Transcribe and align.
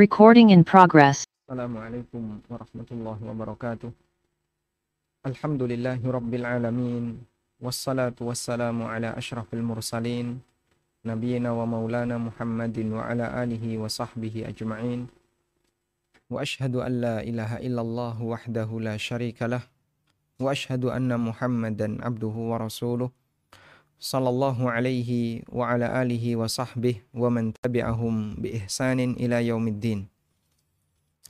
Recording 0.00 0.48
in 0.48 0.64
progress. 0.64 1.28
Assalamualaikum 1.44 2.40
warahmatullahi 2.48 3.20
wabarakatuh. 3.20 3.92
Alhamdulillahi 5.28 6.00
rabbil 6.00 6.48
alamin. 6.48 7.20
Wassalatu 7.60 8.32
wassalamu 8.32 8.88
ala 8.88 9.12
ashrafil 9.12 9.60
mursalin. 9.60 10.40
Nabiina 11.04 11.52
wa 11.52 11.68
maulana 11.68 12.16
Muhammadin 12.16 12.96
wa 12.96 13.12
ala 13.12 13.44
alihi 13.44 13.76
wa 13.76 13.92
sahbihi 13.92 14.48
ajma'in. 14.48 15.04
Wa 16.32 16.48
ashhadu 16.48 16.80
an 16.80 16.92
la 16.96 17.16
ilaha 17.20 17.60
illallah 17.60 18.16
wahdahu 18.16 18.80
la 18.80 18.96
sharika 18.96 19.52
lah. 19.52 19.68
Wa 20.40 20.56
ashhadu 20.56 20.88
anna 20.88 21.20
Muhammadan 21.20 22.00
abduhu 22.00 22.56
wa 22.56 22.64
rasuluh 22.64 23.12
sallallahu 24.00 24.64
alaihi 24.66 25.44
wa 25.52 25.76
ala 25.76 25.92
alihi 26.00 26.32
wa 26.32 26.48
sahbihi 26.48 27.12
wa 27.12 27.28
man 27.28 27.52
tabi'ahum 27.52 28.40
bi 28.40 28.56
ihsanin 28.56 29.12
ila 29.20 29.44
yaumiddin. 29.44 30.08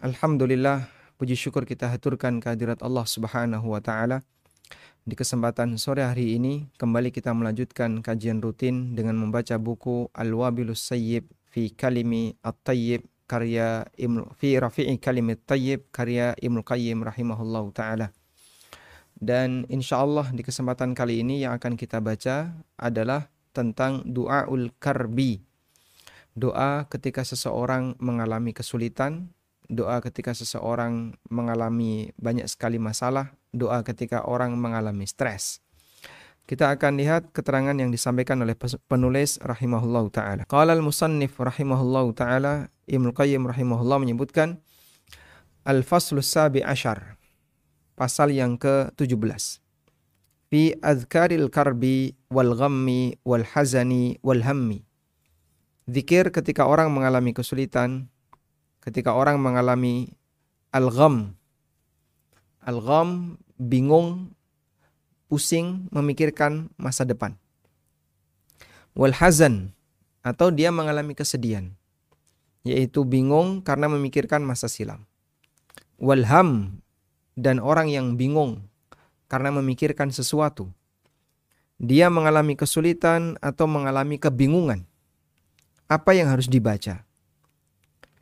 Alhamdulillah, 0.00 0.86
puji 1.18 1.34
syukur 1.34 1.66
kita 1.66 1.90
haturkan 1.90 2.38
kehadirat 2.38 2.80
Allah 2.80 3.04
Subhanahu 3.04 3.74
wa 3.74 3.82
taala. 3.82 4.22
Di 5.02 5.18
kesempatan 5.18 5.74
sore 5.82 6.06
hari 6.06 6.38
ini 6.38 6.70
kembali 6.78 7.10
kita 7.10 7.34
melanjutkan 7.34 8.00
kajian 8.00 8.38
rutin 8.38 8.94
dengan 8.94 9.18
membaca 9.18 9.58
buku 9.58 10.06
Al-Wabilus 10.14 10.86
Sayyib 10.86 11.26
fi 11.50 11.74
Kalimi 11.74 12.38
At-Tayyib 12.38 13.02
karya 13.26 13.90
Ibnu 13.98 14.30
fi 14.38 14.60
Rafi'i 14.62 14.94
Kalimi 15.02 15.34
At-Tayyib 15.34 15.90
karya 15.90 16.38
Ibnu 16.38 16.62
Qayyim 16.62 17.02
rahimahullahu 17.02 17.74
taala. 17.74 18.14
Dan 19.20 19.68
insya 19.68 20.00
Allah 20.00 20.32
di 20.32 20.40
kesempatan 20.40 20.96
kali 20.96 21.20
ini 21.20 21.44
yang 21.44 21.52
akan 21.60 21.76
kita 21.76 22.00
baca 22.00 22.56
adalah 22.80 23.28
tentang 23.52 24.00
doaul 24.08 24.72
karbi. 24.80 25.44
Doa 26.32 26.88
ketika 26.88 27.20
seseorang 27.20 28.00
mengalami 28.00 28.56
kesulitan, 28.56 29.28
doa 29.68 30.00
ketika 30.00 30.32
seseorang 30.32 31.20
mengalami 31.28 32.16
banyak 32.16 32.48
sekali 32.48 32.80
masalah, 32.80 33.36
doa 33.52 33.84
ketika 33.84 34.24
orang 34.24 34.56
mengalami 34.56 35.04
stres. 35.04 35.60
Kita 36.48 36.72
akan 36.72 36.98
lihat 36.98 37.30
keterangan 37.30 37.76
yang 37.76 37.94
disampaikan 37.94 38.40
oleh 38.42 38.56
penulis 38.88 39.38
rahimahullah 39.38 40.04
taala. 40.10 40.42
Qala 40.48 40.74
al-musannif 40.74 41.36
rahimahullah 41.38 42.06
taala 42.16 42.52
Ibnu 42.90 43.14
Qayyim 43.14 43.46
rahimahullah 43.46 44.02
menyebutkan 44.02 44.58
al-faslus 45.62 46.26
sabi 46.26 46.64
ashar. 46.64 47.19
Pasal 48.00 48.32
yang 48.32 48.56
ke-17. 48.56 49.60
Fi 50.48 50.72
azkaril 50.80 51.52
karbi 51.52 52.16
wal 52.32 52.56
ghammi 52.56 53.20
wal 53.28 53.44
hazani 53.44 54.16
wal 54.24 54.40
hammi. 54.40 54.88
Zikir 55.84 56.32
ketika 56.32 56.64
orang 56.64 56.88
mengalami 56.96 57.36
kesulitan, 57.36 58.08
ketika 58.80 59.12
orang 59.12 59.36
mengalami 59.36 60.16
al-gham. 60.72 61.36
Al-gham 62.64 63.36
bingung, 63.60 64.32
pusing 65.28 65.84
memikirkan 65.92 66.72
masa 66.80 67.04
depan. 67.04 67.36
Wal 68.96 69.12
hazan 69.12 69.76
atau 70.24 70.48
dia 70.48 70.72
mengalami 70.72 71.12
kesedihan 71.12 71.76
yaitu 72.64 73.04
bingung 73.04 73.60
karena 73.60 73.92
memikirkan 73.92 74.40
masa 74.40 74.72
silam. 74.72 75.04
Wal 76.00 76.24
ham 76.24 76.80
dan 77.40 77.56
orang 77.56 77.88
yang 77.88 78.20
bingung 78.20 78.68
karena 79.32 79.48
memikirkan 79.48 80.12
sesuatu. 80.12 80.68
Dia 81.80 82.12
mengalami 82.12 82.60
kesulitan 82.60 83.40
atau 83.40 83.64
mengalami 83.64 84.20
kebingungan. 84.20 84.84
Apa 85.88 86.12
yang 86.12 86.28
harus 86.28 86.44
dibaca? 86.44 87.08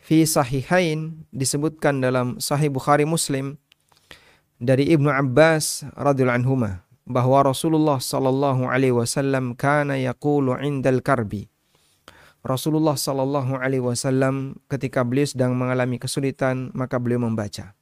fi 0.09 0.25
sahihain 0.25 1.21
disebutkan 1.29 2.01
dalam 2.01 2.41
sahih 2.41 2.73
Bukhari 2.73 3.05
Muslim 3.05 3.61
dari 4.57 4.89
Ibnu 4.89 5.13
Abbas 5.13 5.85
radhiyallahu 5.93 6.49
anhu 6.49 6.57
bahwa 7.05 7.45
Rasulullah 7.45 8.01
sallallahu 8.01 8.73
alaihi 8.73 8.97
wasallam 8.97 9.53
kana 9.53 10.01
yaqulu 10.01 10.57
indal 10.65 11.05
karbi 11.05 11.53
Rasulullah 12.41 12.97
sallallahu 12.97 13.61
alaihi 13.61 13.85
wasallam 13.85 14.57
ketika 14.73 15.05
beliau 15.05 15.29
sedang 15.29 15.53
mengalami 15.53 16.01
kesulitan 16.01 16.73
maka 16.73 16.97
beliau 16.97 17.21
membaca 17.21 17.77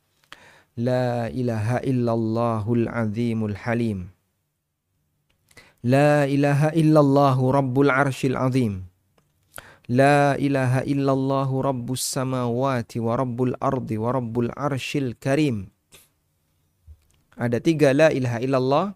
La 0.77 1.33
ilaha 1.33 1.81
illallahul 1.81 2.85
azimul 2.85 3.57
halim 3.57 4.13
La 5.81 6.29
ilaha 6.29 6.69
illallahu 6.77 7.49
rabbul 7.49 7.89
arshil 7.89 8.37
azim 8.37 8.85
La 9.87 10.35
ilaha 10.35 10.83
illallah 10.83 11.47
rabbus 11.47 12.03
samawati 12.03 12.99
wa 12.99 13.15
rabbul 13.15 13.55
ardi 13.63 13.95
wa 13.95 14.11
rabbul 14.11 14.51
arshil 14.59 15.15
karim. 15.15 15.71
Ada 17.39 17.63
tiga 17.63 17.95
la 17.95 18.11
ilaha 18.11 18.39
illallah 18.43 18.87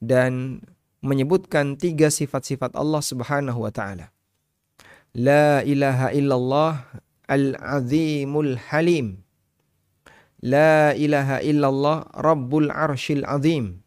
dan 0.00 0.64
menyebutkan 1.04 1.76
tiga 1.76 2.08
sifat-sifat 2.08 2.72
Allah 2.72 3.04
subhanahu 3.04 3.60
wa 3.60 3.68
ta'ala. 3.68 4.08
La 5.12 5.60
ilaha 5.60 6.16
illallah 6.16 6.88
al-azimul 7.28 8.56
halim. 8.72 9.20
La 10.44 10.92
ilaha 10.92 11.40
illallah 11.40 12.04
rabbul 12.20 12.68
arshil 12.68 13.24
azim. 13.24 13.80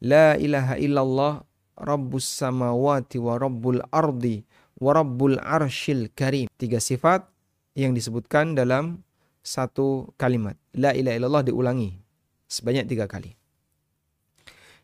La 0.00 0.40
ilaha 0.40 0.80
illallah 0.80 1.44
rabbus 1.76 2.24
samawati 2.24 3.20
wa 3.20 3.36
rabbul 3.36 3.84
ardi 3.92 4.48
warabbul 4.80 5.36
arshil 5.36 6.08
karim. 6.16 6.48
Tiga 6.56 6.80
sifat 6.80 7.28
yang 7.76 7.92
disebutkan 7.92 8.56
dalam 8.56 9.04
satu 9.44 10.16
kalimat. 10.16 10.56
La 10.72 10.96
ilaha 10.96 11.20
illallah 11.20 11.44
diulangi 11.44 12.00
sebanyak 12.48 12.88
tiga 12.88 13.04
kali. 13.04 13.36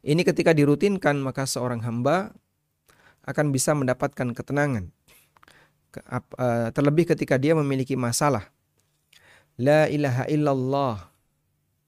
Ini 0.04 0.20
ketika 0.20 0.52
dirutinkan 0.52 1.16
maka 1.24 1.48
seorang 1.48 1.80
hamba 1.80 2.36
akan 3.24 3.48
bisa 3.48 3.72
mendapatkan 3.72 4.36
ketenangan. 4.36 4.92
Eh, 6.04 6.68
terlebih 6.76 7.08
ketika 7.16 7.40
dia 7.40 7.56
memiliki 7.56 7.96
masalah. 7.96 8.53
La 9.58 9.86
ilaha 9.86 10.26
illallah 10.26 10.96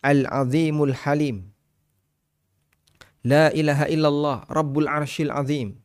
al-azimul 0.03 0.94
halim. 0.94 1.50
La 3.27 3.50
ilaha 3.50 3.91
illallah 3.91 4.47
rabbul 4.47 4.87
arshil 4.87 5.34
azim. 5.34 5.82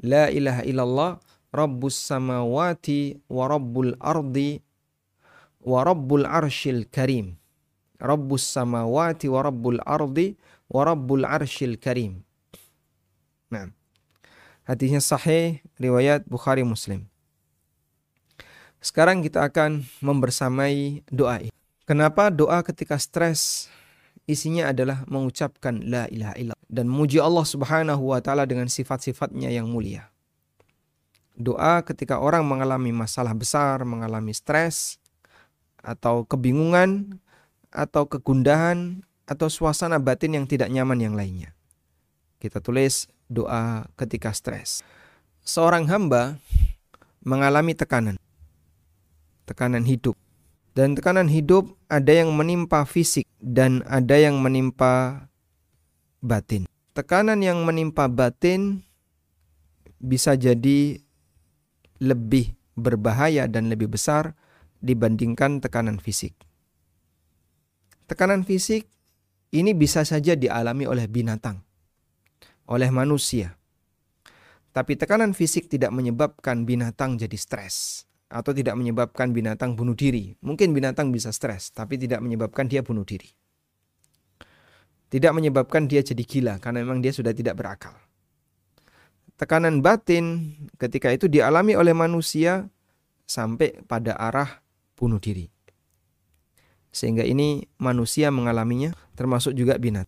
La 0.00 0.32
ilaha 0.32 0.64
illallah 0.64 1.10
Rabbus 1.52 2.00
samawati 2.08 3.20
wa 3.28 3.44
rabbul 3.44 3.92
ardi 4.00 4.64
wa 5.60 5.84
rabbul 5.84 6.24
arshil 6.24 6.88
karim. 6.88 7.36
Rabbus 8.00 8.40
samawati 8.40 9.28
wa 9.28 9.44
rabbul 9.44 9.76
ardi 9.84 10.40
wa 10.72 10.80
rabbul 10.88 11.28
arshil 11.28 11.76
karim. 11.76 12.24
Nah. 13.52 13.68
Hadisnya 14.64 15.04
sahih 15.04 15.60
riwayat 15.76 16.24
Bukhari 16.24 16.64
Muslim. 16.64 17.04
Sekarang 18.82 19.22
kita 19.22 19.46
akan 19.46 19.86
membersamai 20.02 21.06
doa 21.06 21.38
ini. 21.38 21.54
Kenapa 21.86 22.34
doa 22.34 22.66
ketika 22.66 22.98
stres 22.98 23.70
isinya 24.26 24.74
adalah 24.74 25.06
mengucapkan 25.06 25.78
la 25.86 26.10
ilaha 26.10 26.34
illallah 26.34 26.66
dan 26.66 26.90
memuji 26.90 27.22
Allah 27.22 27.46
Subhanahu 27.46 28.10
wa 28.10 28.18
taala 28.18 28.42
dengan 28.42 28.66
sifat-sifatnya 28.66 29.54
yang 29.54 29.70
mulia. 29.70 30.10
Doa 31.38 31.86
ketika 31.86 32.18
orang 32.18 32.42
mengalami 32.42 32.90
masalah 32.90 33.38
besar, 33.38 33.86
mengalami 33.86 34.34
stres, 34.34 34.98
atau 35.78 36.26
kebingungan, 36.26 37.22
atau 37.70 38.10
kegundahan, 38.10 39.06
atau 39.30 39.46
suasana 39.46 40.02
batin 40.02 40.42
yang 40.42 40.46
tidak 40.50 40.68
nyaman 40.74 40.98
yang 40.98 41.14
lainnya. 41.14 41.54
Kita 42.42 42.58
tulis 42.58 43.06
doa 43.30 43.86
ketika 43.94 44.34
stres. 44.34 44.82
Seorang 45.46 45.86
hamba 45.86 46.38
mengalami 47.22 47.74
tekanan, 47.74 48.18
tekanan 49.52 49.84
hidup. 49.84 50.16
Dan 50.72 50.96
tekanan 50.96 51.28
hidup 51.28 51.68
ada 51.92 52.08
yang 52.08 52.32
menimpa 52.32 52.88
fisik 52.88 53.28
dan 53.36 53.84
ada 53.84 54.16
yang 54.16 54.40
menimpa 54.40 55.28
batin. 56.24 56.64
Tekanan 56.96 57.44
yang 57.44 57.60
menimpa 57.68 58.08
batin 58.08 58.80
bisa 60.00 60.32
jadi 60.32 60.96
lebih 62.00 62.56
berbahaya 62.72 63.44
dan 63.44 63.68
lebih 63.68 63.92
besar 63.92 64.32
dibandingkan 64.80 65.60
tekanan 65.60 66.00
fisik. 66.00 66.32
Tekanan 68.08 68.48
fisik 68.48 68.88
ini 69.52 69.76
bisa 69.76 70.08
saja 70.08 70.32
dialami 70.32 70.88
oleh 70.88 71.04
binatang, 71.04 71.60
oleh 72.64 72.88
manusia. 72.88 73.60
Tapi 74.72 74.96
tekanan 74.96 75.36
fisik 75.36 75.68
tidak 75.68 75.92
menyebabkan 75.92 76.64
binatang 76.64 77.20
jadi 77.20 77.36
stres 77.36 78.08
atau 78.32 78.56
tidak 78.56 78.74
menyebabkan 78.80 79.36
binatang 79.36 79.76
bunuh 79.76 79.92
diri. 79.92 80.32
Mungkin 80.40 80.72
binatang 80.72 81.12
bisa 81.12 81.28
stres, 81.30 81.68
tapi 81.70 82.00
tidak 82.00 82.24
menyebabkan 82.24 82.66
dia 82.66 82.80
bunuh 82.80 83.04
diri. 83.04 83.28
Tidak 85.12 85.32
menyebabkan 85.36 85.84
dia 85.84 86.00
jadi 86.00 86.24
gila 86.24 86.56
karena 86.56 86.80
memang 86.80 87.04
dia 87.04 87.12
sudah 87.12 87.36
tidak 87.36 87.60
berakal 87.60 87.92
tekanan 89.42 89.82
batin 89.82 90.54
ketika 90.78 91.10
itu 91.10 91.26
dialami 91.26 91.74
oleh 91.74 91.90
manusia 91.90 92.70
sampai 93.26 93.82
pada 93.90 94.14
arah 94.14 94.62
bunuh 94.94 95.18
diri. 95.18 95.50
Sehingga 96.94 97.26
ini 97.26 97.66
manusia 97.82 98.30
mengalaminya 98.30 98.94
termasuk 99.18 99.58
juga 99.58 99.82
binat. 99.82 100.06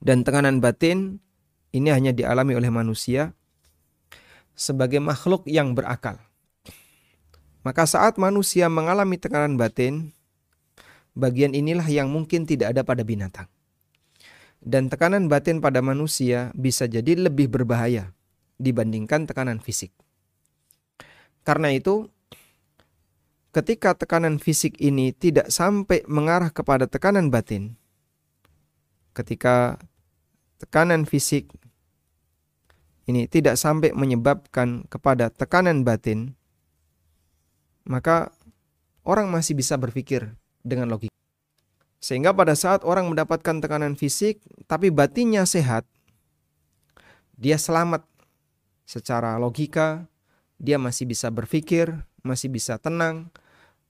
Dan 0.00 0.24
tekanan 0.24 0.64
batin 0.64 1.20
ini 1.76 1.92
hanya 1.92 2.16
dialami 2.16 2.56
oleh 2.56 2.72
manusia 2.72 3.36
sebagai 4.56 5.04
makhluk 5.04 5.44
yang 5.44 5.76
berakal. 5.76 6.16
Maka 7.64 7.88
saat 7.88 8.20
manusia 8.20 8.68
mengalami 8.68 9.16
tekanan 9.16 9.56
batin, 9.56 10.12
bagian 11.16 11.56
inilah 11.56 11.88
yang 11.88 12.12
mungkin 12.12 12.44
tidak 12.44 12.76
ada 12.76 12.84
pada 12.84 13.00
binatang. 13.00 13.48
Dan 14.60 14.92
tekanan 14.92 15.32
batin 15.32 15.64
pada 15.64 15.80
manusia 15.80 16.52
bisa 16.52 16.84
jadi 16.84 17.16
lebih 17.16 17.48
berbahaya 17.48 18.12
dibandingkan 18.60 19.24
tekanan 19.24 19.64
fisik. 19.64 19.96
Karena 21.44 21.72
itu, 21.72 22.12
ketika 23.56 23.96
tekanan 23.96 24.36
fisik 24.36 24.76
ini 24.80 25.16
tidak 25.16 25.48
sampai 25.48 26.04
mengarah 26.04 26.52
kepada 26.52 26.84
tekanan 26.84 27.32
batin, 27.32 27.80
ketika 29.16 29.80
tekanan 30.60 31.08
fisik 31.08 31.48
ini 33.04 33.28
tidak 33.28 33.60
sampai 33.60 33.92
menyebabkan 33.92 34.88
kepada 34.88 35.28
tekanan 35.28 35.84
batin, 35.84 36.36
maka 37.84 38.32
orang 39.04 39.28
masih 39.28 39.56
bisa 39.56 39.76
berpikir 39.76 40.32
dengan 40.64 40.88
logika. 40.88 41.12
Sehingga 42.00 42.36
pada 42.36 42.52
saat 42.52 42.84
orang 42.84 43.08
mendapatkan 43.08 43.64
tekanan 43.64 43.96
fisik 43.96 44.40
tapi 44.68 44.92
batinnya 44.92 45.48
sehat, 45.48 45.88
dia 47.36 47.56
selamat 47.56 48.04
secara 48.84 49.40
logika, 49.40 50.04
dia 50.60 50.76
masih 50.76 51.08
bisa 51.08 51.32
berpikir, 51.32 51.92
masih 52.20 52.52
bisa 52.52 52.76
tenang, 52.76 53.32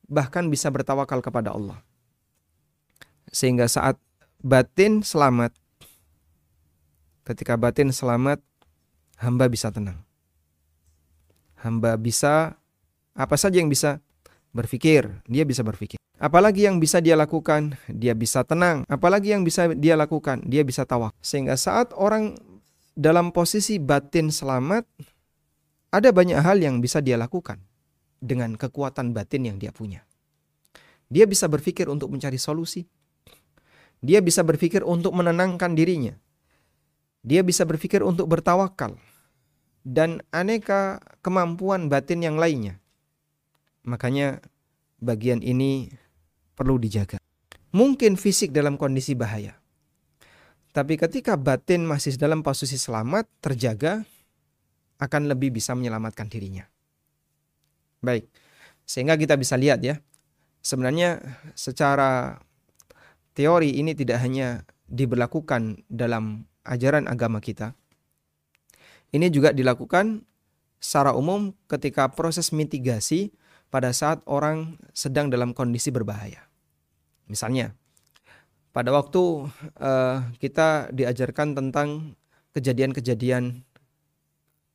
bahkan 0.06 0.46
bisa 0.46 0.70
bertawakal 0.70 1.18
kepada 1.22 1.54
Allah. 1.54 1.82
Sehingga 3.34 3.66
saat 3.66 3.98
batin 4.42 5.02
selamat, 5.02 5.50
ketika 7.26 7.58
batin 7.58 7.90
selamat, 7.90 8.38
hamba 9.18 9.50
bisa 9.50 9.74
tenang. 9.74 9.98
Hamba 11.58 11.96
bisa, 11.96 12.60
apa 13.14 13.38
saja 13.38 13.62
yang 13.62 13.70
bisa 13.70 14.02
berpikir, 14.50 15.10
dia 15.26 15.46
bisa 15.46 15.62
berpikir. 15.62 15.98
Apalagi 16.14 16.66
yang 16.70 16.78
bisa 16.78 17.02
dia 17.02 17.18
lakukan, 17.18 17.74
dia 17.90 18.14
bisa 18.14 18.46
tenang. 18.46 18.86
Apalagi 18.86 19.34
yang 19.34 19.42
bisa 19.42 19.70
dia 19.74 19.98
lakukan, 19.98 20.42
dia 20.46 20.62
bisa 20.62 20.86
tawak. 20.86 21.14
Sehingga 21.18 21.58
saat 21.58 21.90
orang 21.94 22.38
dalam 22.94 23.34
posisi 23.34 23.82
batin 23.82 24.30
selamat, 24.30 24.86
ada 25.90 26.10
banyak 26.14 26.38
hal 26.38 26.62
yang 26.62 26.78
bisa 26.78 27.02
dia 27.02 27.18
lakukan 27.18 27.58
dengan 28.22 28.54
kekuatan 28.54 29.10
batin 29.10 29.50
yang 29.50 29.56
dia 29.58 29.74
punya. 29.74 30.06
Dia 31.10 31.26
bisa 31.26 31.50
berpikir 31.50 31.90
untuk 31.90 32.10
mencari 32.14 32.38
solusi. 32.38 32.86
Dia 34.02 34.22
bisa 34.22 34.46
berpikir 34.46 34.86
untuk 34.86 35.14
menenangkan 35.14 35.74
dirinya. 35.74 36.14
Dia 37.24 37.42
bisa 37.42 37.66
berpikir 37.66 38.04
untuk 38.04 38.30
bertawakal. 38.30 38.96
Dan 39.84 40.24
aneka 40.32 41.02
kemampuan 41.20 41.92
batin 41.92 42.24
yang 42.24 42.40
lainnya. 42.40 42.83
Makanya 43.84 44.40
bagian 45.00 45.44
ini 45.44 45.92
perlu 46.56 46.80
dijaga. 46.80 47.20
Mungkin 47.74 48.16
fisik 48.16 48.54
dalam 48.54 48.80
kondisi 48.80 49.12
bahaya. 49.12 49.58
Tapi 50.74 50.98
ketika 50.98 51.38
batin 51.38 51.86
masih 51.86 52.18
dalam 52.18 52.42
posisi 52.42 52.74
selamat, 52.74 53.30
terjaga, 53.38 54.02
akan 54.98 55.30
lebih 55.30 55.54
bisa 55.54 55.74
menyelamatkan 55.76 56.26
dirinya. 56.26 56.66
Baik, 58.02 58.26
sehingga 58.82 59.14
kita 59.14 59.38
bisa 59.38 59.54
lihat 59.54 59.84
ya, 59.86 60.02
sebenarnya 60.62 61.22
secara 61.54 62.42
teori 63.38 63.78
ini 63.78 63.94
tidak 63.94 64.18
hanya 64.22 64.66
diberlakukan 64.90 65.86
dalam 65.86 66.46
ajaran 66.66 67.06
agama 67.06 67.38
kita. 67.38 67.74
Ini 69.14 69.30
juga 69.30 69.54
dilakukan 69.54 70.26
secara 70.82 71.14
umum 71.14 71.54
ketika 71.70 72.10
proses 72.10 72.50
mitigasi 72.50 73.30
pada 73.74 73.90
saat 73.90 74.22
orang 74.30 74.78
sedang 74.94 75.26
dalam 75.26 75.50
kondisi 75.50 75.90
berbahaya. 75.90 76.46
Misalnya, 77.26 77.74
pada 78.70 78.94
waktu 78.94 79.50
uh, 79.82 80.30
kita 80.38 80.94
diajarkan 80.94 81.58
tentang 81.58 82.14
kejadian-kejadian 82.54 83.66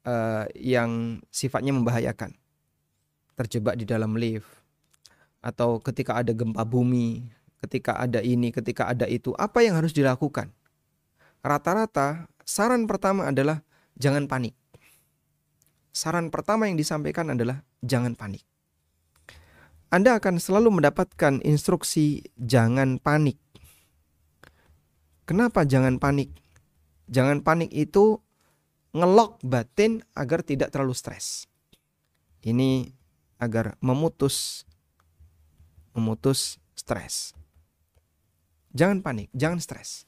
uh, 0.04 0.44
yang 0.52 1.24
sifatnya 1.32 1.72
membahayakan. 1.72 2.36
Terjebak 3.40 3.80
di 3.80 3.88
dalam 3.88 4.20
lift 4.20 4.52
atau 5.40 5.80
ketika 5.80 6.20
ada 6.20 6.36
gempa 6.36 6.68
bumi, 6.68 7.24
ketika 7.64 7.96
ada 7.96 8.20
ini, 8.20 8.52
ketika 8.52 8.92
ada 8.92 9.08
itu, 9.08 9.32
apa 9.40 9.64
yang 9.64 9.80
harus 9.80 9.96
dilakukan? 9.96 10.52
Rata-rata 11.40 12.28
saran 12.44 12.84
pertama 12.84 13.32
adalah 13.32 13.64
jangan 13.96 14.28
panik. 14.28 14.60
Saran 15.96 16.28
pertama 16.28 16.68
yang 16.68 16.76
disampaikan 16.76 17.32
adalah 17.32 17.64
jangan 17.80 18.12
panik. 18.20 18.49
Anda 19.90 20.22
akan 20.22 20.38
selalu 20.38 20.78
mendapatkan 20.78 21.42
instruksi 21.42 22.22
jangan 22.38 23.02
panik. 23.02 23.42
Kenapa 25.26 25.66
jangan 25.66 25.98
panik? 25.98 26.30
Jangan 27.10 27.42
panik 27.42 27.74
itu 27.74 28.22
ngelok 28.94 29.42
batin 29.42 30.06
agar 30.14 30.46
tidak 30.46 30.70
terlalu 30.70 30.94
stres. 30.94 31.50
Ini 32.46 32.94
agar 33.42 33.82
memutus 33.82 34.62
memutus 35.98 36.62
stres. 36.78 37.34
Jangan 38.78 39.02
panik, 39.02 39.34
jangan 39.34 39.58
stres. 39.58 40.06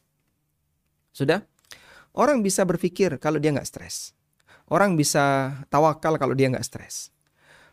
Sudah? 1.09 1.41
Orang 2.13 2.45
bisa 2.45 2.61
berpikir 2.69 3.17
kalau 3.17 3.41
dia 3.41 3.49
nggak 3.49 3.65
stres. 3.65 4.13
Orang 4.69 4.93
bisa 4.93 5.57
tawakal 5.73 6.21
kalau 6.21 6.37
dia 6.37 6.53
nggak 6.53 6.63
stres. 6.63 7.09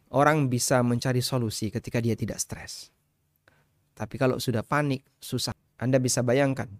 Orang 0.08 0.48
bisa 0.48 0.80
mencari 0.80 1.20
solusi 1.20 1.68
ketika 1.68 2.00
dia 2.00 2.16
tidak 2.16 2.40
stres. 2.40 2.88
Tapi 3.92 4.14
kalau 4.16 4.40
sudah 4.40 4.64
panik, 4.64 5.04
susah. 5.20 5.52
Anda 5.76 6.00
bisa 6.00 6.24
bayangkan. 6.24 6.70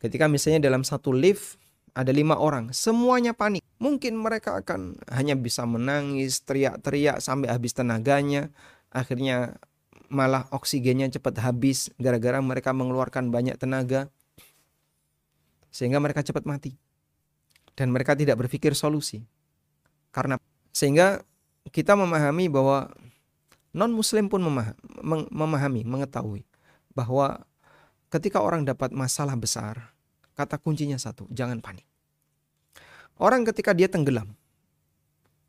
Ketika 0.00 0.30
misalnya 0.30 0.64
dalam 0.64 0.86
satu 0.86 1.12
lift 1.12 1.60
ada 1.92 2.14
lima 2.14 2.38
orang, 2.38 2.70
semuanya 2.70 3.34
panik. 3.34 3.60
Mungkin 3.80 4.14
mereka 4.16 4.56
akan 4.60 5.00
hanya 5.10 5.34
bisa 5.34 5.66
menangis, 5.66 6.44
teriak-teriak 6.46 7.18
sampai 7.18 7.50
habis 7.50 7.74
tenaganya. 7.74 8.52
Akhirnya 8.94 9.58
malah 10.10 10.46
oksigennya 10.54 11.10
cepat 11.10 11.40
habis 11.42 11.90
gara-gara 11.98 12.38
mereka 12.38 12.70
mengeluarkan 12.70 13.34
banyak 13.34 13.56
tenaga. 13.58 14.12
Sehingga 15.74 15.98
mereka 15.98 16.22
cepat 16.22 16.46
mati. 16.46 16.76
Dan 17.74 17.90
mereka 17.90 18.14
tidak 18.14 18.38
berpikir 18.38 18.76
solusi. 18.76 19.24
Karena 20.12 20.36
sehingga 20.70 21.22
kita 21.70 21.94
memahami 21.94 22.50
bahwa 22.50 22.90
non 23.70 23.94
muslim 23.94 24.26
pun 24.26 24.42
memahami, 25.30 25.86
mengetahui 25.86 26.42
bahwa 26.94 27.46
ketika 28.10 28.42
orang 28.42 28.66
dapat 28.66 28.90
masalah 28.90 29.38
besar, 29.38 29.94
Kata 30.40 30.56
kuncinya 30.56 30.96
satu, 30.96 31.28
jangan 31.28 31.60
panik. 31.60 31.84
Orang 33.20 33.44
ketika 33.44 33.76
dia 33.76 33.92
tenggelam, 33.92 34.32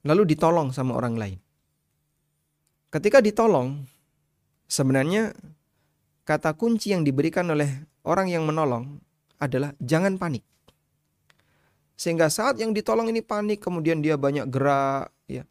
lalu 0.03 0.35
ditolong 0.35 0.75
sama 0.75 0.99
orang 0.99 1.15
lain. 1.15 1.39
Ketika 2.91 3.23
ditolong, 3.23 3.87
sebenarnya 4.67 5.31
kata 6.27 6.59
kunci 6.59 6.91
yang 6.91 7.07
diberikan 7.07 7.47
oleh 7.47 7.87
orang 8.03 8.27
yang 8.27 8.43
menolong 8.43 8.99
adalah 9.39 9.71
jangan 9.79 10.19
panik. 10.19 10.43
Sehingga 11.95 12.27
saat 12.27 12.59
yang 12.59 12.75
ditolong 12.75 13.07
ini 13.07 13.23
panik, 13.23 13.63
kemudian 13.63 14.03
dia 14.03 14.19
banyak 14.19 14.51
gerak, 14.51 15.07
ya, 15.31 15.47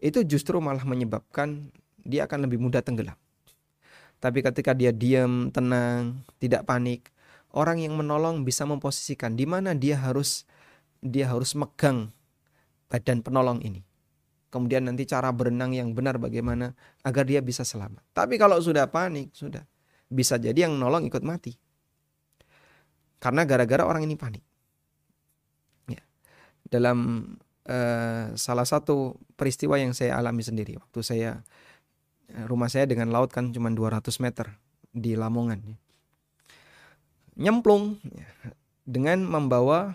itu 0.00 0.22
justru 0.24 0.60
malah 0.60 0.84
menyebabkan 0.84 1.72
dia 2.06 2.28
akan 2.28 2.46
lebih 2.46 2.60
mudah 2.60 2.84
tenggelam. 2.84 3.16
Tapi 4.16 4.40
ketika 4.40 4.72
dia 4.72 4.90
diam, 4.96 5.52
tenang, 5.52 6.24
tidak 6.40 6.64
panik, 6.64 7.12
orang 7.52 7.84
yang 7.84 7.96
menolong 7.96 8.44
bisa 8.44 8.64
memposisikan 8.64 9.36
di 9.36 9.44
mana 9.44 9.76
dia 9.76 10.00
harus 10.00 10.48
dia 11.04 11.28
harus 11.28 11.52
megang 11.52 12.08
badan 12.88 13.20
penolong 13.20 13.60
ini. 13.60 13.84
Kemudian 14.48 14.88
nanti 14.88 15.04
cara 15.04 15.28
berenang 15.34 15.76
yang 15.76 15.92
benar 15.92 16.16
bagaimana 16.16 16.72
agar 17.04 17.28
dia 17.28 17.44
bisa 17.44 17.60
selamat. 17.66 18.00
Tapi 18.16 18.40
kalau 18.40 18.56
sudah 18.56 18.88
panik, 18.88 19.34
sudah 19.36 19.60
bisa 20.08 20.40
jadi 20.40 20.64
yang 20.64 20.78
menolong 20.80 21.04
ikut 21.04 21.20
mati. 21.20 21.52
Karena 23.20 23.42
gara-gara 23.44 23.84
orang 23.84 24.06
ini 24.06 24.14
panik. 24.16 24.44
Ya. 25.90 26.00
Dalam 26.72 27.26
uh, 27.66 28.32
salah 28.38 28.66
satu 28.66 29.18
peristiwa 29.34 29.76
yang 29.76 29.92
saya 29.92 30.16
alami 30.16 30.42
sendiri 30.42 30.78
waktu 30.80 31.00
saya 31.02 31.30
rumah 32.46 32.66
saya 32.66 32.90
dengan 32.90 33.10
laut 33.14 33.30
kan 33.30 33.54
cuma 33.54 33.70
200 33.70 34.02
meter 34.18 34.50
di 34.90 35.14
Lamongan. 35.14 35.60
Ya 35.62 35.76
nyemplung 37.36 38.00
dengan 38.88 39.22
membawa 39.22 39.94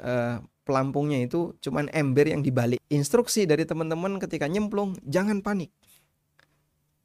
uh, 0.00 0.40
pelampungnya 0.64 1.20
itu 1.20 1.54
cuman 1.60 1.92
ember 1.92 2.32
yang 2.32 2.40
dibalik. 2.40 2.80
Instruksi 2.88 3.44
dari 3.44 3.68
teman-teman 3.68 4.16
ketika 4.16 4.48
nyemplung, 4.48 4.96
jangan 5.04 5.44
panik. 5.44 5.72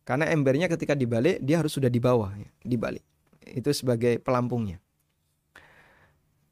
Karena 0.04 0.28
embernya 0.32 0.68
ketika 0.68 0.96
dibalik, 0.96 1.40
dia 1.40 1.64
harus 1.64 1.72
sudah 1.72 1.88
di 1.88 2.00
bawah, 2.00 2.32
ya, 2.36 2.50
dibalik. 2.64 3.04
Itu 3.48 3.72
sebagai 3.72 4.20
pelampungnya. 4.20 4.84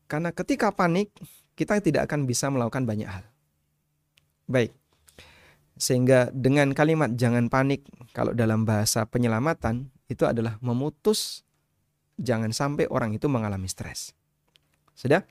Karena 0.07 0.31
ketika 0.31 0.71
panik, 0.71 1.11
kita 1.55 1.79
tidak 1.83 2.07
akan 2.09 2.25
bisa 2.25 2.47
melakukan 2.47 2.87
banyak 2.87 3.09
hal. 3.09 3.25
Baik. 4.47 4.73
Sehingga 5.79 6.29
dengan 6.29 6.75
kalimat 6.77 7.13
jangan 7.17 7.49
panik, 7.49 7.87
kalau 8.13 8.35
dalam 8.37 8.67
bahasa 8.67 9.07
penyelamatan, 9.07 9.89
itu 10.11 10.27
adalah 10.27 10.59
memutus 10.61 11.41
jangan 12.19 12.53
sampai 12.53 12.85
orang 12.91 13.17
itu 13.17 13.25
mengalami 13.25 13.65
stres. 13.65 14.13
Sudah? 14.93 15.25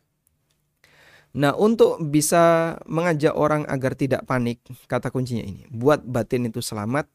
Nah, 1.30 1.54
untuk 1.54 2.02
bisa 2.10 2.74
mengajak 2.90 3.30
orang 3.38 3.62
agar 3.70 3.94
tidak 3.94 4.26
panik, 4.26 4.58
kata 4.90 5.14
kuncinya 5.14 5.46
ini, 5.46 5.62
buat 5.70 6.02
batin 6.02 6.50
itu 6.50 6.58
selamat, 6.58 7.06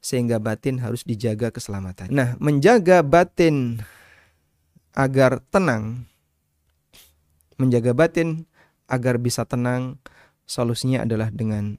sehingga 0.00 0.40
batin 0.40 0.80
harus 0.80 1.04
dijaga 1.04 1.52
keselamatan. 1.52 2.08
Nah, 2.08 2.40
menjaga 2.40 3.04
batin 3.04 3.84
agar 4.96 5.44
tenang, 5.52 6.08
menjaga 7.60 7.92
batin 7.92 8.48
agar 8.88 9.20
bisa 9.20 9.44
tenang, 9.44 10.00
solusinya 10.48 11.04
adalah 11.04 11.28
dengan 11.28 11.76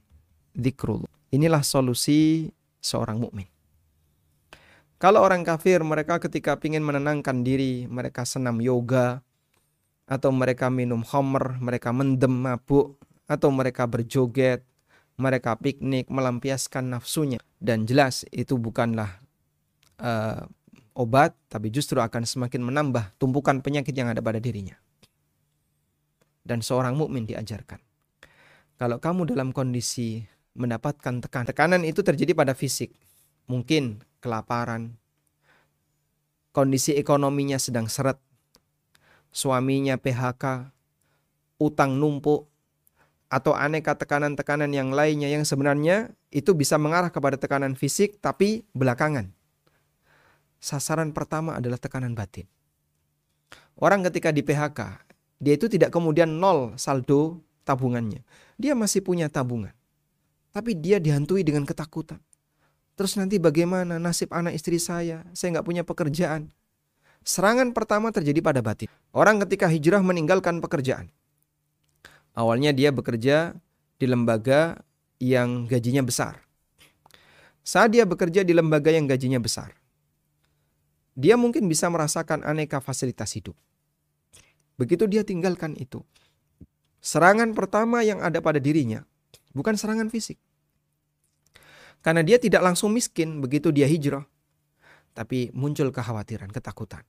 zikrul. 0.54 1.04
Inilah 1.34 1.66
solusi 1.66 2.48
seorang 2.78 3.18
mukmin. 3.18 3.50
Kalau 5.02 5.18
orang 5.18 5.42
kafir, 5.42 5.82
mereka 5.82 6.22
ketika 6.22 6.54
ingin 6.62 6.86
menenangkan 6.86 7.42
diri, 7.42 7.90
mereka 7.90 8.22
senam 8.22 8.62
yoga, 8.62 9.18
atau 10.06 10.30
mereka 10.30 10.70
minum 10.70 11.02
homer, 11.02 11.58
mereka 11.58 11.90
mendem 11.90 12.30
mabuk, 12.30 12.94
atau 13.26 13.50
mereka 13.50 13.90
berjoget, 13.90 14.62
mereka 15.18 15.58
piknik, 15.58 16.06
melampiaskan 16.06 16.94
nafsunya. 16.94 17.42
Dan 17.58 17.82
jelas 17.82 18.22
itu 18.30 18.54
bukanlah 18.54 19.18
uh, 19.98 20.46
obat, 20.94 21.34
tapi 21.50 21.74
justru 21.74 21.98
akan 21.98 22.22
semakin 22.22 22.62
menambah 22.62 23.18
tumpukan 23.18 23.58
penyakit 23.58 23.96
yang 23.96 24.06
ada 24.06 24.22
pada 24.22 24.38
dirinya. 24.38 24.78
Dan 26.42 26.58
seorang 26.60 26.98
mukmin 26.98 27.22
diajarkan. 27.22 27.78
Kalau 28.74 28.98
kamu 28.98 29.30
dalam 29.30 29.54
kondisi 29.54 30.26
mendapatkan 30.58 31.22
tekanan, 31.22 31.48
tekanan 31.48 31.82
itu 31.86 32.02
terjadi 32.02 32.34
pada 32.34 32.52
fisik. 32.52 32.90
Mungkin 33.46 34.02
kelaparan, 34.18 34.98
kondisi 36.50 36.94
ekonominya 36.98 37.62
sedang 37.62 37.86
seret, 37.86 38.18
suaminya 39.30 39.98
PHK, 39.98 40.70
utang 41.62 41.98
numpuk, 41.98 42.52
atau 43.32 43.56
aneka 43.56 43.96
tekanan-tekanan 43.96 44.68
yang 44.76 44.92
lainnya 44.92 45.32
yang 45.32 45.48
sebenarnya 45.48 46.12
itu 46.28 46.52
bisa 46.52 46.76
mengarah 46.76 47.08
kepada 47.08 47.40
tekanan 47.40 47.72
fisik 47.72 48.20
tapi 48.20 48.68
belakangan. 48.76 49.32
Sasaran 50.60 51.16
pertama 51.16 51.56
adalah 51.56 51.80
tekanan 51.80 52.12
batin. 52.12 52.44
Orang 53.80 54.04
ketika 54.04 54.30
di 54.30 54.44
PHK, 54.44 55.00
dia 55.42 55.58
itu 55.58 55.66
tidak 55.66 55.90
kemudian 55.90 56.38
nol 56.38 56.78
saldo 56.78 57.42
tabungannya. 57.66 58.22
Dia 58.54 58.78
masih 58.78 59.02
punya 59.02 59.26
tabungan. 59.26 59.74
Tapi 60.54 60.78
dia 60.78 61.02
dihantui 61.02 61.42
dengan 61.42 61.66
ketakutan. 61.66 62.22
Terus 62.94 63.18
nanti 63.18 63.42
bagaimana 63.42 63.98
nasib 63.98 64.30
anak 64.30 64.54
istri 64.54 64.78
saya? 64.78 65.26
Saya 65.34 65.58
nggak 65.58 65.66
punya 65.66 65.82
pekerjaan. 65.82 66.54
Serangan 67.26 67.74
pertama 67.74 68.14
terjadi 68.14 68.38
pada 68.38 68.62
batin. 68.62 68.86
Orang 69.10 69.42
ketika 69.42 69.66
hijrah 69.66 69.98
meninggalkan 69.98 70.62
pekerjaan. 70.62 71.10
Awalnya 72.38 72.70
dia 72.70 72.94
bekerja 72.94 73.58
di 73.98 74.06
lembaga 74.06 74.78
yang 75.18 75.66
gajinya 75.66 76.06
besar. 76.06 76.38
Saat 77.66 77.94
dia 77.94 78.06
bekerja 78.06 78.46
di 78.46 78.54
lembaga 78.54 78.90
yang 78.90 79.06
gajinya 79.06 79.38
besar, 79.38 79.70
dia 81.14 81.38
mungkin 81.38 81.70
bisa 81.70 81.86
merasakan 81.86 82.42
aneka 82.42 82.82
fasilitas 82.82 83.30
hidup. 83.38 83.54
Begitu 84.82 85.06
dia 85.06 85.22
tinggalkan 85.22 85.78
itu, 85.78 86.02
serangan 86.98 87.54
pertama 87.54 88.02
yang 88.02 88.18
ada 88.18 88.42
pada 88.42 88.58
dirinya 88.58 89.06
bukan 89.54 89.76
serangan 89.78 90.08
fisik. 90.08 90.40
Karena 92.02 92.26
dia 92.26 92.40
tidak 92.42 92.66
langsung 92.66 92.90
miskin 92.90 93.38
begitu 93.38 93.70
dia 93.70 93.86
hijrah. 93.86 94.26
Tapi 95.14 95.54
muncul 95.54 95.94
kekhawatiran, 95.94 96.50
ketakutan. 96.50 97.06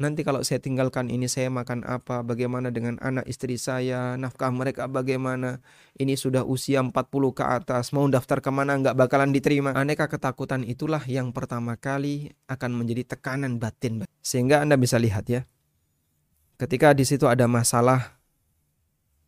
Nanti 0.00 0.24
kalau 0.24 0.40
saya 0.40 0.56
tinggalkan 0.56 1.12
ini 1.12 1.28
saya 1.28 1.52
makan 1.52 1.84
apa? 1.84 2.24
Bagaimana 2.24 2.72
dengan 2.72 2.96
anak 3.04 3.28
istri 3.28 3.60
saya? 3.60 4.16
Nafkah 4.16 4.48
mereka 4.48 4.88
bagaimana? 4.88 5.60
Ini 6.00 6.16
sudah 6.16 6.48
usia 6.48 6.80
40 6.80 6.96
ke 7.36 7.44
atas. 7.44 7.92
Mau 7.92 8.08
daftar 8.08 8.40
ke 8.40 8.48
mana 8.48 8.80
nggak 8.80 8.96
bakalan 8.96 9.36
diterima. 9.36 9.76
Aneka 9.76 10.08
ketakutan 10.08 10.64
itulah 10.64 11.04
yang 11.04 11.30
pertama 11.36 11.76
kali 11.76 12.32
akan 12.48 12.72
menjadi 12.72 13.14
tekanan 13.14 13.60
batin. 13.60 14.08
Sehingga 14.24 14.64
Anda 14.64 14.80
bisa 14.80 14.96
lihat 14.96 15.28
ya. 15.28 15.44
Ketika 16.62 16.94
di 16.94 17.02
situ 17.02 17.26
ada 17.26 17.50
masalah. 17.50 18.14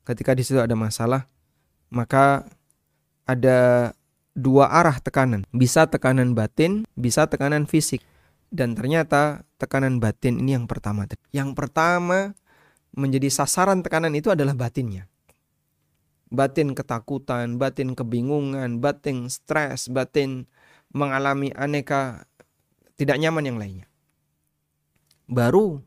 Ketika 0.06 0.38
di 0.38 0.46
situ 0.46 0.62
ada 0.62 0.78
masalah. 0.78 1.26
Maka 1.90 2.46
ada 3.26 3.90
dua 4.38 4.70
arah 4.70 5.02
tekanan. 5.02 5.42
Bisa 5.50 5.90
tekanan 5.90 6.38
batin, 6.38 6.86
bisa 6.94 7.26
tekanan 7.26 7.66
fisik. 7.66 8.06
Dan 8.54 8.78
ternyata 8.78 9.42
tekanan 9.58 9.98
batin 9.98 10.38
ini 10.38 10.54
yang 10.54 10.70
pertama. 10.70 11.10
Yang 11.34 11.58
pertama 11.58 12.38
menjadi 12.94 13.26
sasaran 13.26 13.82
tekanan 13.82 14.14
itu 14.14 14.30
adalah 14.30 14.54
batinnya. 14.54 15.10
Batin 16.30 16.70
ketakutan, 16.78 17.58
batin 17.58 17.98
kebingungan, 17.98 18.78
batin 18.78 19.26
stres, 19.26 19.90
batin 19.90 20.46
mengalami 20.94 21.50
aneka 21.58 22.30
tidak 22.94 23.18
nyaman 23.18 23.42
yang 23.50 23.58
lainnya. 23.58 23.86
Baru 25.26 25.82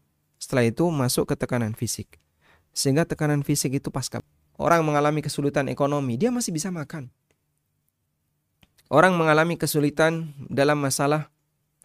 setelah 0.47 0.63
itu 0.63 0.87
masuk 0.87 1.27
ke 1.27 1.35
tekanan 1.35 1.75
fisik. 1.75 2.23
Sehingga 2.71 3.03
tekanan 3.03 3.43
fisik 3.43 3.75
itu 3.83 3.91
pasca 3.91 4.23
orang 4.55 4.87
mengalami 4.87 5.19
kesulitan 5.19 5.67
ekonomi, 5.67 6.15
dia 6.15 6.31
masih 6.31 6.55
bisa 6.55 6.71
makan 6.71 7.11
Orang 8.87 9.19
mengalami 9.19 9.59
kesulitan 9.59 10.31
dalam 10.47 10.79
masalah 10.79 11.27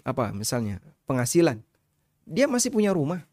apa 0.06 0.30
misalnya 0.30 0.78
penghasilan. 1.02 1.58
Dia 2.22 2.46
masih 2.46 2.70
punya 2.70 2.94
rumah. 2.94 3.26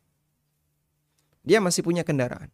Dia 1.46 1.62
masih 1.62 1.86
punya 1.86 2.02
kendaraan. 2.02 2.50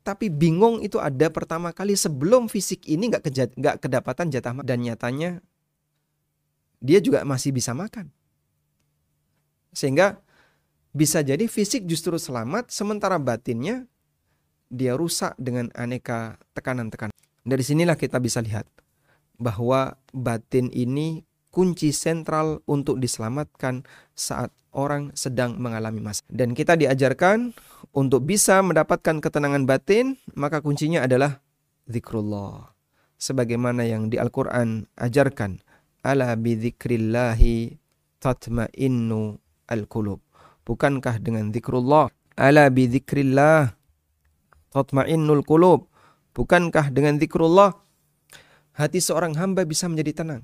Tapi 0.00 0.32
bingung 0.32 0.80
itu 0.80 0.96
ada 0.96 1.28
pertama 1.28 1.76
kali 1.76 1.92
sebelum 1.92 2.48
fisik 2.48 2.88
ini 2.88 3.12
nggak 3.12 3.52
nggak 3.52 3.76
kedapatan 3.84 4.32
jatah 4.32 4.56
dan 4.64 4.80
nyatanya 4.80 5.44
dia 6.80 6.98
juga 7.04 7.20
masih 7.28 7.52
bisa 7.52 7.76
makan. 7.76 8.08
Sehingga 9.76 10.24
bisa 10.96 11.20
jadi 11.20 11.44
fisik 11.44 11.84
justru 11.84 12.16
selamat 12.16 12.72
sementara 12.72 13.20
batinnya 13.20 13.84
dia 14.72 14.96
rusak 14.96 15.36
dengan 15.36 15.68
aneka 15.76 16.40
tekanan-tekanan. 16.56 17.12
Dari 17.44 17.60
sinilah 17.60 18.00
kita 18.00 18.16
bisa 18.16 18.40
lihat 18.40 18.64
bahwa 19.36 20.00
batin 20.16 20.72
ini 20.72 21.22
kunci 21.52 21.92
sentral 21.92 22.64
untuk 22.64 22.96
diselamatkan 22.96 23.84
saat 24.16 24.50
orang 24.72 25.12
sedang 25.12 25.60
mengalami 25.60 26.00
masalah. 26.00 26.26
Dan 26.32 26.56
kita 26.56 26.74
diajarkan 26.74 27.52
untuk 27.92 28.24
bisa 28.24 28.58
mendapatkan 28.64 29.20
ketenangan 29.20 29.68
batin, 29.68 30.16
maka 30.32 30.64
kuncinya 30.64 31.04
adalah 31.04 31.44
zikrullah. 31.86 32.72
Sebagaimana 33.16 33.84
yang 33.88 34.12
di 34.12 34.20
Al-Quran 34.20 34.88
ajarkan, 34.96 35.60
ala 36.04 36.34
bidzikrillahi 36.36 37.78
tatma'innu 38.20 39.38
al-qulub. 39.70 40.25
Bukankah 40.66 41.22
dengan 41.22 41.54
zikrullah? 41.54 42.10
Ala 42.34 42.66
bidzikrillah 42.68 43.70
tatma'innul 44.74 45.46
qulub. 45.46 45.86
Bukankah 46.34 46.90
dengan 46.90 47.16
zikrullah 47.22 47.72
hati 48.76 49.00
seorang 49.00 49.32
hamba 49.38 49.64
bisa 49.64 49.88
menjadi 49.88 50.26
tenang. 50.26 50.42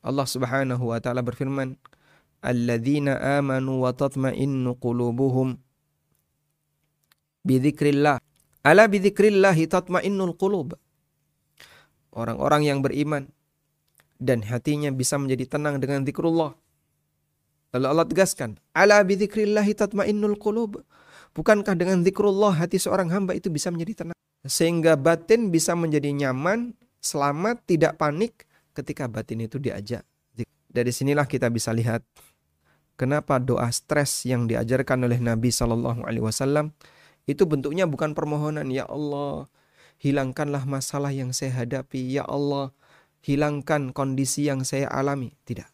Allah 0.00 0.26
Subhanahu 0.26 0.90
wa 0.90 0.98
taala 0.98 1.20
berfirman, 1.22 1.76
"Alladzina 2.42 3.38
amanu 3.38 3.84
wa 3.84 3.92
tatma'innu 3.92 4.80
qulubuhum 4.80 5.60
bidzikrillah." 7.46 8.18
Ala 8.64 8.88
bidzikrillah 8.88 9.54
tatma'innul 9.54 10.40
qulub. 10.40 10.72
Orang-orang 12.16 12.64
yang 12.64 12.78
beriman 12.80 13.28
dan 14.16 14.40
hatinya 14.40 14.88
bisa 14.88 15.20
menjadi 15.20 15.56
tenang 15.58 15.78
dengan 15.84 16.00
zikrullah. 16.08 16.56
Lalu 17.74 17.86
Allah 17.90 18.06
tegaskan, 18.06 18.54
"Ala 18.70 19.02
bidzikrillah 19.02 19.66
tatma'innul 19.66 20.38
qulub." 20.38 20.78
Bukankah 21.34 21.74
dengan 21.74 22.06
zikrullah 22.06 22.54
hati 22.54 22.78
seorang 22.78 23.10
hamba 23.10 23.34
itu 23.34 23.50
bisa 23.50 23.74
menjadi 23.74 24.06
tenang? 24.06 24.18
Sehingga 24.46 24.94
batin 24.94 25.50
bisa 25.50 25.74
menjadi 25.74 26.14
nyaman, 26.14 26.78
selamat, 27.02 27.66
tidak 27.66 27.98
panik 27.98 28.46
ketika 28.78 29.10
batin 29.10 29.42
itu 29.42 29.58
diajak. 29.58 30.06
Dari 30.74 30.90
sinilah 30.90 31.26
kita 31.26 31.50
bisa 31.50 31.70
lihat 31.70 32.02
kenapa 32.98 33.38
doa 33.38 33.66
stres 33.70 34.26
yang 34.26 34.46
diajarkan 34.50 35.06
oleh 35.06 35.22
Nabi 35.22 35.54
Shallallahu 35.54 36.02
Alaihi 36.02 36.26
Wasallam 36.26 36.74
Itu 37.24 37.48
bentuknya 37.48 37.88
bukan 37.88 38.12
permohonan, 38.12 38.68
ya 38.68 38.84
Allah, 38.84 39.48
hilangkanlah 39.96 40.68
masalah 40.68 41.08
yang 41.08 41.32
saya 41.32 41.64
hadapi, 41.64 42.20
ya 42.20 42.28
Allah, 42.28 42.76
hilangkan 43.24 43.96
kondisi 43.96 44.44
yang 44.44 44.60
saya 44.60 44.92
alami. 44.92 45.32
Tidak. 45.48 45.73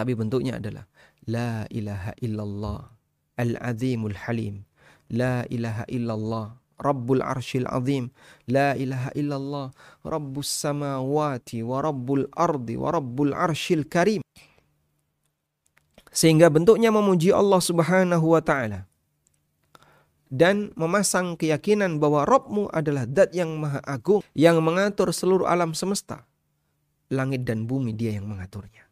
Tapi 0.00 0.16
bentuknya 0.16 0.56
adalah 0.56 0.88
La 1.28 1.68
ilaha 1.68 2.16
illallah 2.24 2.88
Al-Azimul 3.36 4.16
Halim 4.16 4.64
La 5.12 5.44
ilaha 5.52 5.84
illallah 5.92 6.56
Rabbul 6.80 7.20
Arshil 7.20 7.68
Azim 7.68 8.08
La 8.48 8.72
ilaha 8.80 9.12
illallah 9.12 9.68
Rabbus 10.00 10.48
Samawati 10.48 11.60
Wa 11.60 11.84
Rabbul 11.84 12.32
Ardi 12.32 12.80
Wa 12.80 12.96
Rabbul 12.96 13.36
Arshil 13.36 13.84
Karim 13.84 14.24
Sehingga 16.08 16.48
bentuknya 16.48 16.88
memuji 16.88 17.28
Allah 17.28 17.60
subhanahu 17.60 18.32
wa 18.32 18.40
ta'ala 18.40 18.88
dan 20.30 20.70
memasang 20.78 21.34
keyakinan 21.34 21.98
bahwa 21.98 22.22
Robmu 22.22 22.70
adalah 22.70 23.02
Dat 23.02 23.34
yang 23.34 23.58
maha 23.58 23.82
agung 23.82 24.22
yang 24.32 24.62
mengatur 24.62 25.10
seluruh 25.10 25.50
alam 25.50 25.74
semesta. 25.74 26.22
Langit 27.10 27.42
dan 27.42 27.66
bumi 27.66 27.90
dia 27.90 28.14
yang 28.14 28.30
mengaturnya. 28.30 28.89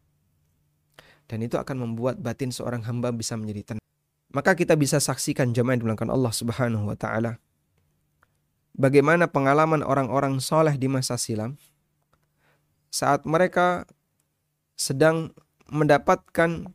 Dan 1.29 1.45
itu 1.45 1.61
akan 1.61 1.85
membuat 1.85 2.17
batin 2.19 2.49
seorang 2.49 2.83
hamba 2.89 3.13
bisa 3.13 3.37
menjadi 3.37 3.77
tenang. 3.77 3.85
Maka 4.33 4.57
kita 4.57 4.77
bisa 4.77 4.97
saksikan 4.97 5.53
jamaah 5.53 5.77
yang 5.77 6.09
Allah 6.09 6.33
Subhanahu 6.33 6.89
wa 6.89 6.97
taala. 6.97 7.37
Bagaimana 8.73 9.29
pengalaman 9.29 9.85
orang-orang 9.85 10.41
soleh 10.41 10.79
di 10.81 10.89
masa 10.89 11.21
silam 11.21 11.61
saat 12.89 13.29
mereka 13.29 13.85
sedang 14.79 15.35
mendapatkan 15.69 16.73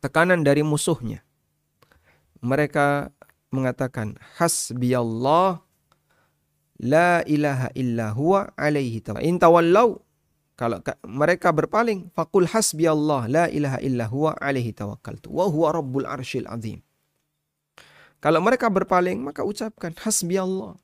tekanan 0.00 0.46
dari 0.46 0.62
musuhnya. 0.62 1.26
Mereka 2.40 3.10
mengatakan 3.50 4.14
hasbiyallah 4.38 5.66
la 6.78 7.26
ilaha 7.26 7.68
illa 7.74 8.14
huwa 8.14 8.54
alaihi 8.54 9.02
tawallau 9.02 10.05
kalau 10.56 10.80
mereka 11.04 11.52
berpaling 11.52 12.08
faqul 12.16 12.48
hasbiyallah 12.48 13.28
la 13.28 13.44
ilaha 13.52 13.78
illa 13.84 14.08
huwa 14.08 14.32
alaihi 14.40 14.72
tawakkaltu 14.72 15.28
wa 15.28 15.44
huwa 15.52 15.68
rabbul 15.68 16.08
arsyil 16.08 16.48
azim. 16.48 16.80
Kalau 18.24 18.40
mereka 18.40 18.72
berpaling 18.72 19.20
maka 19.20 19.44
ucapkan 19.44 19.92
hasbiyallah. 20.00 20.80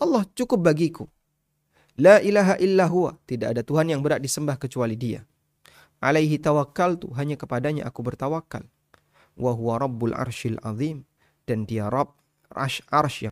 Allah 0.00 0.24
cukup 0.32 0.64
bagiku. 0.64 1.04
La 2.00 2.24
ilaha 2.24 2.56
illa 2.56 2.88
huwa. 2.88 3.20
Tidak 3.28 3.52
ada 3.52 3.60
Tuhan 3.60 3.92
yang 3.92 4.00
berat 4.00 4.24
disembah 4.24 4.56
kecuali 4.56 4.96
dia. 4.96 5.28
Alaihi 6.00 6.40
tawakkaltu. 6.40 7.12
Hanya 7.16 7.36
kepadanya 7.36 7.84
aku 7.84 8.00
bertawakal. 8.00 8.64
Wa 9.36 9.52
huwa 9.52 9.76
rabbul 9.76 10.16
arsyil 10.16 10.56
azim 10.64 11.04
dan 11.44 11.68
dia 11.68 11.92
Rabb 11.92 12.16
arsh 12.50 12.82
arsy. 12.88 13.30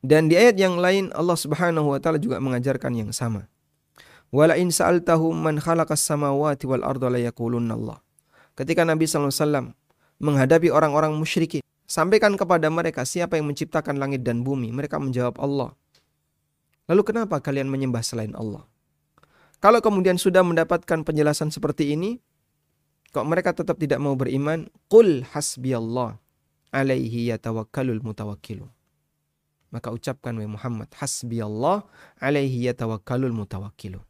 Dan 0.00 0.32
di 0.32 0.36
ayat 0.38 0.56
yang 0.56 0.80
lain 0.80 1.12
Allah 1.12 1.36
Subhanahu 1.36 1.92
wa 1.92 1.98
taala 2.00 2.16
juga 2.16 2.40
mengajarkan 2.40 2.92
yang 2.96 3.10
sama. 3.12 3.49
Wala 4.30 4.54
in 4.54 4.70
sa'altahum 4.70 5.42
samawati 5.98 6.64
wal 6.70 6.86
arda 6.86 7.10
la 7.10 7.18
yaqulunna 7.18 7.74
Allah. 7.74 7.98
Ketika 8.54 8.86
Nabi 8.86 9.10
wasallam 9.10 9.74
menghadapi 10.22 10.70
orang-orang 10.70 11.18
musyrikin, 11.18 11.62
sampaikan 11.90 12.38
kepada 12.38 12.70
mereka 12.70 13.02
siapa 13.02 13.34
yang 13.34 13.50
menciptakan 13.50 13.98
langit 13.98 14.22
dan 14.22 14.46
bumi. 14.46 14.70
Mereka 14.70 15.02
menjawab 15.02 15.34
Allah. 15.42 15.74
Lalu 16.86 17.02
kenapa 17.02 17.42
kalian 17.42 17.66
menyembah 17.66 18.06
selain 18.06 18.30
Allah? 18.38 18.62
Kalau 19.58 19.82
kemudian 19.82 20.16
sudah 20.16 20.46
mendapatkan 20.46 21.02
penjelasan 21.02 21.50
seperti 21.50 21.92
ini, 21.92 22.22
kok 23.10 23.26
mereka 23.26 23.50
tetap 23.50 23.76
tidak 23.82 23.98
mau 23.98 24.14
beriman? 24.14 24.70
Qul 24.86 25.26
hasbiyallah 25.26 26.16
alaihi 26.70 27.34
yatawakkalul 27.34 28.00
mutawakkilun. 28.02 28.70
Maka 29.70 29.94
ucapkan 29.94 30.34
wahai 30.34 30.50
Muhammad, 30.50 30.90
hasbi 30.98 31.38
Allah 31.38 31.86
alaihi 32.18 32.66
yatawakkalul 32.66 33.30
mutawakkilun. 33.30 34.02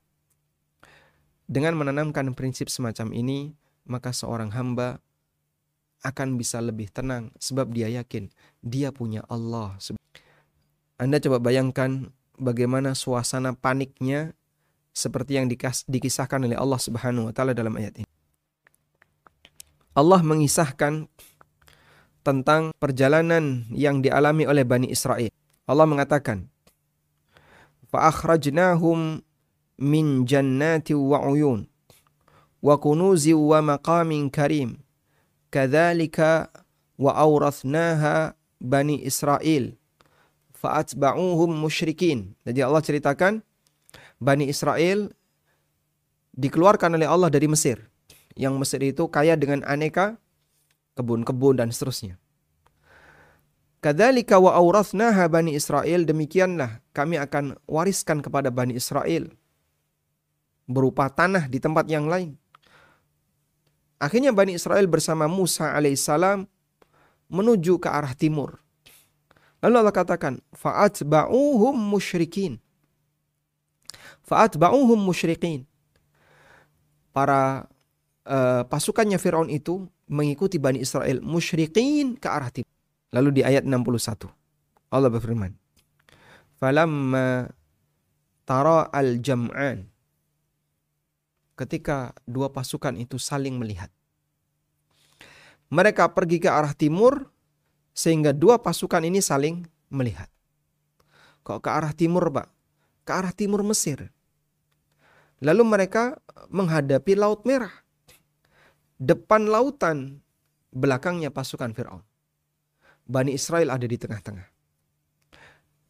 Dengan 1.49 1.77
menanamkan 1.77 2.33
prinsip 2.33 2.73
semacam 2.73 3.13
ini, 3.13 3.53
maka 3.85 4.09
seorang 4.09 4.49
hamba 4.53 4.97
akan 6.01 6.37
bisa 6.37 6.61
lebih 6.61 6.89
tenang 6.93 7.33
sebab 7.41 7.73
dia 7.73 7.89
yakin 7.89 8.29
dia 8.61 8.89
punya 8.93 9.25
Allah. 9.29 9.77
Anda 10.97 11.17
coba 11.21 11.41
bayangkan 11.41 12.13
bagaimana 12.37 12.93
suasana 12.93 13.53
paniknya 13.57 14.33
seperti 14.95 15.37
yang 15.37 15.51
dikisahkan 15.89 16.39
oleh 16.39 16.55
Allah 16.55 16.79
Subhanahu 16.79 17.29
wa 17.29 17.33
taala 17.35 17.51
dalam 17.51 17.73
ayat 17.75 17.99
ini. 17.99 18.09
Allah 19.95 20.19
mengisahkan 20.23 21.07
tentang 22.25 22.73
perjalanan 22.81 23.69
yang 23.71 24.01
dialami 24.01 24.49
oleh 24.49 24.65
Bani 24.65 24.89
Israel. 24.89 25.29
Allah 25.69 25.87
mengatakan, 25.87 26.49
فَأَخْرَجْنَاهُمْ 27.93 28.99
min 29.80 30.28
jannati 30.28 30.92
wa 30.94 31.24
uyun 31.26 31.66
wa 32.60 32.76
kunuzi 32.76 33.32
wa 33.34 33.64
maqamin 33.64 34.28
karim. 34.28 34.78
Kadzalika 35.50 36.52
wa 37.00 37.16
awrathnaha 37.16 38.36
bani 38.60 39.02
Israel 39.02 39.74
fa'atba'uhum 40.54 41.50
musyrikin. 41.56 42.36
Jadi 42.44 42.60
Allah 42.60 42.84
ceritakan 42.84 43.42
Bani 44.20 44.52
Israel 44.52 45.08
dikeluarkan 46.36 47.00
oleh 47.00 47.08
Allah 47.08 47.32
dari 47.32 47.48
Mesir. 47.48 47.88
Yang 48.36 48.54
Mesir 48.60 48.80
itu 48.84 49.08
kaya 49.08 49.34
dengan 49.34 49.64
aneka 49.64 50.20
kebun-kebun 50.94 51.56
dan 51.56 51.72
seterusnya. 51.72 52.20
Kadzalika 53.80 54.36
wa 54.36 54.52
awrathnaha 54.52 55.24
bani 55.32 55.56
Israel 55.56 56.04
demikianlah 56.04 56.84
kami 56.92 57.16
akan 57.16 57.56
wariskan 57.64 58.20
kepada 58.20 58.52
Bani 58.52 58.76
Israel 58.76 59.32
berupa 60.70 61.10
tanah 61.10 61.50
di 61.50 61.58
tempat 61.58 61.90
yang 61.90 62.06
lain. 62.06 62.38
Akhirnya 63.98 64.30
Bani 64.30 64.54
Israel 64.54 64.86
bersama 64.86 65.26
Musa 65.26 65.74
alaihissalam 65.74 66.46
menuju 67.28 67.82
ke 67.82 67.90
arah 67.90 68.14
timur. 68.14 68.62
Lalu 69.60 69.74
Allah 69.76 69.92
katakan, 69.92 70.40
ba'uhum 71.04 71.76
musyrikin. 71.76 72.56
ba'uhum 74.24 74.96
musyrikin. 74.96 75.68
Para 77.12 77.68
uh, 78.24 78.62
pasukannya 78.64 79.20
Firaun 79.20 79.52
itu 79.52 79.84
mengikuti 80.08 80.56
Bani 80.56 80.80
Israel 80.80 81.20
musyrikin 81.20 82.16
ke 82.16 82.24
arah 82.30 82.48
timur. 82.48 82.70
Lalu 83.10 83.42
di 83.42 83.42
ayat 83.42 83.66
61 83.66 84.30
Allah 84.90 85.10
berfirman, 85.10 85.54
"Falamma 86.58 87.50
tara 88.46 88.86
al-jam'an" 88.90 89.86
Ketika 91.60 92.16
dua 92.24 92.48
pasukan 92.48 92.96
itu 92.96 93.20
saling 93.20 93.60
melihat. 93.60 93.92
Mereka 95.68 96.16
pergi 96.16 96.40
ke 96.40 96.48
arah 96.48 96.72
timur 96.72 97.28
sehingga 97.92 98.32
dua 98.32 98.64
pasukan 98.64 99.04
ini 99.04 99.20
saling 99.20 99.68
melihat. 99.92 100.32
Kok 101.44 101.60
ke 101.60 101.68
arah 101.68 101.92
timur, 101.92 102.32
Pak? 102.32 102.48
Ke 103.04 103.12
arah 103.12 103.36
timur 103.36 103.60
Mesir. 103.60 104.08
Lalu 105.44 105.62
mereka 105.68 106.16
menghadapi 106.48 107.12
Laut 107.12 107.44
Merah 107.44 107.72
depan 109.00 109.48
lautan, 109.48 110.20
belakangnya 110.72 111.32
pasukan 111.32 111.72
Fir'aun. 111.72 112.04
Bani 113.08 113.36
Israel 113.36 113.72
ada 113.72 113.88
di 113.88 113.96
tengah-tengah. 113.96 114.46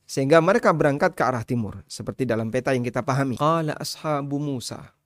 Sehingga 0.07 0.43
mereka 0.43 0.75
berangkat 0.75 1.15
ke 1.15 1.23
arah 1.23 1.47
timur. 1.47 1.87
Seperti 1.87 2.27
dalam 2.27 2.51
peta 2.51 2.75
yang 2.75 2.83
kita 2.83 3.07
pahami. 3.07 3.39
Qala 3.39 3.79
ashabu 3.79 4.43
Musa. 4.43 5.00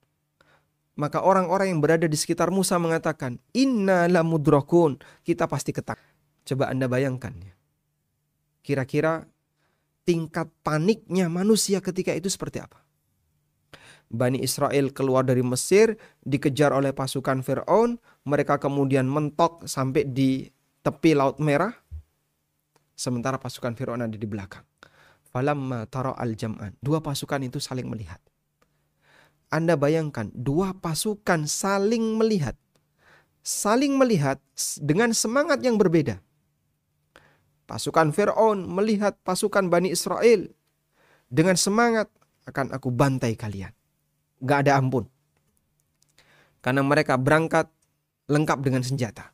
Maka 0.95 1.19
orang-orang 1.19 1.75
yang 1.75 1.83
berada 1.83 2.07
di 2.07 2.15
sekitar 2.15 2.51
Musa 2.55 2.79
mengatakan, 2.79 3.35
Inna 3.51 4.07
la 4.07 4.23
mudrakun. 4.23 4.95
Kita 5.27 5.43
pasti 5.45 5.75
ketak. 5.75 5.99
Coba 6.47 6.71
Anda 6.71 6.87
bayangkan. 6.87 7.35
ya. 7.35 7.53
Kira-kira 8.63 9.27
tingkat 10.07 10.47
paniknya 10.63 11.27
manusia 11.27 11.83
ketika 11.83 12.15
itu 12.15 12.31
seperti 12.31 12.63
apa? 12.63 12.79
Bani 14.05 14.39
Israel 14.39 14.93
keluar 14.93 15.25
dari 15.25 15.41
Mesir, 15.41 15.97
dikejar 16.21 16.71
oleh 16.71 16.93
pasukan 16.93 17.41
Fir'aun, 17.41 17.97
mereka 18.23 18.61
kemudian 18.61 19.09
mentok 19.09 19.65
sampai 19.65 20.05
di 20.05 20.45
tepi 20.85 21.17
Laut 21.17 21.41
Merah, 21.41 21.73
sementara 22.93 23.41
pasukan 23.41 23.73
Fir'aun 23.73 24.05
ada 24.05 24.13
di 24.13 24.29
belakang. 24.29 24.63
Falamma 25.33 25.89
taro 25.89 26.13
al-jam'an. 26.15 26.77
Dua 26.79 27.01
pasukan 27.01 27.41
itu 27.43 27.57
saling 27.59 27.89
melihat. 27.89 28.21
Anda 29.53 29.77
bayangkan, 29.79 30.33
dua 30.33 30.75
pasukan 30.75 31.45
saling 31.45 32.19
melihat. 32.19 32.57
Saling 33.45 33.93
melihat 33.95 34.41
dengan 34.81 35.13
semangat 35.13 35.61
yang 35.61 35.77
berbeda. 35.77 36.17
Pasukan 37.65 38.13
Fir'aun 38.13 38.65
melihat 38.65 39.17
pasukan 39.21 39.69
Bani 39.69 39.93
Israel 39.93 40.49
dengan 41.29 41.57
semangat 41.57 42.09
akan 42.45 42.73
aku 42.73 42.93
bantai 42.93 43.33
kalian 43.33 43.73
gak 44.43 44.67
ada 44.67 44.77
ampun. 44.79 45.07
Karena 46.59 46.81
mereka 46.81 47.15
berangkat 47.15 47.69
lengkap 48.25 48.57
dengan 48.65 48.81
senjata. 48.81 49.29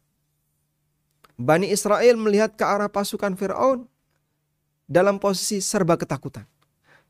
Bani 1.39 1.71
Israel 1.71 2.19
melihat 2.19 2.53
ke 2.59 2.63
arah 2.67 2.91
pasukan 2.91 3.33
Firaun 3.39 3.87
dalam 4.85 5.17
posisi 5.17 5.63
serba 5.63 5.95
ketakutan. 5.95 6.45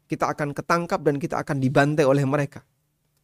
Kita 0.06 0.30
akan 0.30 0.54
ketangkap 0.54 1.02
dan 1.02 1.18
kita 1.18 1.42
akan 1.42 1.58
dibantai 1.58 2.06
oleh 2.06 2.24
mereka. 2.24 2.62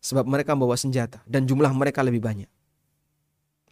Sebab 0.02 0.30
mereka 0.30 0.54
membawa 0.54 0.78
senjata 0.78 1.20
dan 1.26 1.50
jumlah 1.50 1.74
mereka 1.74 2.06
lebih 2.06 2.22
banyak. 2.22 2.50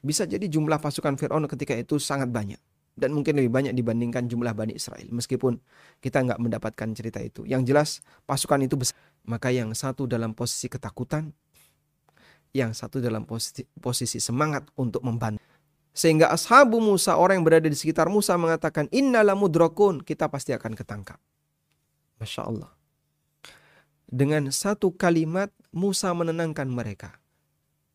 Bisa 0.06 0.30
jadi 0.30 0.46
jumlah 0.46 0.78
pasukan 0.78 1.18
Fir'aun 1.18 1.50
ketika 1.50 1.74
itu 1.74 1.98
sangat 1.98 2.30
banyak. 2.30 2.62
Dan 2.96 3.12
mungkin 3.12 3.36
lebih 3.36 3.52
banyak 3.52 3.74
dibandingkan 3.76 4.30
jumlah 4.32 4.56
Bani 4.56 4.72
Israel. 4.78 5.04
Meskipun 5.12 5.60
kita 6.00 6.24
nggak 6.24 6.40
mendapatkan 6.40 6.88
cerita 6.96 7.20
itu. 7.20 7.44
Yang 7.44 7.62
jelas 7.68 7.90
pasukan 8.24 8.64
itu 8.64 8.80
besar. 8.80 8.96
Maka 9.28 9.52
yang 9.52 9.76
satu 9.76 10.08
dalam 10.08 10.32
posisi 10.32 10.72
ketakutan. 10.72 11.34
Yang 12.56 12.80
satu 12.80 13.04
dalam 13.04 13.28
posisi, 13.28 13.68
posisi 13.84 14.24
semangat 14.24 14.64
untuk 14.80 15.04
membantu. 15.04 15.44
Sehingga 15.96 16.32
ashabu 16.32 16.84
Musa, 16.84 17.16
orang 17.16 17.40
yang 17.40 17.48
berada 17.48 17.68
di 17.72 17.76
sekitar 17.76 18.08
Musa 18.08 18.36
mengatakan, 18.36 18.92
Innala 18.96 19.32
mudrakun, 19.32 20.04
kita 20.04 20.28
pasti 20.28 20.52
akan 20.56 20.76
ketangkap. 20.76 21.20
Masya 22.20 22.48
Allah. 22.48 22.75
Dengan 24.16 24.48
satu 24.48 24.96
kalimat, 24.96 25.52
Musa 25.76 26.16
menenangkan 26.16 26.72
mereka. 26.72 27.20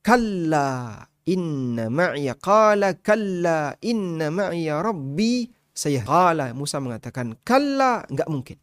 Kalla 0.05 1.09
inna 1.29 1.89
ma'iya 1.89 2.37
qala 2.37 2.97
kalla 3.01 3.77
inna 3.85 4.33
ma'iya 4.33 4.81
rabbi 4.81 5.47
saya 5.71 6.03
qala 6.03 6.51
Musa 6.57 6.81
mengatakan 6.81 7.37
kalla 7.45 8.09
enggak 8.09 8.29
mungkin 8.29 8.59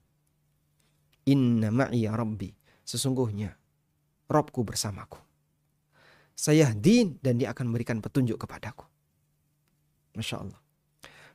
inna 1.30 1.70
ma'iya 1.70 2.18
rabbi 2.18 2.52
sesungguhnya 2.82 3.54
Robku 4.28 4.66
bersamaku 4.66 5.22
saya 6.34 6.74
din 6.76 7.22
dan 7.24 7.40
dia 7.40 7.54
akan 7.54 7.72
memberikan 7.72 8.02
petunjuk 8.02 8.42
kepadaku 8.42 8.86
Masya 10.18 10.42
Allah. 10.42 10.60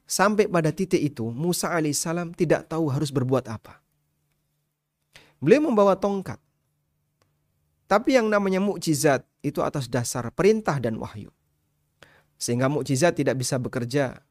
Sampai 0.02 0.50
pada 0.50 0.74
titik 0.74 0.98
itu 0.98 1.30
Musa 1.30 1.70
alaihissalam 1.70 2.34
tidak 2.34 2.66
tahu 2.66 2.90
harus 2.90 3.14
berbuat 3.14 3.46
apa. 3.46 3.78
Beliau 5.42 5.66
membawa 5.66 5.98
tongkat. 5.98 6.38
Tapi 7.90 8.14
yang 8.14 8.30
namanya 8.30 8.62
mukjizat 8.62 9.26
itu 9.42 9.58
atas 9.60 9.90
dasar 9.90 10.30
perintah 10.30 10.78
dan 10.78 10.96
wahyu. 10.96 11.34
Sehingga 12.38 12.70
mukjizat 12.70 13.18
tidak 13.18 13.42
bisa 13.42 13.58
bekerja 13.58 14.22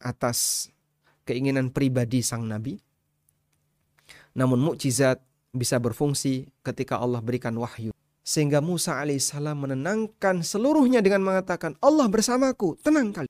atas 0.00 0.68
keinginan 1.28 1.68
pribadi 1.68 2.24
sang 2.24 2.48
nabi. 2.48 2.80
Namun 4.32 4.58
mukjizat 4.58 5.20
bisa 5.52 5.76
berfungsi 5.78 6.48
ketika 6.64 6.98
Allah 6.98 7.20
berikan 7.20 7.54
wahyu. 7.60 7.92
Sehingga 8.24 8.64
Musa 8.64 8.98
alaihissalam 8.98 9.54
menenangkan 9.54 10.40
seluruhnya 10.40 11.04
dengan 11.04 11.22
mengatakan 11.22 11.76
Allah 11.84 12.08
bersamaku, 12.08 12.80
tenang 12.80 13.12
kali 13.12 13.28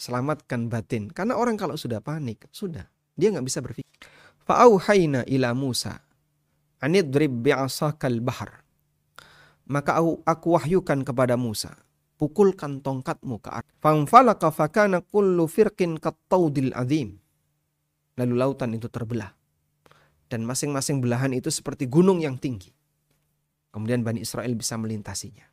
selamatkan 0.00 0.72
batin. 0.72 1.12
Karena 1.12 1.36
orang 1.36 1.60
kalau 1.60 1.76
sudah 1.76 2.00
panik, 2.00 2.48
sudah. 2.48 2.88
Dia 3.20 3.28
nggak 3.36 3.44
bisa 3.44 3.60
berpikir. 3.60 3.92
Fa'auhayna 4.48 5.28
ila 5.28 5.52
Musa. 5.52 6.00
Anidrib 6.80 7.44
bi'asakal 7.44 8.24
bahar. 8.24 8.64
Maka 9.70 10.00
aku, 10.00 10.24
aku 10.24 10.46
wahyukan 10.56 11.04
kepada 11.04 11.36
Musa. 11.36 11.76
Pukulkan 12.16 12.80
tongkatmu 12.80 13.40
ke 13.40 13.48
atas. 13.52 13.72
Fangfalaka 13.80 14.50
fakana 14.50 15.04
kullu 15.04 15.46
firqin 15.46 16.00
kattaudil 16.00 16.72
azim. 16.74 17.20
Lalu 18.16 18.34
lautan 18.36 18.76
itu 18.76 18.88
terbelah. 18.88 19.32
Dan 20.26 20.44
masing-masing 20.48 21.00
belahan 21.00 21.32
itu 21.36 21.48
seperti 21.48 21.86
gunung 21.86 22.20
yang 22.20 22.36
tinggi. 22.36 22.72
Kemudian 23.70 24.02
Bani 24.02 24.20
Israel 24.24 24.52
bisa 24.58 24.74
melintasinya. 24.74 25.46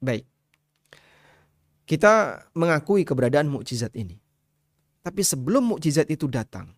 Baik. 0.00 0.24
Kita 1.84 2.40
mengakui 2.56 3.04
keberadaan 3.04 3.52
mukjizat 3.52 3.92
ini. 3.98 4.16
Tapi 5.02 5.20
sebelum 5.20 5.76
mukjizat 5.76 6.08
itu 6.08 6.30
datang, 6.30 6.72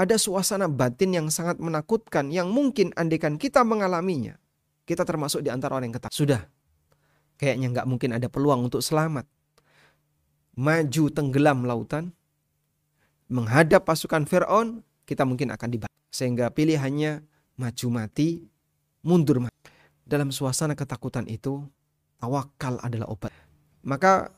ada 0.00 0.16
suasana 0.16 0.64
batin 0.64 1.12
yang 1.12 1.28
sangat 1.28 1.60
menakutkan 1.60 2.32
yang 2.32 2.48
mungkin 2.48 2.96
andekan 2.96 3.36
kita 3.36 3.60
mengalaminya, 3.60 4.40
kita 4.88 5.04
termasuk 5.04 5.44
di 5.44 5.52
antara 5.52 5.76
orang 5.76 5.92
yang 5.92 6.00
ketak. 6.00 6.08
Sudah, 6.08 6.48
kayaknya 7.36 7.68
nggak 7.68 7.84
mungkin 7.84 8.16
ada 8.16 8.32
peluang 8.32 8.64
untuk 8.72 8.80
selamat. 8.80 9.28
Maju 10.56 11.04
tenggelam 11.12 11.68
lautan, 11.68 12.16
menghadap 13.28 13.84
pasukan 13.84 14.24
Fir'aun, 14.24 14.80
kita 15.04 15.28
mungkin 15.28 15.52
akan 15.52 15.68
dibantu. 15.68 15.96
Sehingga 16.08 16.48
pilihannya 16.48 17.20
maju 17.60 17.86
mati, 17.92 18.48
mundur 19.04 19.44
mati. 19.44 19.68
Dalam 20.08 20.32
suasana 20.32 20.72
ketakutan 20.72 21.28
itu, 21.28 21.60
tawakal 22.16 22.80
adalah 22.80 23.06
obat. 23.12 23.30
Maka 23.84 24.32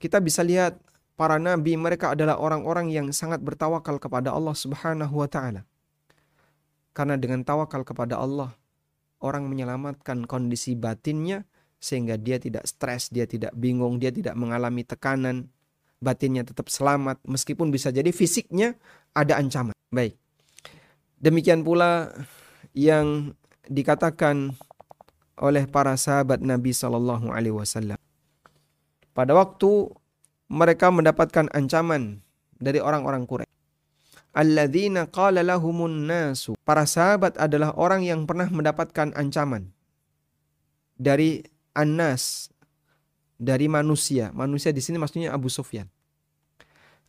kita 0.00 0.18
bisa 0.18 0.40
lihat 0.40 0.80
para 1.20 1.36
nabi 1.36 1.76
mereka 1.76 2.16
adalah 2.16 2.40
orang-orang 2.40 2.88
yang 2.88 3.12
sangat 3.12 3.44
bertawakal 3.44 4.00
kepada 4.00 4.32
Allah 4.32 4.56
Subhanahu 4.56 5.20
wa 5.20 5.28
taala. 5.28 5.68
Karena 6.96 7.20
dengan 7.20 7.44
tawakal 7.44 7.84
kepada 7.84 8.16
Allah, 8.16 8.56
orang 9.20 9.44
menyelamatkan 9.44 10.24
kondisi 10.24 10.72
batinnya 10.72 11.44
sehingga 11.76 12.16
dia 12.16 12.40
tidak 12.40 12.64
stres, 12.64 13.12
dia 13.12 13.28
tidak 13.28 13.52
bingung, 13.52 14.00
dia 14.00 14.08
tidak 14.08 14.32
mengalami 14.32 14.80
tekanan, 14.80 15.52
batinnya 16.00 16.40
tetap 16.40 16.72
selamat 16.72 17.20
meskipun 17.28 17.68
bisa 17.68 17.92
jadi 17.92 18.08
fisiknya 18.16 18.80
ada 19.12 19.36
ancaman. 19.36 19.76
Baik. 19.92 20.16
Demikian 21.20 21.60
pula 21.60 22.16
yang 22.72 23.36
dikatakan 23.68 24.56
oleh 25.36 25.68
para 25.68 26.00
sahabat 26.00 26.40
Nabi 26.40 26.72
Shallallahu 26.72 27.28
alaihi 27.28 27.52
wasallam 27.52 28.00
pada 29.12 29.36
waktu 29.36 29.99
mereka 30.50 30.90
mendapatkan 30.90 31.46
ancaman 31.54 32.18
dari 32.58 32.82
orang-orang 32.82 33.22
Quraisy. 33.24 33.48
Alladzina 34.34 35.06
qala 35.06 35.46
lahumun 35.46 36.06
nasu. 36.10 36.58
Para 36.66 36.86
sahabat 36.86 37.38
adalah 37.38 37.74
orang 37.78 38.02
yang 38.02 38.26
pernah 38.26 38.50
mendapatkan 38.50 39.14
ancaman 39.14 39.70
dari 40.98 41.46
annas 41.74 42.50
dari 43.38 43.70
manusia. 43.70 44.34
Manusia 44.34 44.74
di 44.74 44.82
sini 44.82 44.98
maksudnya 44.98 45.30
Abu 45.34 45.46
Sufyan. 45.50 45.86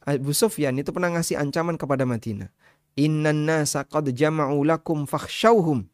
Abu 0.02 0.34
Sufyan 0.34 0.78
itu 0.82 0.90
pernah 0.90 1.14
ngasih 1.14 1.38
ancaman 1.38 1.78
kepada 1.78 2.06
Madinah. 2.06 2.50
Innan 2.98 3.46
nasa 3.46 3.86
qad 3.86 4.10
jama'u 4.10 4.66
lakum 4.66 5.06
fakhshawhum. 5.06 5.86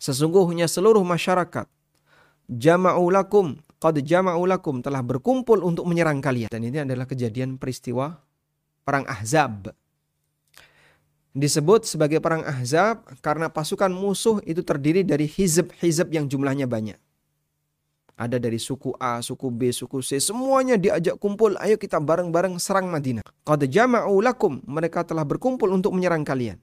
Sesungguhnya 0.00 0.68
seluruh 0.68 1.04
masyarakat 1.04 1.68
jama'u 2.48 3.04
lakum 3.08 3.60
qad 3.84 4.00
jama'u 4.00 4.48
lakum 4.48 4.80
telah 4.80 5.04
berkumpul 5.04 5.60
untuk 5.60 5.84
menyerang 5.84 6.24
kalian. 6.24 6.48
Dan 6.48 6.64
ini 6.64 6.80
adalah 6.80 7.04
kejadian 7.04 7.60
peristiwa 7.60 8.16
perang 8.80 9.04
Ahzab. 9.04 9.76
Disebut 11.36 11.84
sebagai 11.84 12.24
perang 12.24 12.40
Ahzab 12.48 13.04
karena 13.20 13.52
pasukan 13.52 13.92
musuh 13.92 14.40
itu 14.48 14.64
terdiri 14.64 15.04
dari 15.04 15.28
hizb-hizb 15.28 16.08
yang 16.08 16.24
jumlahnya 16.24 16.64
banyak. 16.64 16.96
Ada 18.14 18.38
dari 18.38 18.62
suku 18.62 18.94
A, 19.02 19.18
suku 19.18 19.50
B, 19.50 19.74
suku 19.74 19.98
C, 19.98 20.22
semuanya 20.22 20.78
diajak 20.78 21.18
kumpul, 21.18 21.58
ayo 21.58 21.74
kita 21.74 21.98
bareng-bareng 21.98 22.62
serang 22.62 22.86
Madinah. 22.86 23.26
Qad 23.42 23.66
jama'u 23.66 24.22
lakum, 24.22 24.62
mereka 24.70 25.02
telah 25.02 25.26
berkumpul 25.26 25.66
untuk 25.74 25.90
menyerang 25.90 26.22
kalian. 26.22 26.62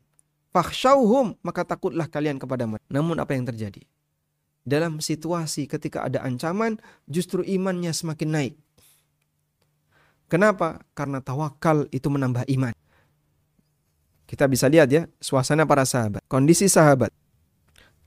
Fakhshawhum, 0.56 1.36
maka 1.44 1.68
takutlah 1.68 2.08
kalian 2.08 2.40
kepada 2.40 2.64
mereka. 2.64 2.88
Namun 2.88 3.20
apa 3.20 3.36
yang 3.36 3.44
terjadi? 3.44 3.84
Dalam 4.62 5.02
situasi 5.02 5.66
ketika 5.66 6.06
ada 6.06 6.22
ancaman, 6.22 6.78
justru 7.10 7.42
imannya 7.42 7.92
semakin 7.94 8.30
naik. 8.30 8.54
Kenapa? 10.32 10.80
Karena 10.96 11.20
tawakal 11.20 11.92
itu 11.92 12.08
menambah 12.08 12.48
iman. 12.56 12.72
Kita 14.30 14.48
bisa 14.48 14.72
lihat 14.72 14.88
ya, 14.88 15.12
suasana 15.20 15.68
para 15.68 15.84
sahabat. 15.84 16.24
Kondisi 16.32 16.72
sahabat. 16.72 17.12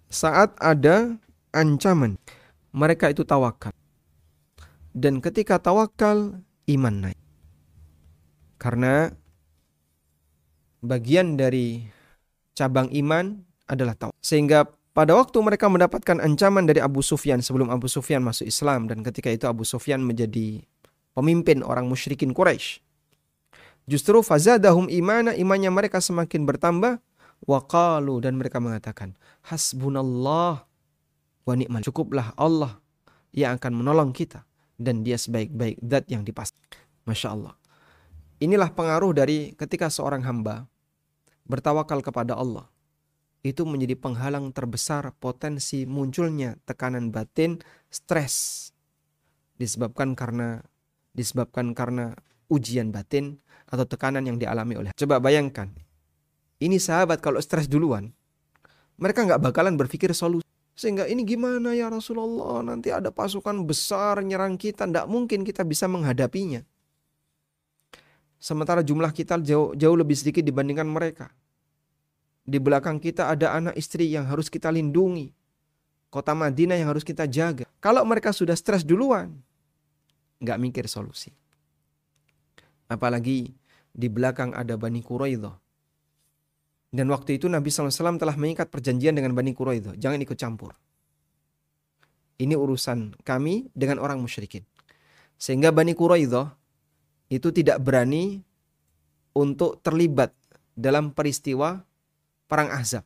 Saat 0.08 0.56
ada 0.56 1.20
ancaman, 1.52 2.16
mereka 2.72 3.12
itu 3.12 3.28
tawakal. 3.28 3.76
Dan 4.94 5.20
ketika 5.20 5.60
tawakal, 5.60 6.40
iman 6.64 6.94
naik. 7.10 7.20
Karena 8.56 9.12
bagian 10.80 11.36
dari 11.36 11.84
cabang 12.56 12.88
iman 12.88 13.44
adalah 13.68 13.92
tawakal. 13.92 14.16
Sehingga 14.24 14.64
pada 14.94 15.18
waktu 15.18 15.34
mereka 15.42 15.66
mendapatkan 15.66 16.22
ancaman 16.22 16.70
dari 16.70 16.78
Abu 16.78 17.02
Sufyan 17.02 17.42
sebelum 17.42 17.66
Abu 17.66 17.90
Sufyan 17.90 18.22
masuk 18.22 18.46
Islam 18.46 18.86
dan 18.86 19.02
ketika 19.02 19.26
itu 19.26 19.50
Abu 19.50 19.66
Sufyan 19.66 19.98
menjadi 20.06 20.62
pemimpin 21.18 21.66
orang 21.66 21.90
musyrikin 21.90 22.30
Quraisy. 22.30 22.78
Justru 23.90 24.22
fazadahum 24.22 24.86
imana 24.86 25.34
imannya 25.34 25.68
mereka 25.68 25.98
semakin 25.98 26.46
bertambah 26.46 27.02
waqalu 27.44 28.22
dan 28.22 28.38
mereka 28.38 28.62
mengatakan 28.62 29.18
hasbunallah 29.44 30.64
wa 31.44 31.52
ni'mal 31.58 31.84
cukuplah 31.84 32.32
Allah 32.38 32.78
yang 33.34 33.58
akan 33.58 33.74
menolong 33.74 34.14
kita 34.14 34.46
dan 34.78 35.02
dia 35.02 35.18
sebaik-baik 35.18 35.82
zat 35.82 36.06
yang 36.06 36.22
dipasti. 36.22 36.56
Masya 37.04 37.34
Allah. 37.34 37.58
Inilah 38.38 38.70
pengaruh 38.70 39.10
dari 39.10 39.58
ketika 39.58 39.90
seorang 39.90 40.22
hamba 40.22 40.70
bertawakal 41.44 42.00
kepada 42.00 42.38
Allah 42.38 42.70
itu 43.44 43.68
menjadi 43.68 43.92
penghalang 44.00 44.56
terbesar 44.56 45.12
potensi 45.20 45.84
munculnya 45.84 46.56
tekanan 46.64 47.12
batin, 47.12 47.60
stres. 47.92 48.72
Disebabkan 49.60 50.16
karena 50.16 50.64
disebabkan 51.12 51.76
karena 51.76 52.16
ujian 52.48 52.88
batin 52.88 53.38
atau 53.68 53.84
tekanan 53.84 54.24
yang 54.24 54.40
dialami 54.40 54.80
oleh. 54.80 54.90
Coba 54.96 55.20
bayangkan, 55.20 55.70
ini 56.58 56.80
sahabat 56.80 57.20
kalau 57.20 57.38
stres 57.38 57.68
duluan, 57.68 58.10
mereka 58.96 59.22
nggak 59.28 59.44
bakalan 59.44 59.76
berpikir 59.76 60.10
solusi. 60.16 60.42
Sehingga 60.74 61.06
ini 61.06 61.22
gimana 61.22 61.70
ya 61.70 61.86
Rasulullah, 61.86 62.58
nanti 62.66 62.90
ada 62.90 63.14
pasukan 63.14 63.62
besar 63.62 64.18
nyerang 64.26 64.58
kita, 64.58 64.90
tidak 64.90 65.06
mungkin 65.06 65.46
kita 65.46 65.62
bisa 65.62 65.86
menghadapinya. 65.86 66.66
Sementara 68.42 68.82
jumlah 68.82 69.14
kita 69.14 69.38
jauh, 69.38 69.70
jauh 69.78 69.94
lebih 69.94 70.18
sedikit 70.18 70.42
dibandingkan 70.42 70.90
mereka. 70.90 71.30
Di 72.44 72.60
belakang 72.60 73.00
kita 73.00 73.32
ada 73.32 73.56
anak 73.56 73.74
istri 73.80 74.12
yang 74.12 74.28
harus 74.28 74.52
kita 74.52 74.68
lindungi. 74.68 75.32
Kota 76.12 76.36
Madinah 76.36 76.76
yang 76.76 76.92
harus 76.92 77.02
kita 77.02 77.24
jaga. 77.24 77.64
Kalau 77.80 78.04
mereka 78.04 78.30
sudah 78.30 78.54
stres 78.54 78.84
duluan, 78.84 79.34
nggak 80.44 80.60
mikir 80.60 80.84
solusi. 80.86 81.32
Apalagi 82.86 83.50
di 83.90 84.08
belakang 84.12 84.52
ada 84.52 84.76
Bani 84.76 85.00
Quraidah. 85.00 85.56
Dan 86.94 87.10
waktu 87.10 87.42
itu 87.42 87.50
Nabi 87.50 87.74
SAW 87.74 88.20
telah 88.20 88.38
mengikat 88.38 88.70
perjanjian 88.70 89.18
dengan 89.18 89.34
Bani 89.34 89.50
Quraidah. 89.50 89.98
Jangan 89.98 90.20
ikut 90.22 90.38
campur. 90.38 90.78
Ini 92.38 92.54
urusan 92.54 93.18
kami 93.26 93.72
dengan 93.74 93.98
orang 93.98 94.22
musyrikin. 94.22 94.62
Sehingga 95.34 95.74
Bani 95.74 95.96
Quraidah 95.96 96.54
itu 97.32 97.50
tidak 97.50 97.82
berani 97.82 98.44
untuk 99.34 99.82
terlibat 99.82 100.30
dalam 100.78 101.10
peristiwa 101.10 101.82
perang 102.48 102.70
Ahzab. 102.70 103.04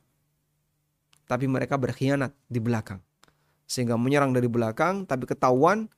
Tapi 1.29 1.45
mereka 1.45 1.77
berkhianat 1.77 2.33
di 2.49 2.57
belakang. 2.57 2.99
Sehingga 3.69 3.95
menyerang 3.95 4.33
dari 4.33 4.49
belakang 4.49 5.05
tapi 5.05 5.29
ketahuan 5.29 5.89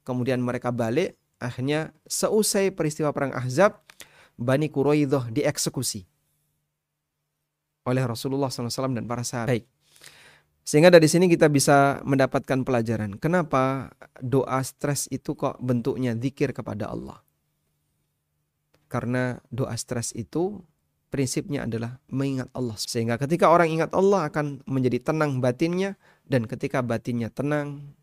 kemudian 0.00 0.40
mereka 0.40 0.72
balik 0.72 1.20
akhirnya 1.36 1.92
seusai 2.08 2.72
peristiwa 2.72 3.12
perang 3.12 3.36
Ahzab 3.36 3.84
Bani 4.38 4.70
Quraidah 4.72 5.28
dieksekusi 5.28 6.06
oleh 7.88 8.04
Rasulullah 8.04 8.52
SAW 8.52 8.92
dan 8.92 9.08
para 9.08 9.24
sahabat. 9.24 9.48
Baik. 9.56 9.66
Sehingga 10.68 10.92
dari 10.92 11.08
sini 11.08 11.32
kita 11.32 11.48
bisa 11.48 12.04
mendapatkan 12.04 12.60
pelajaran. 12.60 13.16
Kenapa 13.16 13.88
doa 14.20 14.60
stres 14.60 15.08
itu 15.08 15.32
kok 15.32 15.56
bentuknya 15.64 16.12
zikir 16.12 16.52
kepada 16.52 16.92
Allah? 16.92 17.24
Karena 18.92 19.40
doa 19.48 19.72
stres 19.80 20.12
itu 20.12 20.60
prinsipnya 21.08 21.64
adalah 21.64 22.00
mengingat 22.08 22.48
Allah. 22.52 22.76
Sehingga 22.76 23.16
ketika 23.16 23.48
orang 23.48 23.68
ingat 23.72 23.90
Allah 23.96 24.28
akan 24.28 24.64
menjadi 24.64 25.12
tenang 25.12 25.40
batinnya. 25.42 25.96
Dan 26.28 26.44
ketika 26.44 26.84
batinnya 26.84 27.32
tenang, 27.32 27.96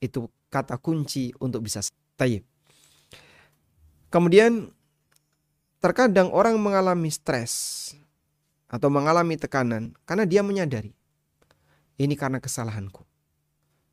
itu 0.00 0.32
kata 0.48 0.80
kunci 0.80 1.36
untuk 1.36 1.60
bisa 1.64 1.84
tayyib. 2.16 2.40
Kemudian 4.08 4.72
terkadang 5.84 6.32
orang 6.32 6.56
mengalami 6.56 7.12
stres 7.12 7.92
atau 8.70 8.88
mengalami 8.88 9.36
tekanan 9.36 9.92
karena 10.08 10.24
dia 10.24 10.40
menyadari 10.40 10.96
ini 12.00 12.14
karena 12.16 12.40
kesalahanku. 12.40 13.04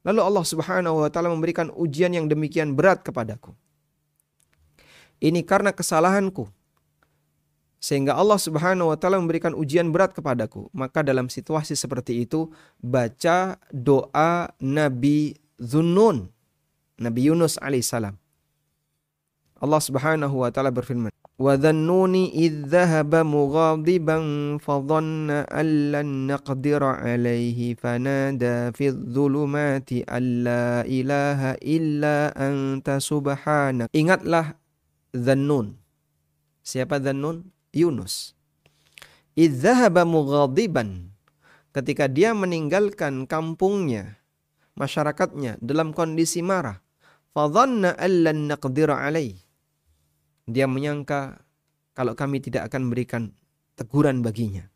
Lalu 0.01 0.21
Allah 0.21 0.45
Subhanahu 0.45 1.05
wa 1.05 1.09
taala 1.13 1.29
memberikan 1.29 1.69
ujian 1.73 2.09
yang 2.09 2.25
demikian 2.25 2.73
berat 2.73 3.05
kepadaku. 3.05 3.53
Ini 5.21 5.45
karena 5.45 5.69
kesalahanku 5.69 6.49
sehingga 7.81 8.13
Allah 8.13 8.37
Subhanahu 8.37 8.93
wa 8.93 8.97
taala 9.01 9.17
memberikan 9.17 9.57
ujian 9.57 9.89
berat 9.89 10.13
kepadaku. 10.13 10.69
Maka 10.69 11.01
dalam 11.01 11.33
situasi 11.33 11.73
seperti 11.73 12.21
itu 12.21 12.53
baca 12.77 13.57
doa 13.73 14.53
Nabi 14.61 15.33
Zunnun, 15.57 16.29
Nabi 17.01 17.21
Yunus 17.25 17.57
alaihissalam. 17.57 18.13
Allah 19.61 19.81
Subhanahu 19.81 20.45
wa 20.45 20.49
taala 20.53 20.69
berfirman, 20.69 21.09
"Wa 21.41 21.57
dhannuni 21.57 22.29
idzahaba 22.37 23.25
mughadiban 23.25 24.57
fa 24.61 24.77
dhanna 24.77 25.49
an 25.49 25.67
lan 25.89 26.09
naqdira 26.29 27.01
alaihi 27.01 27.73
fanada 27.77 28.69
fi 28.77 28.93
dhulumati 28.93 30.05
alla 30.05 30.85
ilaha 30.85 31.57
illa 31.65 32.29
anta 32.37 33.01
subhanak." 33.01 33.89
Ingatlah 33.93 34.53
Zannun. 35.17 35.77
Siapa 36.61 37.01
Zannun? 37.01 37.60
Yunus. 37.71 38.35
Idzahaba 39.35 40.03
mughadiban 40.03 41.15
ketika 41.71 42.11
dia 42.11 42.35
meninggalkan 42.35 43.25
kampungnya, 43.25 44.19
masyarakatnya 44.75 45.55
dalam 45.63 45.95
kondisi 45.95 46.43
marah. 46.43 46.83
Fadhanna 47.31 47.95
allan 47.95 48.51
alaih. 48.51 49.39
Dia 50.51 50.67
menyangka 50.67 51.39
kalau 51.95 52.11
kami 52.11 52.43
tidak 52.43 52.67
akan 52.67 52.91
berikan 52.91 53.31
teguran 53.79 54.19
baginya. 54.19 54.67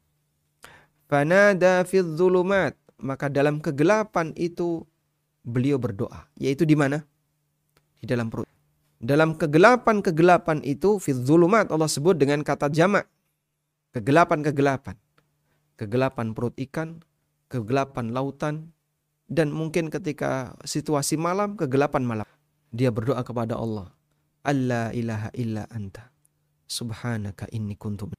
Fanada 1.11 1.83
maka 3.03 3.27
dalam 3.27 3.59
kegelapan 3.59 4.31
itu 4.39 4.87
beliau 5.43 5.75
berdoa, 5.75 6.31
yaitu 6.39 6.63
di 6.63 6.79
mana? 6.79 7.03
Di 7.99 8.07
dalam 8.07 8.31
perut. 8.31 8.54
Dalam 8.99 9.35
kegelapan-kegelapan 9.35 10.63
itu 10.63 10.97
zulumat 11.03 11.67
Allah 11.69 11.91
sebut 11.91 12.15
dengan 12.15 12.41
kata 12.41 12.71
jamak. 12.71 13.05
Kegelapan-kegelapan. 13.91 14.95
Kegelapan 15.75 16.31
perut 16.31 16.55
ikan, 16.55 17.03
kegelapan 17.51 18.15
lautan, 18.15 18.71
dan 19.27 19.51
mungkin 19.51 19.91
ketika 19.91 20.55
situasi 20.63 21.19
malam, 21.19 21.59
kegelapan 21.59 22.07
malam. 22.07 22.27
Dia 22.71 22.91
berdoa 22.91 23.23
kepada 23.23 23.59
Allah. 23.59 23.91
Allah 24.45 24.93
ilaha 24.93 25.29
illa 25.35 25.65
anta. 25.73 26.13
Subhanaka 26.65 27.45
inni 27.53 27.77
kuntu 27.77 28.09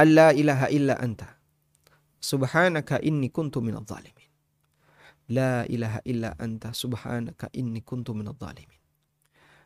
Allah 0.00 0.32
ilaha 0.32 0.72
illa 0.72 0.96
anta. 0.96 1.36
Subhanaka 2.20 3.00
inni 3.04 3.28
kuntu 3.28 3.60
minadh 3.60 3.84
zalimin. 3.84 4.28
La 5.30 5.62
ilaha 5.68 6.00
illa 6.08 6.34
anta 6.40 6.72
subhanaka 6.74 7.52
inni 7.52 7.84
kuntu 7.84 8.16
minadh 8.16 8.40
zalimin. 8.40 8.79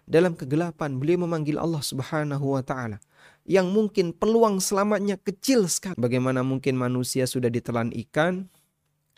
Dalam 0.04 0.36
kegelapan 0.36 1.00
beliau 1.00 1.24
memanggil 1.24 1.56
Allah 1.56 1.80
Subhanahu 1.80 2.56
wa 2.56 2.60
taala 2.60 3.00
yang 3.48 3.72
mungkin 3.72 4.12
peluang 4.12 4.60
selamatnya 4.60 5.16
kecil 5.20 5.64
sekali. 5.68 5.96
Bagaimana 5.96 6.44
mungkin 6.44 6.76
manusia 6.76 7.24
sudah 7.24 7.48
ditelan 7.48 7.92
ikan 8.08 8.48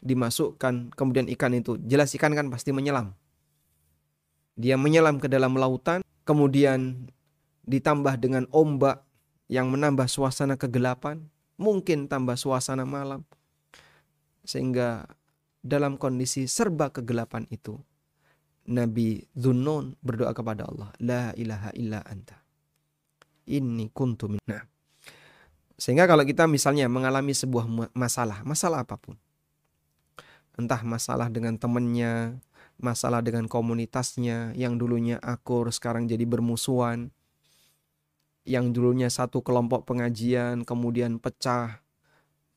dimasukkan 0.03 0.95
kemudian 0.95 1.27
ikan 1.35 1.57
itu 1.57 1.75
jelas 1.83 2.15
ikan 2.15 2.35
kan 2.35 2.47
pasti 2.47 2.71
menyelam. 2.71 3.15
Dia 4.55 4.79
menyelam 4.79 5.19
ke 5.19 5.27
dalam 5.27 5.59
lautan 5.59 6.07
kemudian 6.23 7.11
ditambah 7.67 8.15
dengan 8.23 8.47
ombak 8.55 9.03
yang 9.47 9.71
menambah 9.71 10.11
suasana 10.11 10.59
kegelapan, 10.59 11.27
mungkin 11.59 12.11
tambah 12.11 12.35
suasana 12.35 12.83
malam. 12.83 13.23
Sehingga 14.47 15.07
dalam 15.63 15.99
kondisi 15.99 16.47
serba 16.47 16.91
kegelapan 16.91 17.47
itu, 17.51 17.79
Nabi 18.67 19.23
Zunnun 19.35 19.95
berdoa 20.03 20.35
kepada 20.35 20.67
Allah, 20.67 20.91
La 20.99 21.31
ilaha 21.39 21.71
illa 21.75 22.03
anta. 22.03 22.39
Ini 23.47 23.95
kuntu 23.95 24.27
minna. 24.27 24.67
Sehingga 25.79 26.09
kalau 26.11 26.27
kita 26.27 26.51
misalnya 26.51 26.91
mengalami 26.91 27.31
sebuah 27.31 27.69
masalah, 27.95 28.43
masalah 28.43 28.83
apa 28.83 28.99
pun. 28.99 29.15
Entah 30.57 30.81
masalah 30.83 31.29
dengan 31.31 31.55
temannya, 31.61 32.41
masalah 32.77 33.25
dengan 33.25 33.49
komunitasnya 33.49 34.53
yang 34.53 34.77
dulunya 34.77 35.17
akur 35.25 35.69
sekarang 35.73 36.05
jadi 36.09 36.29
bermusuhan 36.29 37.09
yang 38.47 38.71
dulunya 38.71 39.11
satu 39.11 39.41
kelompok 39.43 39.89
pengajian 39.89 40.63
kemudian 40.63 41.19
pecah 41.19 41.83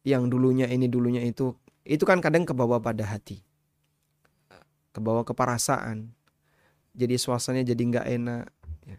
yang 0.04 0.28
dulunya 0.28 0.67
ini 0.69 0.91
dulunya 0.91 1.24
itu 1.24 1.56
itu 1.88 2.04
kan 2.04 2.19
kadang 2.22 2.43
kebawa 2.43 2.84
pada 2.84 3.08
hati 3.08 3.41
kebawa 5.00 5.24
keparasaan. 5.24 6.12
Jadi 6.92 7.16
suasananya 7.16 7.72
jadi 7.72 7.84
nggak 7.96 8.08
enak 8.20 8.46
ya. 8.84 8.98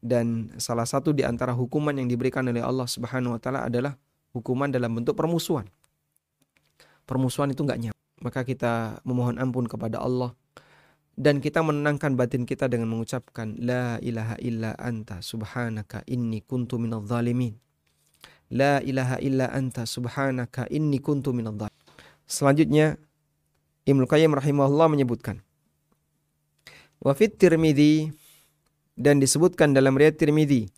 dan 0.00 0.56
salah 0.56 0.88
satu 0.88 1.12
di 1.12 1.20
antara 1.20 1.52
hukuman 1.52 1.92
yang 1.92 2.08
diberikan 2.08 2.48
oleh 2.48 2.64
Allah 2.64 2.88
Subhanahu 2.88 3.36
wa 3.36 3.40
taala 3.42 3.68
adalah 3.68 4.00
hukuman 4.32 4.72
dalam 4.72 4.96
bentuk 4.96 5.12
permusuhan. 5.12 5.68
Permusuhan 7.04 7.52
itu 7.52 7.60
nggak 7.60 7.78
nyaman. 7.84 8.02
Maka 8.24 8.40
kita 8.48 9.04
memohon 9.04 9.36
ampun 9.36 9.68
kepada 9.68 10.00
Allah 10.00 10.32
dan 11.14 11.38
kita 11.38 11.62
menenangkan 11.62 12.18
batin 12.18 12.42
kita 12.42 12.66
dengan 12.66 12.90
mengucapkan 12.90 13.54
la 13.62 14.02
ilaha 14.02 14.34
illa 14.42 14.74
anta 14.74 15.22
subhanaka 15.22 16.02
inni 16.10 16.42
kuntu 16.42 16.74
minadh 16.74 17.06
zalimin 17.06 17.54
la 18.50 18.82
ilaha 18.82 19.22
illa 19.22 19.46
anta 19.54 19.86
subhanaka 19.86 20.66
inni 20.74 20.98
kuntu 20.98 21.30
minadh 21.30 21.70
selanjutnya 22.26 22.98
Ibnu 23.84 24.08
Qayyim 24.08 24.32
rahimahullah 24.32 24.88
menyebutkan 24.88 25.44
wa 27.00 27.12
fit 27.12 27.36
Tirmidzi 27.36 28.12
dan 28.96 29.20
disebutkan 29.20 29.76
dalam 29.76 29.94
riwayat 29.94 30.16
Tirmidzi 30.16 30.72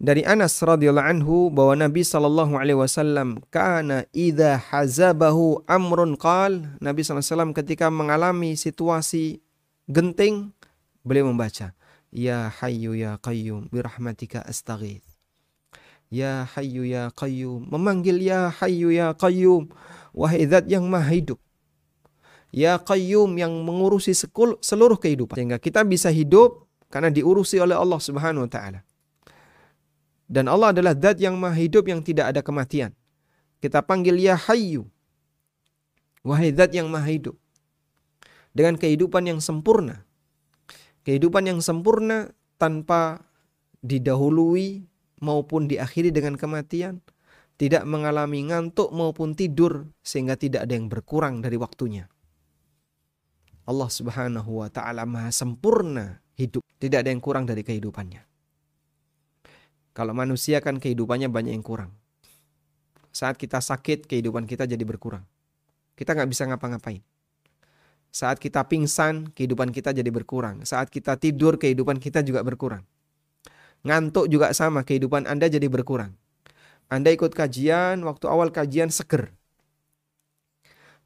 dari 0.00 0.24
Anas 0.24 0.56
radhiyallahu 0.58 1.06
anhu 1.06 1.36
bahwa 1.52 1.76
Nabi 1.76 2.02
sallallahu 2.02 2.56
alaihi 2.56 2.78
wasallam 2.78 3.44
kana 3.52 4.08
idza 4.16 4.58
hazabahu 4.58 5.60
amrun 5.68 6.16
qal 6.16 6.66
Nabi 6.80 7.04
sallallahu 7.04 7.20
alaihi 7.20 7.32
wasallam 7.36 7.52
ketika 7.52 7.86
mengalami 7.92 8.56
situasi 8.56 9.44
genting 9.86 10.56
Beliau 11.00 11.32
membaca, 11.32 11.72
Ya 12.12 12.52
Hayyu 12.60 12.92
Ya 12.92 13.16
Qayyum 13.16 13.72
birahmatika 13.72 14.44
astaghith. 14.44 15.09
Ya 16.10 16.44
Hayyu 16.52 16.84
Ya 16.84 17.08
Qayyum. 17.14 17.70
Memanggil 17.70 18.18
Ya 18.18 18.50
Hayyu 18.50 18.90
Ya 18.90 19.14
Qayyum. 19.14 19.70
Wahai 20.10 20.44
zat 20.50 20.66
yang 20.66 20.84
maha 20.90 21.06
hidup. 21.06 21.38
Ya 22.50 22.76
Qayyum 22.82 23.38
yang 23.38 23.54
mengurusi 23.62 24.10
seluruh 24.60 24.98
kehidupan. 24.98 25.38
Sehingga 25.38 25.58
kita 25.62 25.86
bisa 25.86 26.10
hidup 26.10 26.66
karena 26.90 27.14
diurusi 27.14 27.62
oleh 27.62 27.78
Allah 27.78 28.02
Subhanahu 28.02 28.44
wa 28.44 28.50
taala. 28.50 28.82
Dan 30.26 30.50
Allah 30.50 30.74
adalah 30.74 30.98
zat 30.98 31.22
yang 31.22 31.38
maha 31.38 31.54
hidup 31.54 31.86
yang 31.86 32.02
tidak 32.02 32.34
ada 32.34 32.42
kematian. 32.42 32.90
Kita 33.62 33.80
panggil 33.80 34.18
Ya 34.18 34.34
Hayyu. 34.34 34.90
Wahai 36.26 36.50
zat 36.50 36.74
yang 36.74 36.90
maha 36.90 37.06
hidup. 37.06 37.38
Dengan 38.50 38.74
kehidupan 38.74 39.30
yang 39.30 39.38
sempurna 39.38 40.02
kehidupan 41.04 41.48
yang 41.48 41.60
sempurna 41.64 42.32
tanpa 42.60 43.24
didahului 43.80 44.84
maupun 45.20 45.68
diakhiri 45.68 46.10
dengan 46.10 46.34
kematian, 46.34 47.04
tidak 47.60 47.84
mengalami 47.84 48.48
ngantuk 48.48 48.88
maupun 48.88 49.36
tidur 49.36 49.92
sehingga 50.00 50.34
tidak 50.34 50.64
ada 50.64 50.72
yang 50.74 50.88
berkurang 50.88 51.44
dari 51.44 51.60
waktunya. 51.60 52.08
Allah 53.68 53.90
Subhanahu 53.92 54.64
wa 54.64 54.68
taala 54.72 55.04
Maha 55.04 55.28
sempurna 55.30 56.24
hidup, 56.40 56.64
tidak 56.80 57.04
ada 57.04 57.12
yang 57.12 57.20
kurang 57.20 57.44
dari 57.44 57.60
kehidupannya. 57.60 58.24
Kalau 59.92 60.16
manusia 60.16 60.64
kan 60.64 60.80
kehidupannya 60.80 61.28
banyak 61.28 61.52
yang 61.52 61.62
kurang. 61.62 61.92
Saat 63.12 63.36
kita 63.36 63.60
sakit, 63.60 64.08
kehidupan 64.08 64.48
kita 64.48 64.64
jadi 64.64 64.80
berkurang. 64.86 65.26
Kita 65.98 66.16
nggak 66.16 66.30
bisa 66.30 66.48
ngapa-ngapain. 66.48 67.04
Saat 68.10 68.42
kita 68.42 68.66
pingsan, 68.66 69.30
kehidupan 69.36 69.70
kita 69.70 69.94
jadi 69.94 70.08
berkurang. 70.08 70.66
Saat 70.66 70.90
kita 70.90 71.14
tidur, 71.14 71.60
kehidupan 71.60 72.02
kita 72.02 72.26
juga 72.26 72.42
berkurang. 72.42 72.82
Ngantuk 73.80 74.28
juga 74.28 74.52
sama, 74.52 74.84
kehidupan 74.84 75.24
Anda 75.24 75.48
jadi 75.48 75.66
berkurang. 75.72 76.12
Anda 76.92 77.14
ikut 77.14 77.32
kajian, 77.32 78.02
waktu 78.04 78.26
awal 78.28 78.52
kajian 78.52 78.92
seger. 78.92 79.32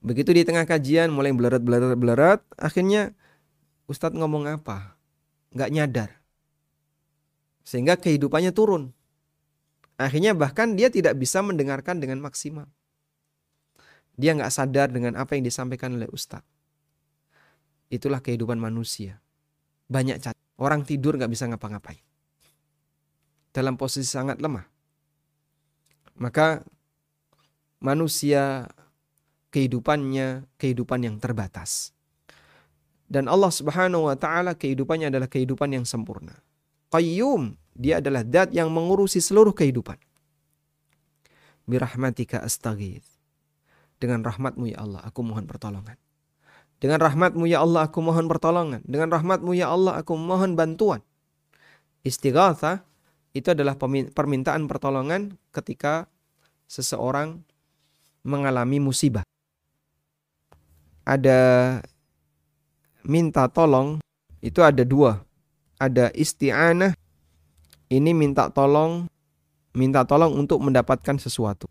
Begitu 0.04 0.36
di 0.36 0.42
tengah 0.44 0.68
kajian 0.68 1.08
mulai 1.08 1.32
beleret 1.32 1.64
beleret 1.64 1.96
beleret, 1.96 2.40
akhirnya 2.60 3.16
Ustadz 3.88 4.16
ngomong 4.16 4.48
apa? 4.48 4.96
Nggak 5.56 5.70
nyadar. 5.72 6.10
Sehingga 7.64 7.96
kehidupannya 7.96 8.52
turun. 8.52 8.92
Akhirnya 9.96 10.34
bahkan 10.36 10.76
dia 10.76 10.90
tidak 10.90 11.16
bisa 11.16 11.40
mendengarkan 11.40 12.02
dengan 12.02 12.20
maksimal. 12.20 12.68
Dia 14.20 14.36
nggak 14.36 14.52
sadar 14.52 14.92
dengan 14.92 15.16
apa 15.16 15.38
yang 15.38 15.44
disampaikan 15.46 15.96
oleh 15.96 16.08
Ustadz. 16.10 16.46
Itulah 17.88 18.20
kehidupan 18.20 18.58
manusia. 18.60 19.20
Banyak 19.88 20.20
cat. 20.20 20.36
Orang 20.60 20.84
tidur 20.84 21.16
nggak 21.16 21.32
bisa 21.32 21.48
ngapa-ngapain. 21.48 22.13
Dalam 23.54 23.78
posisi 23.78 24.10
sangat 24.10 24.42
lemah. 24.42 24.66
Maka 26.18 26.66
manusia 27.78 28.66
kehidupannya 29.54 30.50
kehidupan 30.58 31.06
yang 31.06 31.16
terbatas. 31.22 31.94
Dan 33.06 33.30
Allah 33.30 33.54
Subhanahu 33.54 34.10
wa 34.10 34.16
taala 34.18 34.58
kehidupannya 34.58 35.14
adalah 35.14 35.30
kehidupan 35.30 35.70
yang 35.70 35.86
sempurna. 35.86 36.34
Qayyum, 36.90 37.54
dia 37.78 38.02
adalah 38.02 38.26
zat 38.26 38.50
yang 38.50 38.74
mengurusi 38.74 39.22
seluruh 39.22 39.54
kehidupan. 39.54 39.98
Birahmatika 41.70 42.42
astaghith. 42.42 43.06
Dengan 44.02 44.26
rahmatmu 44.26 44.74
ya 44.74 44.82
Allah, 44.82 45.00
aku 45.06 45.22
mohon 45.22 45.46
pertolongan. 45.46 45.94
Dengan 46.82 47.00
rahmatmu 47.00 47.48
ya 47.48 47.64
Allah 47.64 47.88
aku 47.88 48.04
mohon 48.04 48.28
pertolongan. 48.28 48.84
Dengan 48.84 49.08
rahmatmu 49.08 49.56
ya 49.56 49.72
Allah 49.72 49.96
aku 50.02 50.18
mohon 50.18 50.52
bantuan. 50.52 51.00
Istighatha 52.04 52.84
itu 53.34 53.50
adalah 53.50 53.74
permintaan 54.14 54.70
pertolongan 54.70 55.34
ketika 55.50 56.06
seseorang 56.70 57.42
mengalami 58.22 58.78
musibah. 58.78 59.26
Ada 61.04 61.82
minta 63.04 63.44
tolong 63.50 64.00
itu 64.40 64.64
ada 64.64 64.86
dua. 64.86 65.20
Ada 65.76 66.14
isti'anah 66.14 66.94
ini 67.92 68.10
minta 68.16 68.48
tolong 68.48 69.10
minta 69.74 70.06
tolong 70.06 70.32
untuk 70.38 70.62
mendapatkan 70.62 71.18
sesuatu. 71.18 71.66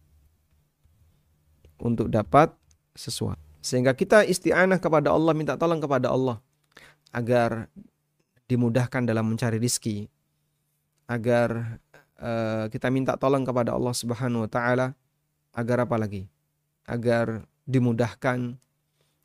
Untuk 1.80 2.12
dapat 2.12 2.54
sesuatu. 2.94 3.40
Sehingga 3.64 3.96
kita 3.96 4.28
isti'anah 4.28 4.78
kepada 4.78 5.16
Allah, 5.16 5.32
minta 5.32 5.56
tolong 5.56 5.80
kepada 5.80 6.12
Allah 6.12 6.44
agar 7.16 7.72
dimudahkan 8.52 9.08
dalam 9.08 9.32
mencari 9.32 9.56
rizki. 9.58 10.12
Agar 11.08 11.80
uh, 12.20 12.66
kita 12.72 12.88
minta 12.88 13.20
tolong 13.20 13.44
kepada 13.44 13.76
Allah 13.76 13.92
Subhanahu 13.92 14.48
wa 14.48 14.50
taala 14.50 14.96
agar 15.54 15.84
apa 15.84 15.96
lagi? 16.00 16.28
Agar 16.88 17.48
dimudahkan 17.64 18.60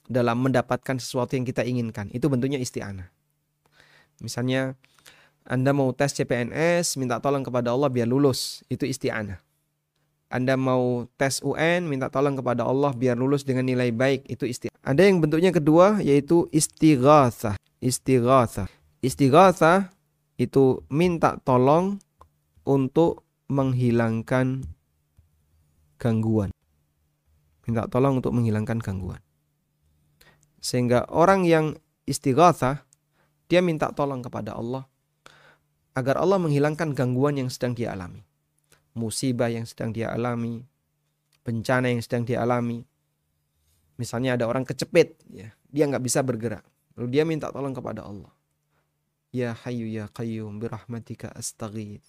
dalam 0.08 0.36
mendapatkan 0.40 0.96
sesuatu 0.96 1.36
yang 1.36 1.44
kita 1.44 1.62
inginkan. 1.62 2.08
Itu 2.10 2.32
bentuknya 2.32 2.56
isti'anah. 2.58 3.12
Misalnya 4.24 4.74
Anda 5.48 5.72
mau 5.72 5.94
tes 5.96 6.12
CPNS, 6.12 7.00
minta 7.00 7.22
tolong 7.22 7.40
kepada 7.40 7.72
Allah 7.72 7.88
biar 7.88 8.08
lulus. 8.08 8.64
Itu 8.68 8.84
isti'anah. 8.84 9.40
Anda 10.28 10.60
mau 10.60 11.08
tes 11.16 11.40
UN, 11.40 11.88
minta 11.88 12.12
tolong 12.12 12.36
kepada 12.36 12.68
Allah 12.68 12.92
biar 12.92 13.16
lulus 13.16 13.48
dengan 13.48 13.64
nilai 13.64 13.88
baik, 13.88 14.28
itu 14.28 14.44
istighfar. 14.44 14.76
Ada 14.84 15.08
yang 15.08 15.24
bentuknya 15.24 15.48
kedua 15.48 16.04
yaitu 16.04 16.44
istighatsah. 16.52 17.56
Istighatsah. 17.80 18.68
Istighatsah 19.00 19.88
itu 20.38 20.86
minta 20.88 21.36
tolong 21.42 21.98
untuk 22.64 23.26
menghilangkan 23.50 24.62
gangguan. 25.98 26.54
Minta 27.66 27.90
tolong 27.90 28.22
untuk 28.22 28.32
menghilangkan 28.32 28.80
gangguan. 28.80 29.20
Sehingga 30.62 31.04
orang 31.10 31.44
yang 31.44 31.76
istighatsah 32.08 32.86
dia 33.50 33.60
minta 33.60 33.92
tolong 33.92 34.24
kepada 34.24 34.54
Allah 34.54 34.88
agar 35.92 36.22
Allah 36.22 36.38
menghilangkan 36.38 36.94
gangguan 36.94 37.36
yang 37.36 37.50
sedang 37.50 37.74
dia 37.74 37.92
alami 37.92 38.28
musibah 38.98 39.46
yang 39.46 39.62
sedang 39.62 39.94
dia 39.94 40.10
alami, 40.10 40.66
bencana 41.46 41.94
yang 41.94 42.02
sedang 42.02 42.26
dia 42.26 42.42
alami. 42.42 42.82
Misalnya 43.94 44.34
ada 44.34 44.50
orang 44.50 44.66
kecepit, 44.66 45.14
ya, 45.30 45.54
dia 45.70 45.84
nggak 45.86 46.02
bisa 46.02 46.22
bergerak. 46.26 46.66
Lalu 46.98 47.06
dia 47.14 47.22
minta 47.22 47.54
tolong 47.54 47.70
kepada 47.70 48.02
Allah. 48.02 48.34
Ya 49.28 49.52
Hayyu 49.52 49.84
ya 49.88 50.08
Qayyum 50.08 50.56
birahmatika 50.56 51.28
astaghith. 51.36 52.04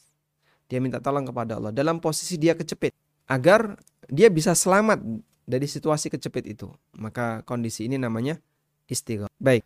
Dia 0.71 0.79
minta 0.79 1.03
tolong 1.03 1.27
kepada 1.27 1.59
Allah 1.59 1.75
dalam 1.75 1.99
posisi 1.99 2.39
dia 2.39 2.55
kecepit 2.55 2.95
agar 3.27 3.75
dia 4.07 4.31
bisa 4.31 4.55
selamat 4.55 5.03
dari 5.43 5.67
situasi 5.67 6.07
kecepit 6.13 6.47
itu. 6.47 6.71
Maka 6.95 7.43
kondisi 7.43 7.89
ini 7.89 7.99
namanya 7.99 8.39
istighatsah. 8.87 9.33
Baik. 9.41 9.65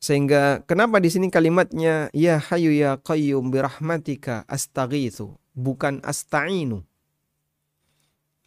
Sehingga 0.00 0.64
kenapa 0.64 0.96
di 0.96 1.12
sini 1.12 1.28
kalimatnya 1.28 2.08
ya 2.16 2.40
Hayyu 2.40 2.72
ya 2.72 2.96
Qayyum 2.96 3.52
birahmatika 3.52 4.48
astaghitsu 4.48 5.36
bukan 5.52 6.00
asta'inu. 6.00 6.86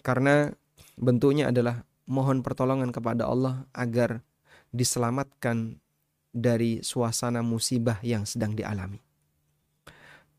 Karena 0.01 0.49
bentuknya 0.97 1.53
adalah 1.53 1.85
mohon 2.09 2.41
pertolongan 2.41 2.89
kepada 2.89 3.29
Allah 3.29 3.69
agar 3.71 4.25
diselamatkan 4.73 5.82
dari 6.33 6.81
suasana 6.81 7.45
musibah 7.45 8.01
yang 8.01 8.25
sedang 8.25 8.57
dialami. 8.57 8.97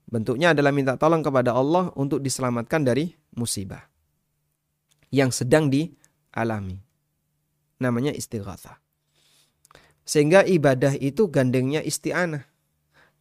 Bentuknya 0.04 0.52
adalah 0.52 0.74
minta 0.74 0.98
tolong 0.98 1.22
kepada 1.22 1.54
Allah 1.54 1.94
untuk 1.94 2.20
diselamatkan 2.20 2.82
dari 2.82 3.14
musibah 3.38 3.86
yang 5.08 5.30
sedang 5.30 5.70
dialami. 5.70 6.82
Namanya 7.78 8.10
istighatsah. 8.10 8.76
Sehingga 10.04 10.44
ibadah 10.44 10.98
itu 11.00 11.30
gandengnya 11.32 11.80
isti'anah. 11.80 12.44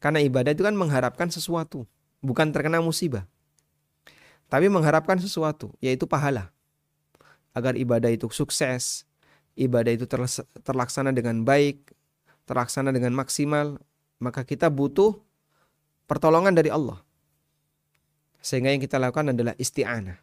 Karena 0.04 0.20
ibadah 0.20 0.52
itu 0.52 0.68
kan 0.68 0.76
mengharapkan 0.76 1.32
sesuatu, 1.32 1.88
bukan 2.20 2.52
terkena 2.52 2.84
musibah 2.84 3.24
tapi 4.54 4.70
mengharapkan 4.70 5.18
sesuatu, 5.18 5.74
yaitu 5.82 6.06
pahala. 6.06 6.54
Agar 7.58 7.74
ibadah 7.74 8.14
itu 8.14 8.30
sukses, 8.30 9.02
ibadah 9.58 9.90
itu 9.90 10.06
terlaksana 10.62 11.10
dengan 11.10 11.42
baik, 11.42 11.90
terlaksana 12.44 12.92
dengan 12.92 13.16
maksimal, 13.16 13.80
maka 14.20 14.44
kita 14.44 14.68
butuh 14.72 15.20
pertolongan 16.08 16.56
dari 16.56 16.72
Allah. 16.72 17.00
Sehingga 18.44 18.76
yang 18.76 18.84
kita 18.84 19.00
lakukan 19.00 19.32
adalah 19.32 19.56
isti'anah. 19.56 20.20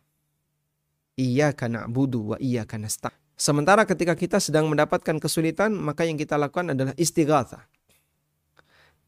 Iya 1.17 1.53
karena 1.53 1.85
budu 1.89 2.33
wa 2.33 2.37
iya 2.41 2.65
karena 2.65 2.89
sta. 2.89 3.13
Sementara 3.41 3.89
ketika 3.89 4.13
kita 4.13 4.37
sedang 4.37 4.69
mendapatkan 4.69 5.17
kesulitan, 5.17 5.73
maka 5.73 6.05
yang 6.05 6.21
kita 6.21 6.37
lakukan 6.37 6.77
adalah 6.77 6.93
istighatha. 7.01 7.65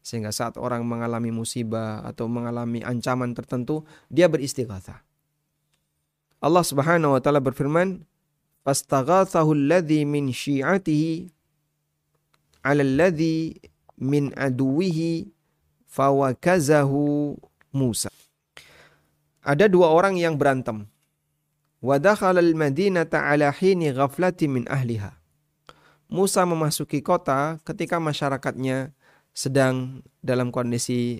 Sehingga 0.01 0.33
saat 0.33 0.57
orang 0.57 0.81
mengalami 0.83 1.29
musibah 1.29 2.01
atau 2.01 2.25
mengalami 2.25 2.81
ancaman 2.81 3.37
tertentu, 3.37 3.85
dia 4.09 4.25
beristighatha. 4.25 5.05
Allah 6.41 6.65
Subhanahu 6.65 7.15
wa 7.15 7.21
taala 7.21 7.39
berfirman, 7.39 8.03
"Fastaghathahu 8.65 9.53
alladhi 9.53 10.03
min 10.03 10.33
syi'atihi 10.33 11.29
'ala 12.63 12.81
alladhi 12.81 13.59
min 13.99 14.31
aduwihi 14.33 15.29
fawakazahu 15.91 17.35
Musa. 17.73 18.09
Ada 19.43 19.67
dua 19.67 19.91
orang 19.91 20.15
yang 20.15 20.39
berantem. 20.39 20.87
Wa 21.83 21.99
dakhala 21.99 22.39
al-madinata 22.39 23.27
ala 23.27 23.51
hini 23.51 23.91
ghaflati 23.91 24.47
min 24.47 24.63
ahliha. 24.71 25.11
Musa 26.07 26.45
memasuki 26.47 27.03
kota 27.03 27.59
ketika 27.65 27.99
masyarakatnya 27.99 28.95
sedang 29.33 30.05
dalam 30.21 30.53
kondisi 30.53 31.19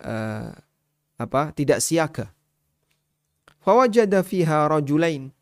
uh, 0.00 0.54
apa? 1.20 1.52
tidak 1.52 1.84
siaga. 1.84 2.32
Fawajada 3.60 4.24
fiha 4.24 4.70
rajulain. 4.70 5.34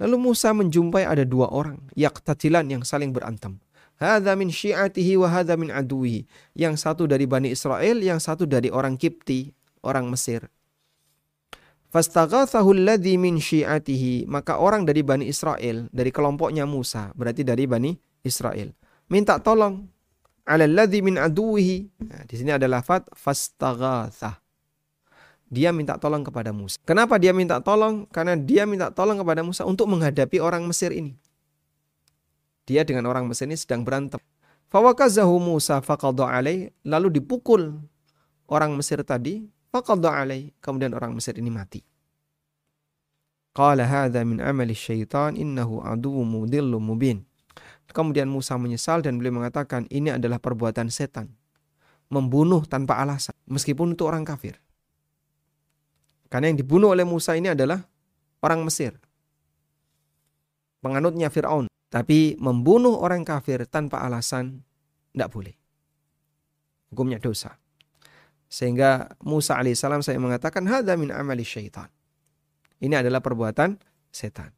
Lalu 0.00 0.16
Musa 0.16 0.56
menjumpai 0.56 1.04
ada 1.04 1.28
dua 1.28 1.52
orang 1.52 1.76
yaktatilan 1.92 2.64
yang 2.72 2.82
saling 2.86 3.12
berantem. 3.12 3.60
Hadza 4.00 4.32
min 4.32 4.48
syi'atihi 4.48 5.20
wa 5.20 5.28
hadza 5.28 5.60
min 5.60 5.68
aduwihi. 5.68 6.24
Yang 6.56 6.88
satu 6.88 7.04
dari 7.04 7.28
Bani 7.28 7.52
Israel, 7.52 8.00
yang 8.00 8.16
satu 8.16 8.48
dari 8.48 8.72
orang 8.72 8.96
Kipti, 8.96 9.52
orang 9.84 10.08
Mesir. 10.08 10.48
Fastaghathahu 11.92 12.72
alladhi 12.80 13.20
min 13.20 13.36
syi'atihi. 13.36 14.24
Maka 14.24 14.56
orang 14.56 14.88
dari 14.88 15.04
Bani 15.04 15.28
Israel, 15.28 15.92
dari 15.92 16.08
kelompoknya 16.08 16.64
Musa, 16.64 17.12
berarti 17.12 17.44
dari 17.44 17.68
Bani 17.68 17.92
Israel. 18.24 18.72
Minta 19.12 19.36
tolong. 19.36 19.84
Ala 20.48 20.64
alladhi 20.64 21.04
min 21.04 21.20
aduwihi. 21.20 22.00
Nah, 22.08 22.24
di 22.24 22.34
sini 22.40 22.56
ada 22.56 22.64
lafaz 22.64 23.04
fastaghathah. 23.12 24.40
Dia 25.50 25.74
minta 25.74 25.98
tolong 26.00 26.22
kepada 26.24 26.54
Musa. 26.54 26.78
Kenapa 26.86 27.18
dia 27.18 27.34
minta 27.34 27.58
tolong? 27.60 28.06
Karena 28.08 28.38
dia 28.38 28.64
minta 28.64 28.88
tolong 28.94 29.18
kepada 29.18 29.42
Musa 29.44 29.66
untuk 29.66 29.90
menghadapi 29.90 30.38
orang 30.38 30.62
Mesir 30.64 30.94
ini. 30.94 31.18
Dia 32.70 32.86
dengan 32.86 33.10
orang 33.10 33.26
Mesir 33.26 33.50
ini 33.50 33.58
sedang 33.58 33.82
berantem. 33.82 34.22
Fawakazahu 34.70 35.42
Musa 35.42 35.82
faqadha 35.82 36.30
alaih. 36.30 36.70
Lalu 36.86 37.18
dipukul 37.18 37.82
orang 38.46 38.78
Mesir 38.78 39.02
tadi 39.02 39.50
Faqadha 39.74 40.22
alaih. 40.22 40.54
Kemudian 40.62 40.94
orang 40.94 41.10
Mesir 41.10 41.34
ini 41.34 41.50
mati. 41.50 41.82
Qala 43.50 43.82
hadha 43.82 44.22
min 44.22 44.38
amali 44.38 44.78
syaitan 44.78 45.34
innahu 45.34 45.82
aduwwu 45.82 46.22
mudillu 46.22 46.78
mubin. 46.78 47.26
Kemudian 47.90 48.30
Musa 48.30 48.54
menyesal 48.54 49.02
dan 49.02 49.18
beliau 49.18 49.42
mengatakan 49.42 49.90
ini 49.90 50.14
adalah 50.14 50.38
perbuatan 50.38 50.94
setan. 50.94 51.26
Membunuh 52.06 52.62
tanpa 52.70 53.02
alasan. 53.02 53.34
Meskipun 53.50 53.98
itu 53.98 54.06
orang 54.06 54.22
kafir. 54.22 54.62
Karena 56.30 56.54
yang 56.54 56.62
dibunuh 56.62 56.94
oleh 56.94 57.02
Musa 57.02 57.34
ini 57.34 57.50
adalah 57.50 57.82
orang 58.46 58.62
Mesir. 58.62 58.94
Penganutnya 60.78 61.26
Fir'aun. 61.34 61.66
Tapi 61.90 62.38
membunuh 62.38 63.02
orang 63.02 63.26
kafir 63.26 63.66
tanpa 63.66 64.06
alasan 64.06 64.62
tidak 65.10 65.34
boleh. 65.34 65.54
Hukumnya 66.94 67.18
dosa. 67.18 67.58
Sehingga 68.46 69.14
Musa 69.22 69.58
alaihissalam 69.58 70.02
saya 70.02 70.18
mengatakan 70.22 70.66
hadza 70.70 70.94
min 70.94 71.10
amali 71.10 71.42
syaitan. 71.42 71.90
Ini 72.78 73.02
adalah 73.02 73.18
perbuatan 73.18 73.78
setan. 74.10 74.54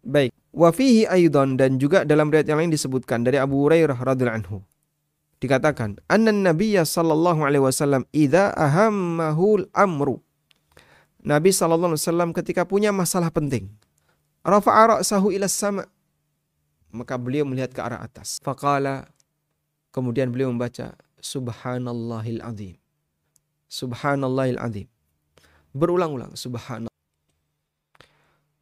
Baik, 0.00 0.34
wa 0.50 0.70
fihi 0.74 1.04
aidan 1.06 1.54
dan 1.54 1.78
juga 1.78 2.02
dalam 2.02 2.32
riwayat 2.32 2.48
yang 2.48 2.60
lain 2.62 2.72
disebutkan 2.72 3.22
dari 3.22 3.36
Abu 3.38 3.62
Hurairah 3.62 3.98
radhiyallahu 3.98 4.38
anhu. 4.42 4.58
Dikatakan, 5.40 5.96
anna 6.04 6.32
nabiyya 6.32 6.84
sallallahu 6.84 7.48
alaihi 7.48 7.64
wasallam 7.64 8.04
idza 8.12 8.52
ahammahul 8.52 9.68
amru. 9.72 10.20
Nabi 11.24 11.52
sallallahu 11.52 11.96
alaihi 11.96 12.04
wasallam 12.04 12.30
ketika 12.36 12.68
punya 12.68 12.92
masalah 12.92 13.32
penting, 13.32 13.72
rafa'a 14.44 14.98
ra'sahu 14.98 15.32
ila 15.34 15.46
sama. 15.48 15.84
Maka 16.90 17.14
beliau 17.14 17.46
melihat 17.46 17.70
ke 17.70 17.80
arah 17.80 18.02
atas. 18.02 18.42
Faqala 18.42 19.06
kemudian 19.94 20.30
beliau 20.34 20.50
membaca 20.50 20.98
subhanallahil 21.22 22.42
azim. 22.42 22.76
Subhanallahil 23.70 24.58
azim. 24.58 24.88
Berulang-ulang 25.70 26.34
subhanallah. 26.34 26.90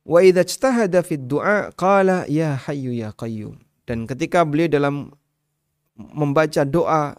Wa 0.08 0.20
idza 0.24 0.44
ijtahada 0.44 1.00
fi 1.04 1.20
du'a 1.20 1.72
qala 1.76 2.24
ya 2.28 2.56
hayyu 2.56 2.92
ya 2.92 3.12
qayyum. 3.16 3.56
Dan 3.88 4.04
ketika 4.04 4.44
beliau 4.44 4.68
dalam 4.68 5.12
membaca 5.96 6.64
doa 6.68 7.16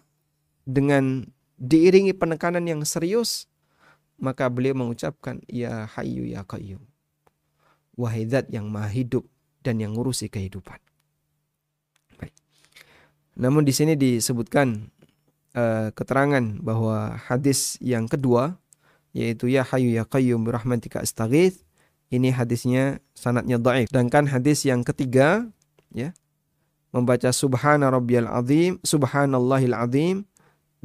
dengan 0.66 1.26
diiringi 1.57 2.14
penekanan 2.14 2.66
yang 2.66 2.82
serius, 2.86 3.49
maka 4.18 4.49
beliau 4.49 4.78
mengucapkan 4.78 5.41
ya 5.49 5.89
hayyu 5.97 6.30
ya 6.30 6.45
qayyum. 6.45 6.82
Wahai 8.00 8.24
zat 8.32 8.47
yang 8.47 8.72
maha 8.72 8.88
hidup 8.88 9.28
dan 9.60 9.84
yang 9.84 9.91
ngurusi 9.91 10.32
kehidupan. 10.32 10.80
Baik. 12.16 12.32
Namun 13.36 13.68
di 13.68 13.76
sini 13.76 14.00
disebutkan 14.00 14.88
uh, 15.52 15.91
keterangan 15.91 16.64
bahwa 16.64 17.20
hadis 17.20 17.76
yang 17.84 18.08
kedua 18.08 18.56
yaitu 19.12 19.50
ya 19.50 19.66
hayu 19.66 19.89
ya 19.89 20.06
qayyum 20.06 20.45
birahmatika 20.45 21.02
astaghith 21.02 21.66
ini 22.14 22.30
hadisnya 22.30 23.02
sanatnya 23.18 23.58
dhaif 23.58 23.89
sedangkan 23.89 24.30
hadis 24.30 24.66
yang 24.66 24.86
ketiga 24.86 25.50
ya 25.93 26.14
membaca 26.93 27.34
subhana 27.34 27.89
rabbiyal 27.89 28.30
azim 28.30 28.78
subhanallahil 28.86 29.74
azim 29.74 30.30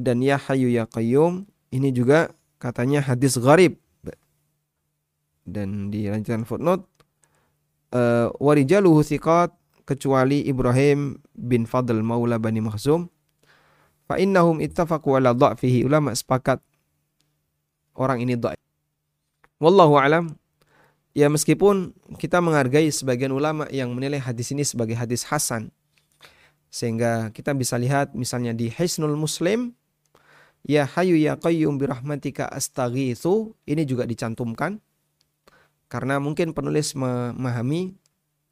dan 0.01 0.25
ya 0.25 0.41
hayu 0.41 0.73
ya 0.73 0.89
qayyum 0.89 1.45
ini 1.69 1.93
juga 1.93 2.33
katanya 2.57 3.05
hadis 3.05 3.37
gharib 3.37 3.77
dan 5.45 5.93
dilanjutkan 5.93 6.41
footnote 6.49 6.89
uh, 7.93 8.31
warijaluhu 8.41 9.05
thiqat 9.05 9.53
kecuali 9.85 10.45
Ibrahim 10.47 11.21
bin 11.35 11.69
Fadl 11.69 12.01
Maula 12.01 12.41
Bani 12.41 12.63
Makhzum 12.63 13.11
Fa 14.05 14.21
innahum 14.21 14.61
ittafaqu 14.61 15.17
ala 15.17 15.33
dha'fihi. 15.33 15.81
Ulama 15.81 16.13
sepakat 16.13 16.61
orang 17.97 18.21
ini 18.21 18.37
dhaif. 18.37 18.61
Wallahu 19.57 19.97
alam. 19.97 20.37
Ya 21.17 21.25
meskipun 21.25 21.97
kita 22.21 22.37
menghargai 22.37 22.85
sebagian 22.93 23.33
ulama 23.33 23.65
yang 23.73 23.89
menilai 23.97 24.21
hadis 24.21 24.53
ini 24.53 24.61
sebagai 24.61 24.93
hadis 24.93 25.25
hasan. 25.25 25.73
Sehingga 26.69 27.33
kita 27.33 27.57
bisa 27.57 27.81
lihat 27.81 28.13
misalnya 28.13 28.53
di 28.53 28.69
Hisnul 28.69 29.17
Muslim 29.17 29.73
Ya 30.65 30.89
hayu 30.89 31.13
ya 31.13 31.37
qayyum 31.37 31.77
birahmatika 31.77 32.49
astaghithu 32.49 33.53
ini 33.69 33.85
juga 33.85 34.09
dicantumkan 34.09 34.81
karena 35.87 36.17
mungkin 36.17 36.51
penulis 36.51 36.97
memahami 36.97 37.95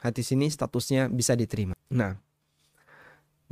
hadis 0.04 0.32
ini 0.36 0.52
statusnya 0.52 1.10
bisa 1.10 1.34
diterima. 1.34 1.74
Nah, 1.90 2.20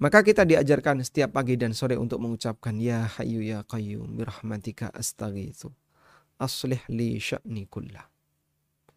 maka 0.01 0.25
kita 0.25 0.43
diajarkan 0.43 1.05
setiap 1.05 1.37
pagi 1.37 1.55
dan 1.55 1.77
sore 1.77 1.95
untuk 1.95 2.17
mengucapkan 2.19 2.75
Ya 2.81 3.05
Hayyu 3.05 3.45
Ya 3.45 3.61
Qayyum 3.61 4.17
birahmatika 4.17 4.89
astaghithu 4.91 5.71
aslih 6.41 6.81
li 6.89 7.21
sya'ni 7.21 7.69
kullah 7.69 8.09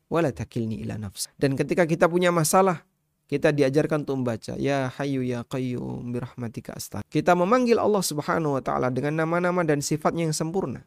wala 0.08 0.30
takilni 0.32 0.80
ila 0.84 0.96
nafs. 0.96 1.28
Dan 1.36 1.58
ketika 1.58 1.84
kita 1.84 2.06
punya 2.06 2.30
masalah, 2.30 2.86
kita 3.26 3.50
diajarkan 3.50 4.04
untuk 4.06 4.22
membaca 4.22 4.54
Ya 4.56 4.88
Hayyu 4.94 5.24
Ya 5.24 5.42
Qayyum 5.44 6.12
birahmatika 6.14 6.76
astaghithu. 6.76 7.10
Kita 7.10 7.32
memanggil 7.34 7.76
Allah 7.80 8.04
Subhanahu 8.04 8.56
wa 8.56 8.62
taala 8.62 8.88
dengan 8.88 9.18
nama-nama 9.24 9.60
dan 9.66 9.82
sifatnya 9.82 10.28
yang 10.28 10.36
sempurna. 10.36 10.86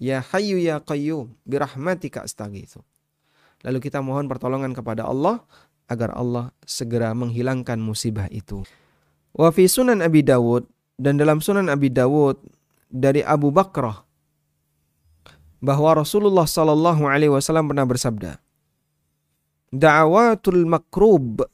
Ya 0.00 0.24
Hayyu 0.24 0.56
Ya 0.56 0.80
Qayyum 0.80 1.36
birahmatika 1.44 2.24
astaghithu. 2.24 2.80
Lalu 3.60 3.84
kita 3.84 4.00
mohon 4.00 4.24
pertolongan 4.24 4.72
kepada 4.72 5.04
Allah 5.04 5.44
agar 5.84 6.16
Allah 6.16 6.56
segera 6.64 7.12
menghilangkan 7.12 7.76
musibah 7.76 8.24
itu. 8.32 8.64
Wa 9.36 9.52
fi 9.52 9.68
Sunan 9.68 10.00
Abi 10.00 10.24
Dawud 10.24 10.64
dan 10.96 11.20
dalam 11.20 11.44
Sunan 11.44 11.68
Abi 11.68 11.92
Dawud 11.92 12.40
dari 12.88 13.20
Abu 13.20 13.52
Bakrah 13.52 14.00
bahwa 15.60 16.00
Rasulullah 16.00 16.48
Sallallahu 16.48 17.04
Alaihi 17.04 17.30
Wasallam 17.36 17.68
pernah 17.68 17.84
bersabda, 17.84 18.40
Da'awatul 19.70 20.66
makrub 20.66 21.46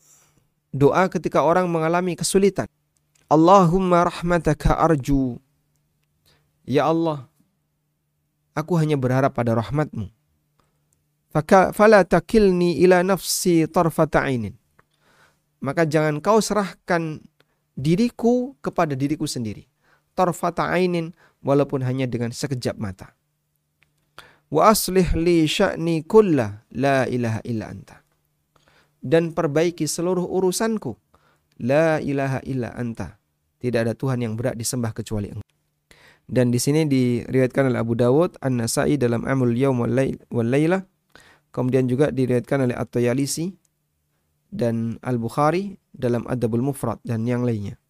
doa 0.72 1.04
ketika 1.12 1.44
orang 1.44 1.68
mengalami 1.68 2.16
kesulitan. 2.16 2.70
Allahumma 3.26 4.06
rahmataka 4.06 4.78
arju. 4.78 5.36
Ya 6.62 6.86
Allah, 6.86 7.26
aku 8.56 8.80
hanya 8.80 8.96
berharap 8.96 9.36
pada 9.36 9.52
rahmatmu 9.52 10.08
fala 11.44 12.04
takilni 12.06 12.80
ila 12.80 13.04
nafsi 13.04 13.68
tarfata 13.68 14.24
ainin. 14.24 14.56
Maka 15.60 15.84
jangan 15.84 16.22
kau 16.22 16.40
serahkan 16.40 17.20
diriku 17.76 18.54
kepada 18.64 18.96
diriku 18.96 19.28
sendiri. 19.28 19.68
Tarfata 20.16 20.68
ainin 20.72 21.12
walaupun 21.44 21.84
hanya 21.84 22.08
dengan 22.08 22.32
sekejap 22.32 22.80
mata. 22.80 23.12
Wa 24.46 24.70
aslih 24.70 25.12
li 25.18 25.44
sya'ni 25.44 26.06
kulla 26.06 26.64
la 26.72 27.04
ilaha 27.10 27.40
illa 27.44 27.68
anta. 27.68 28.00
Dan 29.02 29.36
perbaiki 29.36 29.84
seluruh 29.84 30.24
urusanku. 30.24 30.96
La 31.66 32.00
ilaha 32.00 32.40
illa 32.44 32.72
anta. 32.72 33.16
Tidak 33.56 33.80
ada 33.80 33.96
Tuhan 33.96 34.22
yang 34.22 34.36
berat 34.36 34.56
disembah 34.60 34.92
kecuali 34.92 35.32
engkau. 35.32 35.45
Dan 36.26 36.50
di 36.50 36.58
sini 36.58 36.86
diriwayatkan 36.90 37.70
oleh 37.70 37.78
Abu 37.78 37.94
Dawud, 37.94 38.34
An-Nasai 38.42 38.98
dalam 38.98 39.22
Amul 39.22 39.54
Yaum 39.54 39.78
wal 39.78 40.10
Laylah 40.50 40.82
Kemudian 41.56 41.88
juga 41.88 42.12
diriwayatkan 42.12 42.68
oleh 42.68 42.76
At-Tayalisi 42.76 43.56
dan 44.52 45.00
Al-Bukhari 45.00 45.80
dalam 45.88 46.28
Adabul 46.28 46.60
Mufrad 46.60 47.00
dan 47.00 47.24
yang 47.24 47.48
lainnya. 47.48 47.80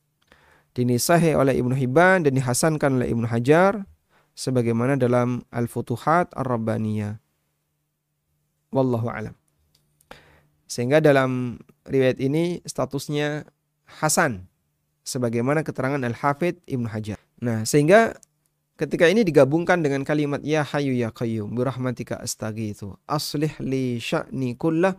Dinisahi 0.78 1.34
oleh 1.34 1.59
Ibnu 1.59 1.74
Hibban 1.74 2.22
dan 2.22 2.39
dihasankan 2.39 3.03
oleh 3.03 3.11
Ibnu 3.11 3.26
Hajar 3.26 3.82
sebagaimana 4.39 4.95
dalam 4.95 5.43
Al-Futuhat 5.51 6.30
Ar-Rabbaniyah. 6.39 7.18
Wallahu 8.70 9.11
alam. 9.11 9.34
Sehingga 10.70 11.03
dalam 11.03 11.59
riwayat 11.91 12.22
ini 12.22 12.62
statusnya 12.62 13.51
hasan 13.99 14.47
sebagaimana 15.03 15.66
keterangan 15.66 16.07
Al-Hafidh 16.07 16.62
Ibnu 16.70 16.87
Hajar. 16.87 17.18
Nah, 17.43 17.66
sehingga 17.66 18.14
ketika 18.77 19.09
ini 19.09 19.24
digabungkan 19.24 19.81
dengan 19.81 20.05
kalimat 20.05 20.45
ya 20.45 20.61
hayyu 20.61 20.93
ya 20.93 21.09
qayyum 21.09 21.57
bi 21.57 21.64
rahmatika 21.64 22.20
astaghitsu 22.20 22.93
aslih 23.09 23.53
li 23.64 23.97
sya'ni 23.97 24.55
kullah 24.61 24.93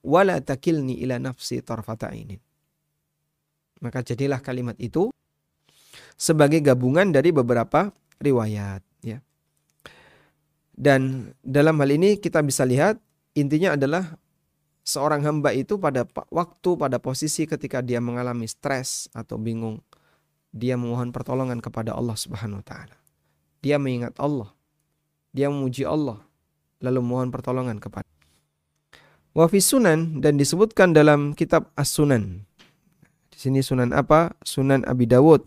wa 0.00 0.20
la 0.24 0.40
takilni 0.40 0.96
ila 1.04 1.20
nafsi 1.20 1.60
tarfata 1.60 2.08
ainin. 2.08 2.40
Maka 3.80 4.04
jadilah 4.04 4.40
kalimat 4.40 4.76
itu 4.80 5.12
sebagai 6.16 6.60
gabungan 6.60 7.12
dari 7.12 7.32
beberapa 7.32 7.92
riwayat 8.20 8.84
ya. 9.04 9.20
Dan 10.72 11.32
dalam 11.44 11.76
hal 11.80 11.92
ini 11.92 12.16
kita 12.16 12.40
bisa 12.40 12.64
lihat 12.64 12.96
intinya 13.36 13.76
adalah 13.76 14.16
seorang 14.80 15.24
hamba 15.28 15.52
itu 15.52 15.76
pada 15.76 16.08
waktu 16.32 16.70
pada 16.76 16.96
posisi 16.96 17.44
ketika 17.44 17.84
dia 17.84 18.00
mengalami 18.00 18.48
stres 18.48 19.12
atau 19.12 19.36
bingung 19.36 19.84
dia 20.50 20.74
memohon 20.80 21.12
pertolongan 21.12 21.60
kepada 21.60 21.92
Allah 21.92 22.16
Subhanahu 22.16 22.64
wa 22.64 22.66
taala. 22.66 22.99
Dia 23.60 23.76
mengingat 23.76 24.16
Allah. 24.16 24.52
Dia 25.30 25.52
memuji 25.52 25.86
Allah 25.86 26.20
lalu 26.80 27.00
mohon 27.04 27.28
pertolongan 27.28 27.76
kepada 27.76 28.08
Wa 29.30 29.46
sunan 29.46 30.18
dan 30.18 30.40
disebutkan 30.40 30.90
dalam 30.90 31.38
kitab 31.38 31.70
As-Sunan 31.78 32.50
sini 33.40 33.64
sunan 33.64 33.96
apa? 33.96 34.36
Sunan 34.44 34.84
Abi 34.84 35.08
Dawud 35.08 35.40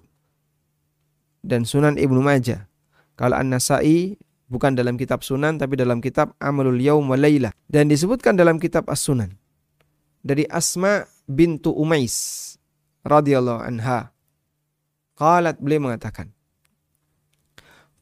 dan 1.45 1.61
Sunan 1.61 2.01
Ibnu 2.01 2.25
Majah. 2.25 2.65
Kalau 3.13 3.37
An-Nasai 3.37 4.17
bukan 4.49 4.73
dalam 4.73 4.97
kitab 4.97 5.21
Sunan 5.21 5.61
tapi 5.61 5.77
dalam 5.77 6.01
kitab 6.01 6.33
Amalul 6.41 6.81
Yaum 6.81 7.05
wa 7.05 7.13
Lailah 7.13 7.53
dan 7.69 7.85
disebutkan 7.93 8.33
dalam 8.33 8.57
kitab 8.57 8.89
As-Sunan 8.89 9.37
dari 10.25 10.49
Asma 10.49 11.05
bintu 11.29 11.69
Umais 11.69 12.57
radhiyallahu 13.05 13.61
anha. 13.61 14.09
Qalat 15.13 15.61
beliau 15.61 15.85
mengatakan 15.85 16.33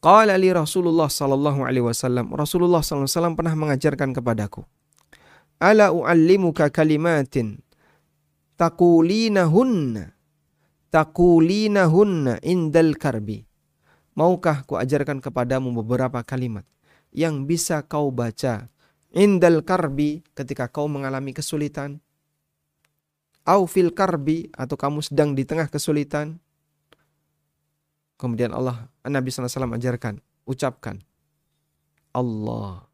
Qala 0.02 0.34
li 0.42 0.50
Rasulullah 0.50 1.08
sallallahu 1.08 1.62
alaihi 1.62 1.86
wasallam 1.86 2.34
Rasulullah 2.34 2.82
sallallahu 2.82 3.06
alaihi 3.06 3.18
wasallam 3.22 3.36
pernah 3.38 3.54
mengajarkan 3.54 4.10
kepadaku 4.18 4.66
Ala 5.62 5.94
uallimuka 5.94 6.74
kalimatin 6.74 7.62
takulinahunna 8.58 10.18
takulinahunna 10.92 12.44
indal 12.44 12.94
karbi. 13.00 13.48
Maukah 14.12 14.68
ku 14.68 14.76
ajarkan 14.76 15.24
kepadamu 15.24 15.72
beberapa 15.72 16.20
kalimat 16.22 16.68
yang 17.16 17.48
bisa 17.48 17.80
kau 17.86 18.12
baca 18.12 18.68
indal 19.16 19.64
karbi 19.64 20.20
ketika 20.36 20.68
kau 20.68 20.92
mengalami 20.92 21.32
kesulitan? 21.32 22.04
Au 23.48 23.66
fil 23.66 23.90
karbi 23.96 24.52
atau 24.54 24.76
kamu 24.76 25.00
sedang 25.02 25.34
di 25.34 25.48
tengah 25.48 25.72
kesulitan? 25.72 26.38
Kemudian 28.22 28.54
Allah 28.54 28.86
Nabi 29.02 29.34
SAW 29.34 29.50
ajarkan, 29.50 30.22
ucapkan 30.46 31.02
Allah, 32.14 32.86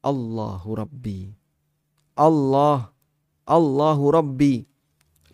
Allahu 0.00 0.70
Rabbi, 0.72 1.28
Allah, 2.16 2.88
Allahu 3.44 4.04
Rabbi, 4.08 4.64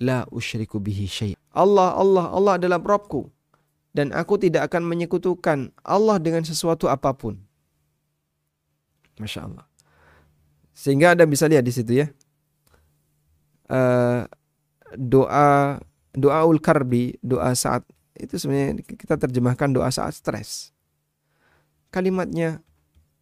la 0.02 0.26
usyriku 0.34 0.82
bihi 0.82 1.06
syai. 1.06 1.32
Allah, 1.54 1.94
Allah, 1.94 2.26
Allah 2.34 2.52
adalah 2.58 2.82
Rabbku. 2.82 3.30
Dan 3.94 4.10
aku 4.10 4.42
tidak 4.42 4.74
akan 4.74 4.86
menyekutukan 4.90 5.70
Allah 5.86 6.16
dengan 6.18 6.42
sesuatu 6.42 6.90
apa 6.90 7.14
pun. 7.14 7.38
Masya 9.22 9.46
Allah. 9.46 9.66
Sehingga 10.74 11.14
Anda 11.14 11.26
bisa 11.26 11.50
lihat 11.50 11.62
di 11.66 11.72
situ 11.74 11.92
ya. 11.94 12.06
Uh, 13.70 14.26
doa 14.94 15.82
doaul 16.14 16.62
karbi, 16.62 17.18
doa 17.22 17.54
saat 17.58 17.86
itu 18.18 18.34
sebenarnya 18.36 18.82
kita 18.84 19.14
terjemahkan 19.16 19.70
doa 19.72 19.88
saat 19.88 20.14
stres. 20.14 20.74
Kalimatnya 21.88 22.60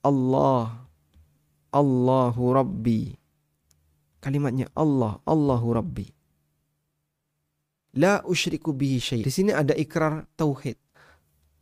Allah, 0.03 0.89
Allahu 1.71 2.45
Rabbi. 2.57 3.15
Kalimatnya 4.19 4.67
Allah, 4.75 5.23
Allahu 5.23 5.77
Rabbi. 5.77 6.07
La 7.97 8.21
usyriku 8.27 8.77
bihi 8.77 9.01
syai. 9.01 9.23
Di 9.25 9.33
sini 9.33 9.55
ada 9.55 9.73
ikrar 9.73 10.29
tauhid. 10.37 10.77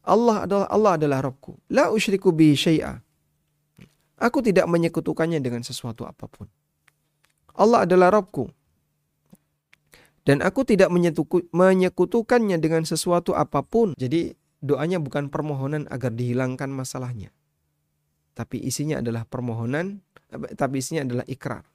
Allah 0.04 0.44
adalah 0.44 0.68
Allah 0.68 0.92
adalah 0.98 1.18
Rabbku. 1.24 1.56
La 1.70 1.88
usyriku 1.88 2.34
bihi 2.34 2.58
syai'a. 2.58 3.00
Aku 4.18 4.40
tidak 4.44 4.66
menyekutukannya 4.66 5.38
dengan 5.38 5.62
sesuatu 5.62 6.04
apa 6.04 6.26
pun. 6.26 6.46
Allah 7.54 7.86
adalah 7.86 8.10
Rabbku. 8.14 8.50
Dan 10.24 10.40
aku 10.40 10.64
tidak 10.64 10.88
menyekutukannya 11.52 12.56
dengan 12.56 12.88
sesuatu 12.88 13.36
apa 13.36 13.60
pun. 13.60 13.92
Jadi 14.00 14.32
doanya 14.64 14.96
bukan 14.96 15.28
permohonan 15.28 15.84
agar 15.92 16.16
dihilangkan 16.16 16.72
masalahnya. 16.72 17.28
Tapi 18.32 18.56
isinya 18.64 19.04
adalah 19.04 19.28
permohonan, 19.28 20.00
tapi 20.56 20.80
isinya 20.80 21.04
adalah 21.04 21.28
ikrar. 21.28 21.68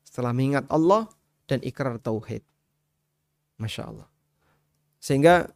Setelah 0.00 0.32
mengingat 0.32 0.64
Allah 0.72 1.12
dan 1.44 1.60
ikrar 1.60 2.00
tauhid. 2.00 2.40
Masya 3.60 3.82
Allah. 3.92 4.08
Sehingga 4.98 5.52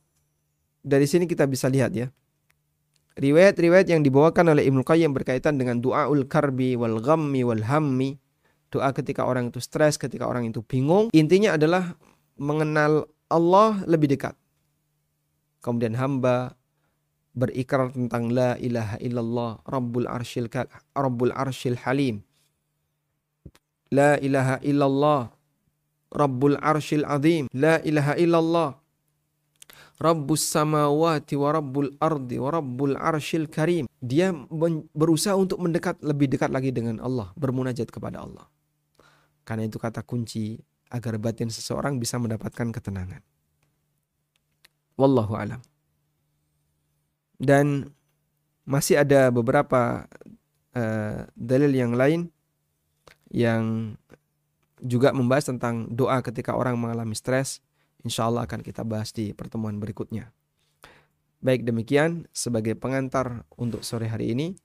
dari 0.85 1.09
sini 1.09 1.25
kita 1.25 1.49
bisa 1.49 1.73
lihat 1.73 1.97
ya. 1.97 2.13
Riwayat-riwayat 3.19 3.91
yang 3.91 4.07
dibawakan 4.07 4.55
oleh 4.55 4.69
Ibnu 4.69 4.87
Qayyim 4.87 5.11
berkaitan 5.11 5.59
dengan 5.59 5.83
doaul 5.83 6.29
karbi 6.31 6.79
wal 6.79 7.03
ghammi 7.03 7.43
wal 7.43 7.65
hammi. 7.67 8.21
Doa 8.69 8.93
ketika 8.93 9.25
orang 9.25 9.49
itu 9.49 9.59
stres, 9.65 9.97
ketika 9.97 10.29
orang 10.29 10.47
itu 10.53 10.61
bingung. 10.63 11.09
Intinya 11.17 11.57
adalah 11.57 11.97
mengenal 12.41 13.07
Allah 13.29 13.83
lebih 13.85 14.09
dekat. 14.09 14.33
Kemudian 15.61 15.99
hamba 15.99 16.57
berikrar 17.37 17.93
tentang 17.93 18.33
la 18.33 18.57
ilaha 18.59 18.97
illallah 18.99 19.51
rabbul 19.69 20.09
arsyil 20.09 20.49
rabbul 20.97 21.35
arsyil 21.35 21.79
halim. 21.83 22.25
La 23.93 24.17
ilaha 24.21 24.61
illallah 24.65 25.39
Rabbul 26.09 26.57
Arshil 26.61 27.05
Azim, 27.05 27.53
La 27.53 27.81
ilaha 27.85 28.17
illallah, 28.17 28.71
Rabbus 29.99 30.47
samawati 30.55 31.35
wa 31.35 31.51
rabbul 31.51 31.91
ardi 31.99 32.39
wa 32.39 32.55
rabbul 32.55 32.95
arshil 32.95 33.51
karim. 33.51 33.91
Dia 33.99 34.31
berusaha 34.95 35.35
untuk 35.35 35.59
mendekat 35.59 35.99
lebih 36.07 36.31
dekat 36.31 36.55
lagi 36.55 36.71
dengan 36.71 37.03
Allah, 37.03 37.35
bermunajat 37.35 37.91
kepada 37.91 38.23
Allah. 38.23 38.47
Karena 39.43 39.67
itu 39.67 39.75
kata 39.75 40.07
kunci 40.07 40.63
agar 40.89 41.21
batin 41.21 41.53
seseorang 41.53 42.01
bisa 42.01 42.17
mendapatkan 42.17 42.73
ketenangan. 42.73 43.21
Wallahu 44.99 45.39
alam. 45.39 45.63
Dan 47.39 47.95
masih 48.67 49.01
ada 49.01 49.31
beberapa 49.31 50.11
uh, 50.75 51.25
dalil 51.39 51.71
yang 51.71 51.95
lain 51.95 52.29
yang 53.31 53.95
juga 54.83 55.15
membahas 55.15 55.51
tentang 55.51 55.91
doa 55.91 56.19
ketika 56.21 56.55
orang 56.55 56.77
mengalami 56.79 57.15
stres. 57.15 57.63
Insya 58.03 58.31
Allah 58.31 58.47
akan 58.47 58.63
kita 58.63 58.87
bahas 58.87 59.11
di 59.11 59.35
pertemuan 59.35 59.79
berikutnya. 59.79 60.31
Baik 61.39 61.67
demikian 61.67 62.27
sebagai 62.35 62.75
pengantar 62.75 63.47
untuk 63.55 63.87
sore 63.87 64.11
hari 64.11 64.35
ini. 64.35 64.59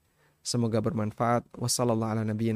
Semoga 0.43 0.83
bermanfaat. 0.83 1.47
Wassalamualaikum 1.55 2.51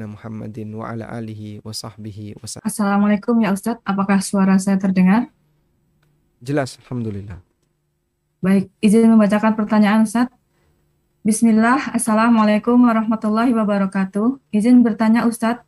Assalamualaikum 2.60 3.34
ya 3.40 3.50
Ustadz. 3.56 3.80
Apakah 3.80 4.20
suara 4.20 4.60
saya 4.60 4.76
terdengar? 4.76 5.32
Jelas, 6.44 6.76
Alhamdulillah. 6.84 7.40
Baik, 8.44 8.68
izin 8.84 9.08
membacakan 9.08 9.56
pertanyaan 9.56 10.04
Ustadz. 10.04 10.36
Bismillah, 11.24 11.96
Assalamualaikum 11.96 12.76
warahmatullahi 12.76 13.56
wabarakatuh. 13.56 14.36
Izin 14.52 14.84
bertanya 14.84 15.24
Ustadz, 15.24 15.64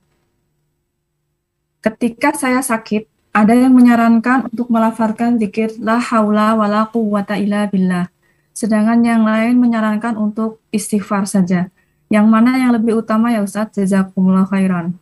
Ketika 1.80 2.36
saya 2.36 2.60
sakit, 2.60 3.08
ada 3.32 3.56
yang 3.56 3.72
menyarankan 3.72 4.52
untuk 4.52 4.68
melafalkan 4.68 5.40
zikir 5.40 5.72
la 5.80 5.96
haula 5.96 6.52
wala 6.52 6.92
quwwata 6.92 7.40
illa 7.40 7.64
billah. 7.72 8.12
Sedangkan 8.52 9.00
yang 9.00 9.24
lain 9.24 9.56
menyarankan 9.56 10.20
untuk 10.20 10.60
istighfar 10.76 11.24
saja. 11.24 11.72
Yang 12.10 12.26
mana 12.26 12.58
yang 12.58 12.74
lebih 12.74 13.00
utama 13.00 13.30
ya 13.30 13.40
Ustaz? 13.40 13.70
Jazakumullah 13.78 14.44
khairan. 14.50 14.98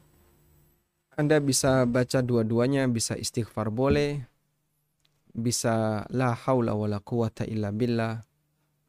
Anda 1.17 1.41
bisa 1.43 1.83
baca 1.89 2.23
dua-duanya, 2.23 2.87
bisa 2.87 3.19
istighfar 3.19 3.75
boleh, 3.75 4.23
bisa 5.35 6.07
la 6.15 6.31
haula 6.31 6.79
wala 6.79 7.03
quwwata 7.03 7.43
illa 7.49 7.75
billah, 7.75 8.23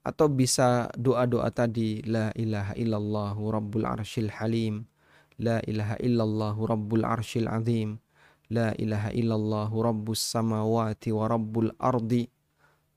atau 0.05 0.29
bisa 0.29 0.91
doa-doa 0.93 1.49
tadi 1.49 2.05
la 2.05 2.29
ilaha 2.37 2.77
illallah 2.77 3.33
rabbul 3.33 3.87
arsyil 3.87 4.29
halim, 4.29 4.85
La 5.39 5.63
ilaha 5.63 5.95
illallah 6.03 6.51
rabbul 6.59 7.07
arshil 7.07 7.47
azim. 7.47 8.03
La 8.51 8.75
ilaha 8.75 9.07
illallah 9.15 9.71
rabbus 9.71 10.19
samawati 10.19 11.15
wa 11.15 11.31
rabbul 11.31 11.71
ardi. 11.79 12.27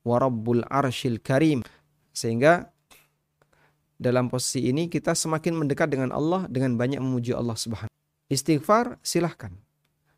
wa 0.03 0.19
rabbul 0.19 0.67
arshil 0.67 1.23
karim. 1.23 1.63
Sehingga 2.11 2.72
dalam 4.03 4.27
posisi 4.27 4.67
ini 4.67 4.91
kita 4.91 5.15
semakin 5.15 5.63
mendekat 5.63 5.87
dengan 5.87 6.11
Allah 6.11 6.51
dengan 6.51 6.75
banyak 6.75 6.99
memuji 6.99 7.31
Allah 7.31 7.55
Subhanahu. 7.55 7.95
Istighfar 8.27 8.99
silahkan. 9.07 9.55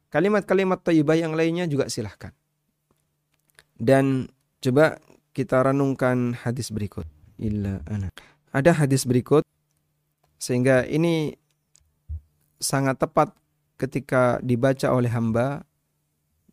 Kalimat-kalimat 0.09 0.81
thayyibah 0.81 1.21
yang 1.21 1.37
lainnya 1.37 1.69
juga 1.69 1.93
silahkan. 1.93 2.33
Dan 3.77 4.31
coba 4.65 5.03
kita 5.37 5.61
renungkan 5.61 6.33
hadis 6.33 6.73
berikut. 6.73 7.05
Illa 7.37 7.85
ana. 7.91 8.09
Ada 8.55 8.87
hadis 8.87 9.05
berikut 9.05 9.43
sehingga 10.39 10.87
ini 10.87 11.35
sangat 12.63 12.97
tepat 13.03 13.35
ketika 13.77 14.39
dibaca 14.41 14.89
oleh 14.95 15.11
hamba 15.11 15.67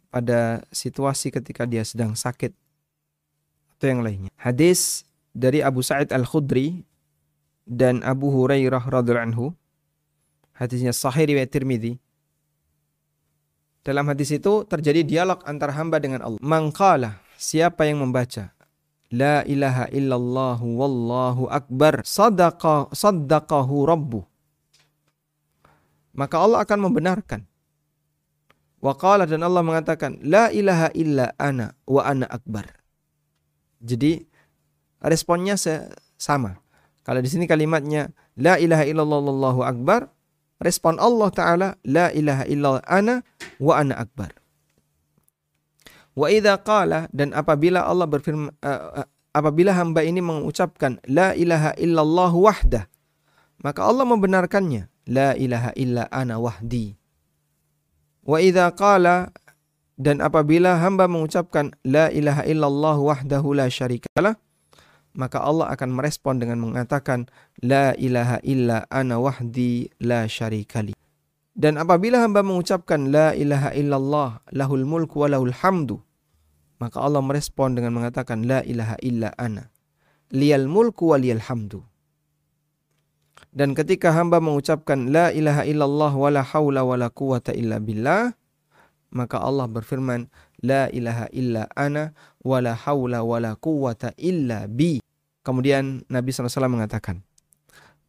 pada 0.10 0.66
situasi 0.74 1.32
ketika 1.32 1.64
dia 1.70 1.86
sedang 1.86 2.18
sakit 2.18 2.52
atau 3.78 3.86
yang 3.88 4.02
lainnya. 4.02 4.32
Hadis 4.36 5.06
dari 5.32 5.64
Abu 5.64 5.86
Sa'id 5.86 6.12
Al-Khudri 6.12 6.84
dan 7.66 8.02
Abu 8.02 8.30
Hurairah 8.34 8.84
radhiyallahu 8.84 9.28
anhu. 9.32 9.46
Hadisnya 10.56 10.94
sahih 10.94 11.26
riwayat 11.26 11.50
Tirmidzi. 11.50 11.98
Dalam 13.82 14.06
hadis 14.06 14.30
itu 14.30 14.62
terjadi 14.70 15.02
dialog 15.02 15.42
antara 15.50 15.74
hamba 15.74 15.98
dengan 15.98 16.22
Allah. 16.22 16.38
Mangkala, 16.38 17.18
siapa 17.34 17.90
yang 17.90 18.06
membaca 18.06 18.54
La 19.12 19.44
ilaha 19.44 19.92
illallah 19.92 20.56
wallahu 20.64 21.52
akbar 21.52 22.00
sadaqa 22.08 22.88
saddaqahu 22.96 23.84
rabbu. 23.84 24.24
Maka 26.16 26.36
Allah 26.40 26.64
akan 26.64 26.80
membenarkan. 26.88 27.44
Wa 28.80 28.96
qala 28.96 29.28
dan 29.28 29.44
Allah 29.44 29.68
mengatakan 29.68 30.16
la 30.24 30.48
ilaha 30.50 30.90
illa 30.96 31.36
ana 31.36 31.76
wa 31.84 32.02
ana 32.08 32.24
akbar. 32.32 32.72
Jadi 33.84 34.24
responnya 35.04 35.60
sama. 36.16 36.56
Kalau 37.02 37.20
di 37.20 37.30
sini 37.30 37.50
kalimatnya 37.50 38.14
la 38.38 38.62
ilaha 38.62 38.86
illallah 38.86 39.20
wallahu 39.22 39.62
akbar, 39.66 40.10
respon 40.62 41.02
Allah 41.02 41.30
taala 41.34 41.68
la 41.82 42.14
ilaha 42.14 42.46
illallah 42.46 42.86
ana 42.86 43.26
wa 43.58 43.74
ana 43.78 43.98
akbar. 43.98 44.38
Wa 46.14 46.28
idza 46.28 46.60
qala 46.62 47.08
dan 47.16 47.34
apabila 47.34 47.88
Allah 47.88 48.06
berfirman 48.06 48.52
uh, 48.62 49.08
apabila 49.32 49.72
hamba 49.74 50.04
ini 50.04 50.20
mengucapkan 50.20 51.00
la 51.08 51.32
ilaha 51.34 51.72
illallah 51.80 52.32
wahdah 52.36 52.84
maka 53.62 53.86
Allah 53.86 54.06
membenarkannya 54.10 54.90
la 55.10 55.38
ilaha 55.38 55.72
illa 55.78 56.10
ana 56.10 56.42
wahdi. 56.42 56.98
Wa 58.26 58.38
idza 58.42 58.70
qala 58.74 59.34
dan 59.98 60.22
apabila 60.22 60.82
hamba 60.82 61.06
mengucapkan 61.06 61.74
la 61.86 62.10
ilaha 62.10 62.46
illallah 62.46 62.98
wahdahu 62.98 63.54
la 63.54 63.70
syarikalah 63.70 64.38
maka 65.14 65.44
Allah 65.44 65.68
akan 65.72 65.90
merespon 65.92 66.40
dengan 66.40 66.64
mengatakan 66.64 67.28
la 67.60 67.92
ilaha 68.00 68.40
illa 68.44 68.88
ana 68.88 69.20
wahdi 69.20 69.92
la 70.00 70.28
syarikali. 70.28 70.96
Dan 71.52 71.76
apabila 71.76 72.24
hamba 72.24 72.42
mengucapkan 72.42 73.12
la 73.12 73.36
ilaha 73.36 73.76
illallah 73.76 74.40
lahul 74.56 74.88
mulku 74.88 75.22
wa 75.22 75.28
lahul 75.28 75.52
hamdu, 75.52 76.00
maka 76.80 77.04
Allah 77.04 77.20
merespon 77.20 77.76
dengan 77.76 77.94
mengatakan 77.94 78.48
la 78.48 78.64
ilaha 78.64 78.96
illa 79.04 79.36
ana. 79.36 79.68
Liyal 80.32 80.72
mulku 80.72 81.12
wa 81.12 81.20
liyal 81.20 81.44
hamdu. 81.44 81.84
Dan 83.52 83.76
ketika 83.76 84.16
hamba 84.16 84.40
mengucapkan 84.40 85.12
la 85.12 85.28
ilaha 85.36 85.68
illallah 85.68 86.12
wa 86.16 86.30
la 86.32 86.40
hawla 86.40 86.88
wa 86.88 86.96
la 86.96 87.12
quwata 87.12 87.52
illa 87.52 87.84
billah, 87.84 88.32
maka 89.12 89.44
Allah 89.44 89.68
berfirman 89.68 90.32
la 90.62 90.88
ilaha 90.94 91.28
illa 91.34 91.68
ana 91.76 92.14
wa 92.42 92.58
la 92.62 92.74
hawla 92.78 93.26
wa 93.26 93.38
la 93.42 93.58
quwata 93.58 94.14
illa 94.18 94.70
bi. 94.70 95.02
Kemudian 95.42 96.06
Nabi 96.06 96.30
SAW 96.30 96.70
mengatakan, 96.70 97.26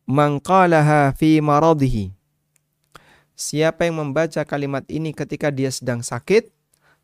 Man 0.05 0.42
qalaha 0.42 1.16
fi 1.16 1.40
maradihi 1.40 2.12
Siapa 3.32 3.88
yang 3.88 3.98
membaca 3.98 4.44
kalimat 4.44 4.84
ini 4.92 5.11
ketika 5.16 5.48
dia 5.48 5.72
sedang 5.72 6.05
sakit, 6.05 6.53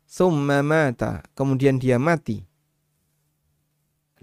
thumma 0.07 0.61
mata, 0.61 1.25
kemudian 1.33 1.81
dia 1.81 1.97
mati. 1.97 2.45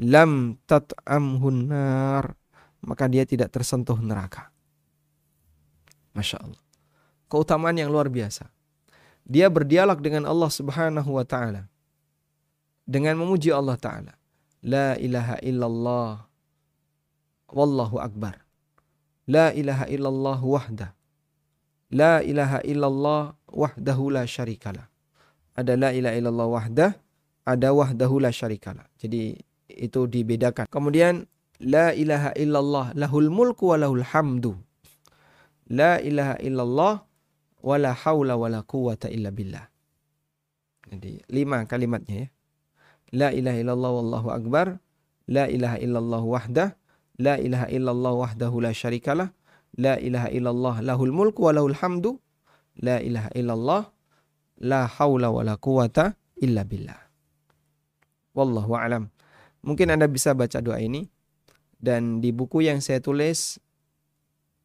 Lam 0.00 0.56
tat'amhun 0.64 1.68
nar, 1.68 2.32
maka 2.80 3.04
dia 3.10 3.28
tidak 3.28 3.52
tersentuh 3.52 3.98
neraka. 4.00 4.48
Masya 6.16 6.40
Allah. 6.40 6.62
Keutamaan 7.28 7.76
yang 7.76 7.92
luar 7.92 8.08
biasa. 8.08 8.48
Dia 9.26 9.50
berdialog 9.50 9.98
dengan 9.98 10.22
Allah 10.30 10.46
subhanahu 10.46 11.18
wa 11.18 11.26
ta'ala. 11.26 11.66
Dengan 12.86 13.18
memuji 13.18 13.50
Allah 13.50 13.74
ta'ala. 13.74 14.14
La 14.62 14.94
ilaha 15.02 15.42
illallah. 15.42 16.30
Wallahu 17.50 17.98
akbar. 17.98 18.46
La 19.26 19.50
ilaha 19.50 19.90
illallah 19.90 20.38
wahdah. 20.38 20.90
La 21.90 22.22
ilaha 22.22 22.62
illallah 22.62 23.34
wahdahu 23.50 24.14
la 24.14 24.26
syarikalah. 24.26 24.86
Ada 25.58 25.74
la 25.78 25.90
ilaha 25.94 26.14
illallah 26.18 26.48
wahdah, 26.50 26.90
ada 27.46 27.68
wahdahu 27.70 28.22
la 28.22 28.30
syarikalah. 28.34 28.86
Jadi 28.98 29.38
itu 29.70 30.10
dibedakan. 30.10 30.66
Kemudian 30.66 31.26
la 31.62 31.94
ilaha 31.94 32.34
illallah 32.34 32.94
lahul 32.98 33.30
mulku 33.30 33.70
wa 33.70 33.78
lahul 33.78 34.02
hamdu. 34.02 34.58
La 35.70 35.98
ilaha 36.02 36.38
illallah 36.42 37.05
wa 37.66 37.74
la 37.82 37.90
hawla 37.90 38.38
wa 38.38 38.46
la 38.46 38.62
quwata 38.62 39.10
illa 39.10 39.34
billah. 39.34 39.66
Jadi 40.86 41.26
lima 41.26 41.66
kalimatnya 41.66 42.14
ya. 42.14 42.28
La 43.10 43.28
ilaha 43.34 43.58
illallah 43.58 43.90
wallahu 43.90 44.28
akbar. 44.30 44.78
La 45.26 45.50
ilaha 45.50 45.82
illallah 45.82 46.22
wahdah. 46.22 46.68
La 47.18 47.34
ilaha 47.42 47.66
illallah 47.66 48.12
wahdahu 48.14 48.62
la 48.62 48.70
syarikalah. 48.70 49.34
La 49.74 49.98
ilaha 49.98 50.30
illallah 50.30 50.74
lahul 50.86 51.10
mulku 51.10 51.50
wa 51.50 51.58
lahul 51.58 51.74
hamdu. 51.74 52.22
La 52.78 53.02
ilaha 53.02 53.34
illallah 53.34 53.82
la 54.62 54.86
haula 54.86 55.34
wa 55.34 55.42
la 55.42 55.58
quwata 55.58 56.14
illa 56.38 56.62
billah. 56.62 57.02
Wallahu 58.38 58.78
alam. 58.78 59.10
Mungkin 59.66 59.90
Anda 59.90 60.06
bisa 60.06 60.30
baca 60.38 60.62
doa 60.62 60.78
ini 60.78 61.10
dan 61.82 62.22
di 62.22 62.30
buku 62.30 62.62
yang 62.62 62.78
saya 62.78 63.02
tulis 63.02 63.58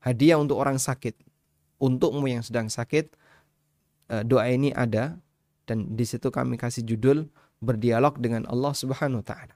hadiah 0.05 0.37
untuk 0.37 0.61
orang 0.61 0.77
sakit. 0.77 1.30
Untukmu 1.81 2.29
yang 2.29 2.45
sedang 2.45 2.69
sakit, 2.69 3.09
eh, 4.13 4.23
doa 4.23 4.45
ini 4.45 4.69
ada 4.71 5.17
dan 5.65 5.97
di 5.97 6.05
situ 6.05 6.29
kami 6.29 6.61
kasih 6.61 6.85
judul 6.85 7.25
berdialog 7.57 8.21
dengan 8.21 8.45
Allah 8.45 8.73
Subhanahu 8.77 9.21
wa 9.21 9.25
taala. 9.25 9.55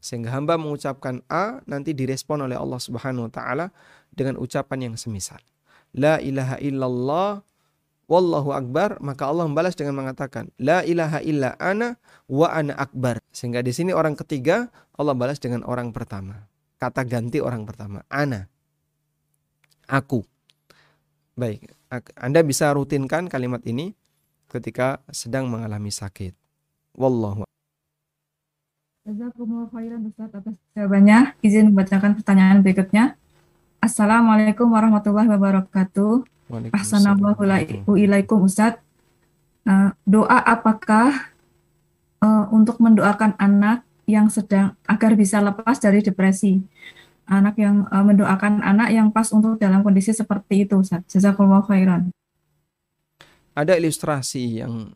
Sehingga 0.00 0.32
hamba 0.32 0.56
mengucapkan 0.56 1.20
A 1.28 1.60
nanti 1.68 1.92
direspon 1.92 2.40
oleh 2.46 2.54
Allah 2.54 2.78
Subhanahu 2.78 3.28
wa 3.28 3.32
taala 3.32 3.66
dengan 4.14 4.38
ucapan 4.38 4.90
yang 4.90 4.94
semisal. 4.94 5.42
La 5.90 6.22
ilaha 6.22 6.56
illallah 6.62 7.42
wallahu 8.10 8.50
akbar 8.54 8.98
maka 8.98 9.26
Allah 9.26 9.46
membalas 9.46 9.78
dengan 9.78 9.94
mengatakan 9.98 10.50
la 10.58 10.82
ilaha 10.86 11.18
illa 11.22 11.58
ana 11.58 11.98
wa 12.30 12.46
ana 12.46 12.78
akbar. 12.78 13.18
Sehingga 13.34 13.62
di 13.62 13.74
sini 13.74 13.90
orang 13.90 14.14
ketiga 14.14 14.70
Allah 14.98 15.16
balas 15.16 15.40
dengan 15.40 15.64
orang 15.64 15.90
pertama. 15.90 16.50
Kata 16.80 17.04
ganti 17.04 17.44
orang 17.44 17.68
pertama, 17.68 18.00
ana. 18.08 18.48
Aku. 19.84 20.24
Baik, 21.38 21.70
Anda 22.18 22.42
bisa 22.42 22.70
rutinkan 22.74 23.30
kalimat 23.30 23.62
ini 23.66 23.94
ketika 24.50 25.02
sedang 25.10 25.46
mengalami 25.46 25.94
sakit. 25.94 26.34
Wallahu 26.98 27.46
Jazakumullah 29.00 29.72
khairan 29.72 30.06
Ustaz 30.06 30.28
atas 30.28 30.54
jawabannya. 30.76 31.32
Izin 31.40 31.72
membacakan 31.72 32.20
pertanyaan 32.20 32.60
berikutnya. 32.60 33.16
Assalamualaikum 33.80 34.68
warahmatullahi 34.68 35.24
wabarakatuh. 35.24 36.28
Assalamualaikum 36.76 37.96
ilaikum 37.96 38.44
Ustaz. 38.44 38.76
Uh, 39.64 39.96
doa 40.04 40.38
apakah 40.44 41.32
uh, 42.20 42.44
untuk 42.52 42.76
mendoakan 42.76 43.40
anak 43.40 43.88
yang 44.04 44.28
sedang 44.28 44.76
agar 44.84 45.16
bisa 45.16 45.40
lepas 45.40 45.80
dari 45.80 46.04
depresi? 46.04 46.60
Anak 47.30 47.54
yang 47.62 47.86
uh, 47.94 48.02
mendoakan 48.02 48.58
anak 48.58 48.90
yang 48.90 49.14
pas 49.14 49.30
untuk 49.30 49.54
dalam 49.62 49.86
kondisi 49.86 50.10
seperti 50.10 50.66
itu 50.66 50.82
Ustaz. 50.82 51.06
Jazakumullah 51.06 51.62
khairan. 51.62 52.10
Ada 53.54 53.78
ilustrasi 53.78 54.66
yang 54.66 54.90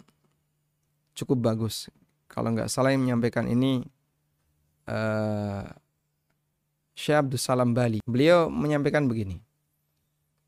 cukup 1.14 1.47
bagus. 1.47 1.87
Kalau 2.26 2.51
nggak 2.51 2.66
salah 2.66 2.91
yang 2.91 3.07
menyampaikan 3.07 3.47
ini 3.47 3.87
uh, 4.91 5.62
Syekh 6.99 7.22
Abdul 7.22 7.39
Salam 7.39 7.70
Bali. 7.70 8.03
Beliau 8.03 8.51
menyampaikan 8.51 9.07
begini, 9.07 9.39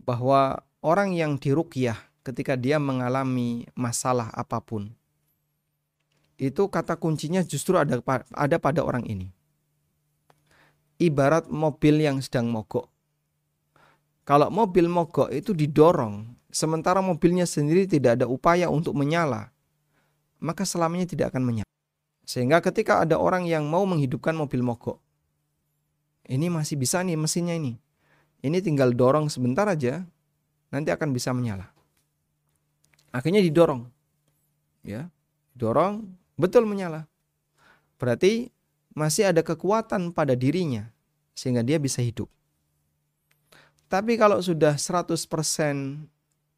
bahwa 0.03 0.63
orang 0.83 1.15
yang 1.15 1.39
dirukyah 1.39 1.99
ketika 2.23 2.59
dia 2.59 2.83
mengalami 2.83 3.67
masalah 3.75 4.31
apa 4.35 4.63
pun, 4.63 4.91
itu 6.39 6.67
kata 6.67 6.99
kuncinya 6.99 7.43
justru 7.47 7.79
ada 7.79 7.99
ada 8.35 8.57
pada 8.59 8.83
orang 8.83 9.07
ini. 9.07 9.36
Ibarat 10.97 11.53
mobil 11.53 12.01
yang 12.01 12.25
sedang 12.25 12.49
mogok. 12.49 12.89
Kalau 14.25 14.49
mobil 14.49 14.89
mogok 14.89 15.29
itu 15.29 15.53
didorong, 15.53 16.25
sementara 16.49 17.05
mobilnya 17.05 17.45
sendiri 17.45 17.85
tidak 17.85 18.17
ada 18.19 18.27
upaya 18.27 18.73
untuk 18.73 18.97
menyala, 18.97 19.53
maka 20.41 20.65
selamanya 20.65 21.07
tidak 21.07 21.37
akan 21.37 21.45
menyala. 21.45 21.73
Sehingga 22.27 22.59
ketika 22.65 23.05
ada 23.05 23.21
orang 23.21 23.47
yang 23.47 23.69
mau 23.69 23.87
menghidupkan 23.87 24.35
mobil 24.35 24.65
mogok, 24.65 24.99
ini 26.27 26.51
masih 26.51 26.75
bisa 26.75 27.05
nih 27.05 27.15
mesinnya 27.15 27.55
ini. 27.55 27.79
Ini 28.43 28.59
tinggal 28.65 28.97
dorong 28.97 29.31
sebentar 29.31 29.69
aja, 29.71 30.03
nanti 30.75 30.91
akan 30.91 31.15
bisa 31.15 31.31
menyala. 31.31 31.71
Akhirnya 33.15 33.45
didorong. 33.45 33.87
Ya, 34.83 35.13
dorong 35.55 36.19
betul 36.35 36.67
menyala. 36.67 37.07
Berarti 37.97 38.51
masih 38.97 39.29
ada 39.29 39.45
kekuatan 39.45 40.17
pada 40.17 40.33
dirinya 40.33 40.89
sehingga 41.37 41.61
dia 41.61 41.77
bisa 41.77 42.01
hidup. 42.01 42.33
Tapi 43.87 44.17
kalau 44.19 44.41
sudah 44.41 44.75
100% 44.75 45.15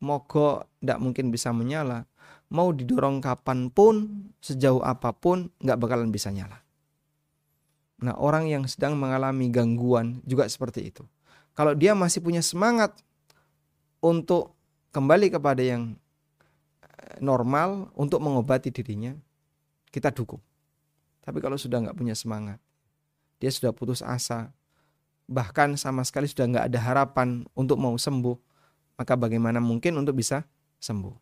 mogok, 0.00 0.64
tidak 0.80 0.98
mungkin 1.02 1.28
bisa 1.34 1.50
menyala, 1.52 2.06
mau 2.48 2.72
didorong 2.72 3.20
kapan 3.20 3.68
pun, 3.68 4.24
sejauh 4.40 4.80
apa 4.80 5.12
pun, 5.12 5.52
nggak 5.60 5.76
bakalan 5.76 6.08
bisa 6.08 6.32
nyala. 6.32 6.64
Nah 7.98 8.14
orang 8.16 8.46
yang 8.46 8.64
sedang 8.70 8.94
mengalami 8.94 9.50
gangguan 9.50 10.22
juga 10.24 10.46
seperti 10.46 10.88
itu. 10.94 11.02
Kalau 11.52 11.74
dia 11.74 11.92
masih 11.92 12.22
punya 12.22 12.40
semangat 12.40 12.94
untuk 13.98 14.54
kembali 14.94 15.34
kepada 15.34 15.58
yang 15.60 15.98
eh, 16.80 17.18
normal, 17.18 17.90
untuk 17.98 18.22
mengobati 18.22 18.70
dirinya, 18.70 19.12
kita 19.90 20.14
dukung. 20.14 20.40
Tapi 21.28 21.44
kalau 21.44 21.60
sudah 21.60 21.84
nggak 21.84 21.92
punya 21.92 22.16
semangat, 22.16 22.56
dia 23.36 23.52
sudah 23.52 23.68
putus 23.76 24.00
asa, 24.00 24.48
bahkan 25.28 25.76
sama 25.76 26.00
sekali 26.00 26.24
sudah 26.24 26.48
nggak 26.48 26.64
ada 26.72 26.80
harapan 26.80 27.44
untuk 27.52 27.76
mau 27.76 27.92
sembuh, 28.00 28.32
maka 28.96 29.12
bagaimana 29.12 29.60
mungkin 29.60 30.00
untuk 30.00 30.16
bisa 30.16 30.48
sembuh? 30.80 31.12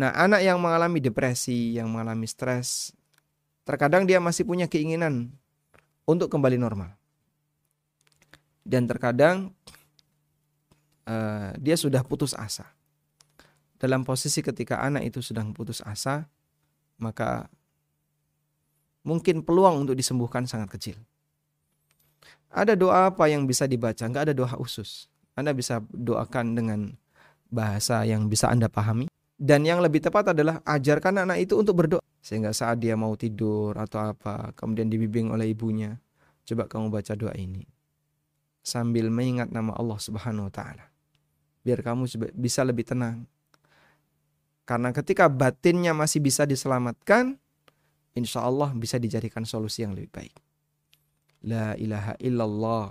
Nah, 0.00 0.16
anak 0.16 0.40
yang 0.40 0.56
mengalami 0.56 0.96
depresi, 0.96 1.76
yang 1.76 1.92
mengalami 1.92 2.24
stres, 2.24 2.96
terkadang 3.68 4.08
dia 4.08 4.16
masih 4.16 4.48
punya 4.48 4.64
keinginan 4.64 5.28
untuk 6.08 6.32
kembali 6.32 6.56
normal. 6.56 6.96
Dan 8.64 8.88
terkadang 8.88 9.52
uh, 11.04 11.52
dia 11.60 11.76
sudah 11.76 12.00
putus 12.00 12.32
asa. 12.32 12.64
Dalam 13.76 14.08
posisi 14.08 14.40
ketika 14.40 14.80
anak 14.80 15.04
itu 15.04 15.20
sedang 15.20 15.52
putus 15.52 15.84
asa, 15.84 16.32
maka 16.96 17.52
mungkin 19.04 19.44
peluang 19.44 19.84
untuk 19.86 19.94
disembuhkan 19.94 20.48
sangat 20.48 20.72
kecil. 20.74 20.96
Ada 22.50 22.74
doa 22.74 23.12
apa 23.12 23.28
yang 23.28 23.44
bisa 23.44 23.68
dibaca? 23.68 24.02
Enggak 24.02 24.30
ada 24.30 24.34
doa 24.34 24.50
khusus. 24.56 25.06
Anda 25.34 25.50
bisa 25.52 25.82
doakan 25.90 26.54
dengan 26.54 26.80
bahasa 27.50 28.02
yang 28.06 28.26
bisa 28.26 28.48
Anda 28.48 28.66
pahami. 28.70 29.10
Dan 29.34 29.66
yang 29.66 29.82
lebih 29.82 29.98
tepat 29.98 30.30
adalah 30.30 30.62
ajarkan 30.62 31.26
anak 31.26 31.42
itu 31.42 31.58
untuk 31.58 31.74
berdoa. 31.74 32.02
Sehingga 32.22 32.54
saat 32.54 32.80
dia 32.80 32.94
mau 32.94 33.12
tidur 33.18 33.74
atau 33.76 34.14
apa, 34.14 34.54
kemudian 34.54 34.88
dibimbing 34.88 35.34
oleh 35.34 35.50
ibunya. 35.50 35.98
Coba 36.46 36.70
kamu 36.70 36.88
baca 36.88 37.12
doa 37.18 37.34
ini. 37.34 37.66
Sambil 38.64 39.10
mengingat 39.12 39.52
nama 39.52 39.74
Allah 39.76 39.98
subhanahu 40.00 40.48
wa 40.48 40.52
ta'ala. 40.54 40.86
Biar 41.66 41.82
kamu 41.84 42.08
bisa 42.32 42.64
lebih 42.64 42.86
tenang. 42.88 43.26
Karena 44.64 44.94
ketika 44.96 45.28
batinnya 45.28 45.92
masih 45.92 46.24
bisa 46.24 46.48
diselamatkan, 46.48 47.36
insya 48.14 48.46
Allah 48.46 48.70
bisa 48.72 48.96
dijadikan 48.96 49.42
solusi 49.42 49.82
yang 49.82 49.92
lebih 49.92 50.10
baik. 50.10 50.34
La 51.44 51.76
ilaha 51.76 52.16
illallah. 52.22 52.88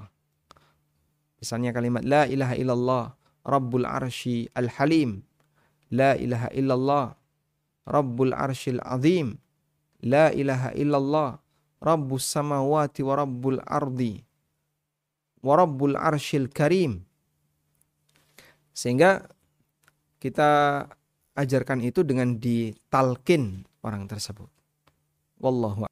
Misalnya 1.41 1.73
kalimat 1.73 2.05
La 2.05 2.29
ilaha 2.29 2.53
illallah. 2.53 3.05
Rabbul 3.43 3.83
arshi 3.83 4.47
al-halim. 4.53 5.25
La 5.91 6.15
ilaha 6.15 6.47
illallah. 6.53 7.17
Rabbul 7.83 8.31
arshil 8.31 8.79
azim. 8.85 9.41
La 10.05 10.29
ilaha 10.31 10.71
illallah. 10.77 11.41
Rabbus 11.83 12.23
samawati 12.23 13.03
wa 13.03 13.13
rabbul 13.19 13.59
ardi. 13.65 14.23
Wa 15.43 15.59
rabbul 15.59 15.99
arshil 15.99 16.47
karim. 16.47 17.03
Sehingga 18.71 19.27
kita 20.23 20.85
ajarkan 21.35 21.83
itu 21.83 22.05
dengan 22.07 22.39
ditalkin 22.39 23.67
orang 23.83 24.07
tersebut. 24.07 24.52
Wallahu 25.43 25.83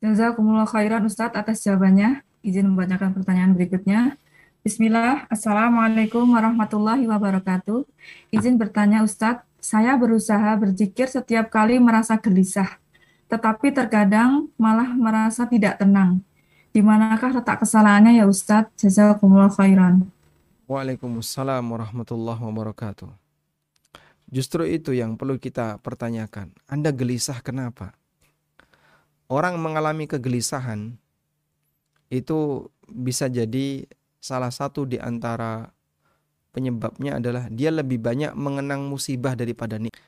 Jazakumullah 0.00 0.64
khairan 0.64 1.04
Ustadz 1.04 1.36
atas 1.36 1.60
jawabannya. 1.68 2.24
Izin 2.40 2.72
membacakan 2.72 3.12
pertanyaan 3.12 3.52
berikutnya. 3.52 4.16
Bismillah, 4.64 5.28
Assalamualaikum 5.28 6.24
warahmatullahi 6.32 7.04
wabarakatuh. 7.04 7.84
Izin 8.32 8.56
bertanya 8.56 9.04
Ustadz, 9.04 9.44
saya 9.60 10.00
berusaha 10.00 10.56
berzikir 10.56 11.12
setiap 11.12 11.52
kali 11.52 11.76
merasa 11.76 12.16
gelisah, 12.16 12.80
tetapi 13.28 13.72
terkadang 13.72 14.48
malah 14.56 14.92
merasa 14.96 15.44
tidak 15.44 15.80
tenang. 15.80 16.24
Di 16.72 16.80
manakah 16.80 17.36
letak 17.36 17.64
kesalahannya 17.64 18.16
ya 18.16 18.24
Ustadz? 18.24 18.80
Jazakumullah 18.80 19.52
khairan. 19.52 20.08
Waalaikumsalam 20.64 21.64
warahmatullahi 21.68 22.40
wabarakatuh. 22.40 23.12
Justru 24.32 24.64
itu 24.64 24.96
yang 24.96 25.20
perlu 25.20 25.36
kita 25.36 25.80
pertanyakan. 25.84 26.52
Anda 26.64 26.88
gelisah 26.92 27.44
kenapa? 27.44 27.92
Orang 29.28 29.56
mengalami 29.60 30.04
kegelisahan 30.08 30.96
itu 32.12 32.70
bisa 32.88 33.26
jadi 33.32 33.88
salah 34.20 34.52
satu 34.52 34.84
di 34.88 35.00
antara 35.00 35.72
penyebabnya 36.54 37.18
adalah 37.18 37.50
dia 37.50 37.74
lebih 37.74 37.98
banyak 37.98 38.32
mengenang 38.38 38.86
musibah 38.86 39.34
daripada 39.34 39.76
nikmat. 39.80 40.00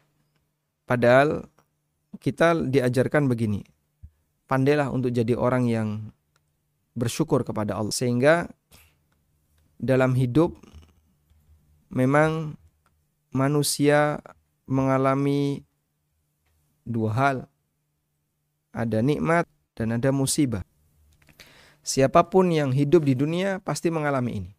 Padahal 0.87 1.51
kita 2.23 2.55
diajarkan 2.55 3.27
begini, 3.27 3.67
pandailah 4.47 4.89
untuk 4.95 5.11
jadi 5.11 5.35
orang 5.35 5.67
yang 5.67 5.89
bersyukur 6.95 7.43
kepada 7.43 7.77
Allah 7.77 7.93
sehingga 7.93 8.49
dalam 9.77 10.17
hidup 10.17 10.57
memang 11.93 12.57
manusia 13.35 14.23
mengalami 14.65 15.67
dua 16.87 17.11
hal 17.13 17.37
ada 18.77 19.01
nikmat 19.01 19.49
dan 19.73 19.97
ada 19.97 20.13
musibah. 20.13 20.61
Siapa 21.81 22.29
pun 22.29 22.53
yang 22.53 22.77
hidup 22.77 23.09
di 23.09 23.17
dunia 23.17 23.65
pasti 23.65 23.89
mengalami 23.89 24.45
ini. 24.45 24.53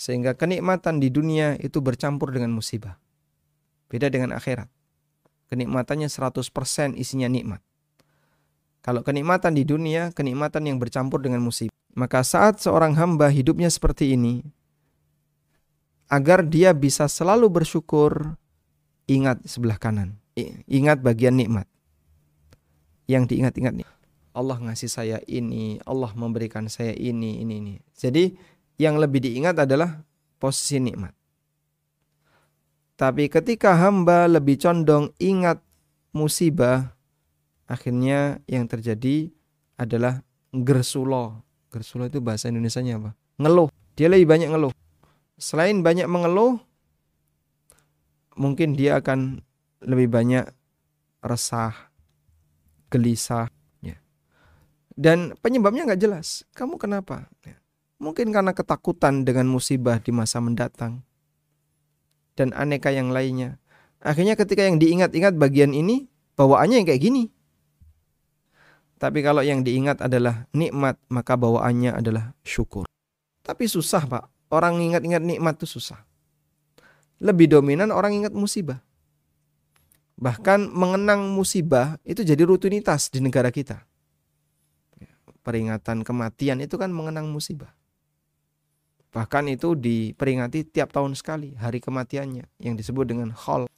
Sehingga 0.00 0.32
kenikmatan 0.32 0.96
di 0.96 1.12
dunia 1.12 1.60
itu 1.60 1.84
bercampur 1.84 2.32
dengan 2.32 2.56
musibah. 2.56 2.96
Beda 3.92 4.08
dengan 4.08 4.32
akhirat. 4.32 4.66
Kenikmatannya 5.52 6.08
100% 6.08 6.96
isinya 6.96 7.28
nikmat. 7.28 7.60
Kalau 8.80 9.04
kenikmatan 9.04 9.52
di 9.52 9.68
dunia, 9.68 10.10
kenikmatan 10.10 10.64
yang 10.66 10.80
bercampur 10.80 11.20
dengan 11.20 11.44
musibah. 11.44 11.74
Maka 11.92 12.24
saat 12.24 12.58
seorang 12.58 12.96
hamba 12.96 13.28
hidupnya 13.28 13.68
seperti 13.68 14.16
ini, 14.16 14.40
agar 16.08 16.40
dia 16.42 16.72
bisa 16.72 17.04
selalu 17.04 17.62
bersyukur, 17.62 18.40
ingat 19.06 19.44
sebelah 19.44 19.76
kanan. 19.76 20.16
Ingat 20.66 21.04
bagian 21.04 21.36
nikmat 21.36 21.68
yang 23.12 23.28
diingat-ingat 23.28 23.76
nih. 23.76 23.88
Allah 24.32 24.56
ngasih 24.56 24.88
saya 24.88 25.18
ini, 25.28 25.76
Allah 25.84 26.08
memberikan 26.16 26.64
saya 26.72 26.96
ini, 26.96 27.44
ini, 27.44 27.60
ini. 27.60 27.74
Jadi 27.92 28.32
yang 28.80 28.96
lebih 28.96 29.20
diingat 29.20 29.60
adalah 29.68 30.00
posisi 30.40 30.80
nikmat. 30.80 31.12
Tapi 32.96 33.28
ketika 33.28 33.76
hamba 33.76 34.24
lebih 34.24 34.56
condong 34.56 35.12
ingat 35.20 35.60
musibah, 36.16 36.96
akhirnya 37.68 38.40
yang 38.48 38.64
terjadi 38.64 39.28
adalah 39.76 40.24
gersulo. 40.52 41.44
Gersulo 41.68 42.08
itu 42.08 42.24
bahasa 42.24 42.48
Indonesia-nya 42.48 43.00
apa? 43.00 43.10
Ngeluh. 43.36 43.68
Dia 43.96 44.08
lebih 44.08 44.28
banyak 44.28 44.48
ngeluh. 44.48 44.72
Selain 45.36 45.84
banyak 45.84 46.08
mengeluh, 46.08 46.56
mungkin 48.40 48.72
dia 48.72 49.00
akan 49.00 49.44
lebih 49.84 50.08
banyak 50.08 50.48
resah, 51.20 51.91
gelisah. 52.92 53.48
Ya. 53.80 53.96
Dan 54.92 55.32
penyebabnya 55.40 55.88
nggak 55.88 56.02
jelas. 56.04 56.44
Kamu 56.52 56.76
kenapa? 56.76 57.32
Ya. 57.48 57.56
Mungkin 57.96 58.28
karena 58.28 58.52
ketakutan 58.52 59.24
dengan 59.24 59.48
musibah 59.48 59.96
di 59.96 60.12
masa 60.12 60.44
mendatang. 60.44 61.00
Dan 62.36 62.52
aneka 62.52 62.92
yang 62.92 63.08
lainnya. 63.08 63.56
Akhirnya 64.02 64.36
ketika 64.36 64.66
yang 64.66 64.76
diingat-ingat 64.76 65.38
bagian 65.38 65.72
ini, 65.72 66.12
bawaannya 66.36 66.82
yang 66.82 66.88
kayak 66.88 67.02
gini. 67.02 67.24
Tapi 68.98 69.18
kalau 69.22 69.42
yang 69.42 69.66
diingat 69.66 69.98
adalah 69.98 70.46
nikmat, 70.54 70.94
maka 71.10 71.34
bawaannya 71.34 71.90
adalah 71.90 72.38
syukur. 72.46 72.86
Tapi 73.42 73.66
susah 73.66 74.06
pak, 74.06 74.30
orang 74.54 74.78
ingat-ingat 74.78 75.22
nikmat 75.22 75.58
itu 75.58 75.66
susah. 75.66 76.06
Lebih 77.18 77.50
dominan 77.50 77.90
orang 77.90 78.14
ingat 78.14 78.34
musibah. 78.34 78.78
Bahkan 80.20 80.70
mengenang 80.70 81.32
musibah 81.32 81.96
itu 82.04 82.22
jadi 82.22 82.44
rutinitas 82.44 83.08
di 83.08 83.18
negara 83.20 83.48
kita. 83.48 83.84
Peringatan 85.42 86.06
kematian 86.06 86.62
itu 86.62 86.78
kan 86.78 86.94
mengenang 86.94 87.26
musibah. 87.26 87.74
Bahkan 89.12 89.44
itu 89.52 89.76
diperingati 89.76 90.64
tiap 90.72 90.94
tahun 90.94 91.12
sekali 91.12 91.52
hari 91.60 91.84
kematiannya 91.84 92.48
yang 92.64 92.74
disebut 92.74 93.04
dengan 93.12 93.30
hol. 93.36 93.68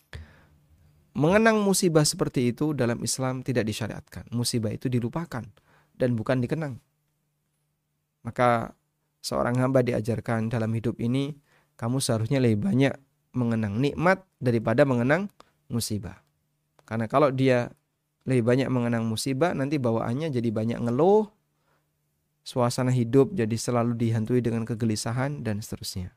mengenang 1.15 1.63
musibah 1.63 2.03
seperti 2.03 2.51
itu 2.51 2.75
dalam 2.75 2.99
Islam 2.99 3.47
tidak 3.47 3.71
disyariatkan. 3.71 4.35
Musibah 4.35 4.75
itu 4.75 4.91
dilupakan 4.91 5.47
dan 5.95 6.11
bukan 6.19 6.43
dikenang. 6.43 6.83
Maka 8.27 8.75
seorang 9.23 9.55
hamba 9.63 9.87
diajarkan 9.87 10.51
dalam 10.51 10.75
hidup 10.75 10.99
ini 10.99 11.39
kamu 11.79 12.03
seharusnya 12.03 12.43
lebih 12.43 12.67
banyak 12.67 12.99
mengenang 13.31 13.79
nikmat 13.79 14.27
daripada 14.43 14.83
mengenang 14.83 15.31
musibah. 15.71 16.24
Karena 16.85 17.09
kalau 17.09 17.33
dia 17.33 17.73
lebih 18.25 18.45
banyak 18.45 18.69
mengenang 18.73 19.05
musibah 19.05 19.53
nanti 19.53 19.77
bawaannya 19.77 20.33
jadi 20.33 20.49
banyak 20.49 20.81
ngeluh, 20.81 21.29
suasana 22.45 22.93
hidup 22.93 23.33
jadi 23.33 23.57
selalu 23.57 23.97
dihantui 23.97 24.45
dengan 24.45 24.69
kegelisahan 24.69 25.41
dan 25.41 25.65
seterusnya. 25.65 26.13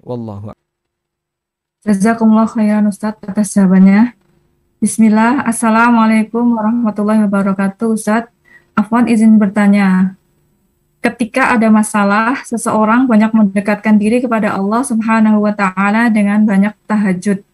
Wallahu 0.00 0.52
Jazakumullah 1.86 2.50
khairan 2.50 2.90
Ustaz 2.90 3.14
atas 3.22 3.54
jawabannya. 3.54 4.18
Bismillah, 4.82 5.46
Assalamualaikum 5.46 6.58
warahmatullahi 6.58 7.24
wabarakatuh 7.30 7.94
Ustaz. 7.94 8.26
Afwan 8.74 9.06
izin 9.08 9.38
bertanya. 9.38 10.18
Ketika 10.98 11.54
ada 11.54 11.70
masalah, 11.70 12.42
seseorang 12.42 13.06
banyak 13.06 13.30
mendekatkan 13.30 13.96
diri 14.02 14.18
kepada 14.18 14.58
Allah 14.58 14.82
Subhanahu 14.82 15.46
wa 15.46 15.54
taala 15.54 16.10
dengan 16.10 16.42
banyak 16.42 16.74
tahajud. 16.90 17.46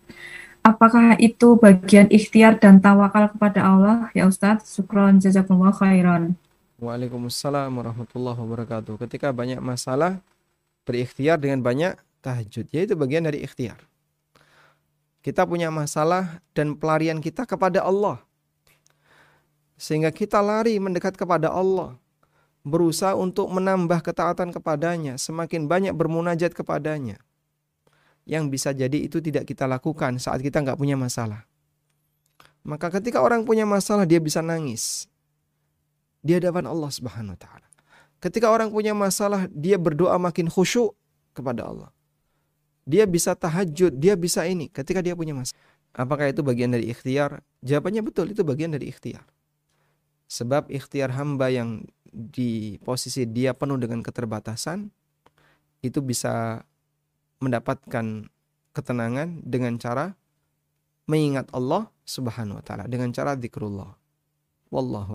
Apakah 0.63 1.19
itu 1.19 1.59
bagian 1.59 2.07
ikhtiar 2.07 2.55
dan 2.63 2.79
tawakal 2.79 3.27
kepada 3.35 3.67
Allah? 3.67 4.15
Ya 4.15 4.31
Ustaz, 4.31 4.63
syukron 4.71 5.19
jazakumullah 5.19 5.75
khairan. 5.75 6.39
Waalaikumsalam 6.79 7.67
warahmatullahi 7.67 8.39
wabarakatuh. 8.39 8.95
Ketika 9.03 9.35
banyak 9.35 9.59
masalah, 9.59 10.23
berikhtiar 10.87 11.43
dengan 11.43 11.67
banyak 11.67 11.99
tahajud. 12.23 12.71
Yaitu 12.71 12.95
bagian 12.95 13.27
dari 13.27 13.43
ikhtiar. 13.43 13.83
Kita 15.19 15.43
punya 15.51 15.67
masalah 15.75 16.39
dan 16.55 16.79
pelarian 16.79 17.19
kita 17.19 17.43
kepada 17.43 17.83
Allah. 17.83 18.23
Sehingga 19.75 20.15
kita 20.15 20.39
lari 20.39 20.79
mendekat 20.79 21.19
kepada 21.19 21.51
Allah. 21.51 21.99
Berusaha 22.63 23.19
untuk 23.19 23.51
menambah 23.51 23.99
ketaatan 23.99 24.55
kepadanya. 24.55 25.19
Semakin 25.19 25.67
banyak 25.67 25.91
bermunajat 25.91 26.55
kepadanya. 26.55 27.19
Yang 28.23 28.45
bisa 28.55 28.71
jadi 28.71 28.95
itu 28.95 29.19
tidak 29.19 29.49
kita 29.51 29.67
lakukan 29.67 30.19
saat 30.23 30.39
kita 30.41 30.63
nggak 30.63 30.79
punya 30.79 30.95
masalah. 30.95 31.47
Maka 32.63 32.95
ketika 32.95 33.19
orang 33.19 33.43
punya 33.43 33.67
masalah 33.67 34.07
dia 34.07 34.23
bisa 34.23 34.39
nangis. 34.39 35.11
Di 36.23 36.39
hadapan 36.39 36.71
Allah 36.71 36.87
subhanahu 36.87 37.35
wa 37.35 37.41
ta'ala. 37.41 37.67
Ketika 38.23 38.47
orang 38.55 38.71
punya 38.71 38.95
masalah 38.95 39.51
dia 39.51 39.75
berdoa 39.75 40.15
makin 40.23 40.47
khusyuk 40.47 40.95
kepada 41.35 41.67
Allah. 41.67 41.91
Dia 42.87 43.07
bisa 43.07 43.35
tahajud, 43.35 43.95
dia 43.99 44.15
bisa 44.15 44.47
ini 44.47 44.71
ketika 44.71 45.03
dia 45.03 45.19
punya 45.19 45.35
masalah. 45.35 45.59
Apakah 45.93 46.31
itu 46.31 46.41
bagian 46.47 46.71
dari 46.71 46.89
ikhtiar? 46.89 47.43
Jawabannya 47.61 48.03
betul, 48.07 48.31
itu 48.31 48.47
bagian 48.47 48.73
dari 48.73 48.89
ikhtiar. 48.89 49.27
Sebab 50.31 50.71
ikhtiar 50.73 51.13
hamba 51.13 51.53
yang 51.53 51.85
di 52.09 52.81
posisi 52.81 53.29
dia 53.29 53.53
penuh 53.53 53.77
dengan 53.77 54.01
keterbatasan 54.01 54.89
itu 55.85 55.99
bisa 56.01 56.65
mendapatkan 57.43 58.31
ketenangan 58.73 59.43
dengan 59.43 59.77
cara 59.77 60.15
mengingat 61.11 61.51
Allah 61.51 61.91
Subhanahu 62.07 62.63
wa 62.63 62.65
taala 62.65 62.87
dengan 62.87 63.11
cara 63.11 63.35
zikrullah. 63.35 63.99
Wallahu. 64.73 65.13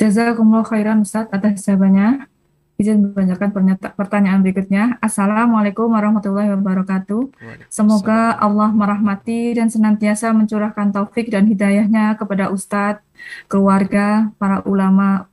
Jazakumullah 0.00 0.66
khairan 0.66 1.04
Ustaz 1.04 1.28
atas 1.30 1.62
jawabannya. 1.64 2.26
Izin 2.76 3.08
membacakan 3.08 3.56
pertanyaan 3.96 4.44
berikutnya. 4.44 5.00
Assalamualaikum 5.00 5.88
warahmatullahi 5.88 6.52
wabarakatuh. 6.52 7.32
Semoga 7.72 8.36
Allah 8.36 8.68
merahmati 8.68 9.56
dan 9.56 9.72
senantiasa 9.72 10.36
mencurahkan 10.36 10.92
taufik 10.92 11.32
dan 11.32 11.48
hidayahnya 11.48 12.20
kepada 12.20 12.52
Ustadz, 12.52 13.00
keluarga, 13.48 14.28
para 14.36 14.60
ulama, 14.68 15.24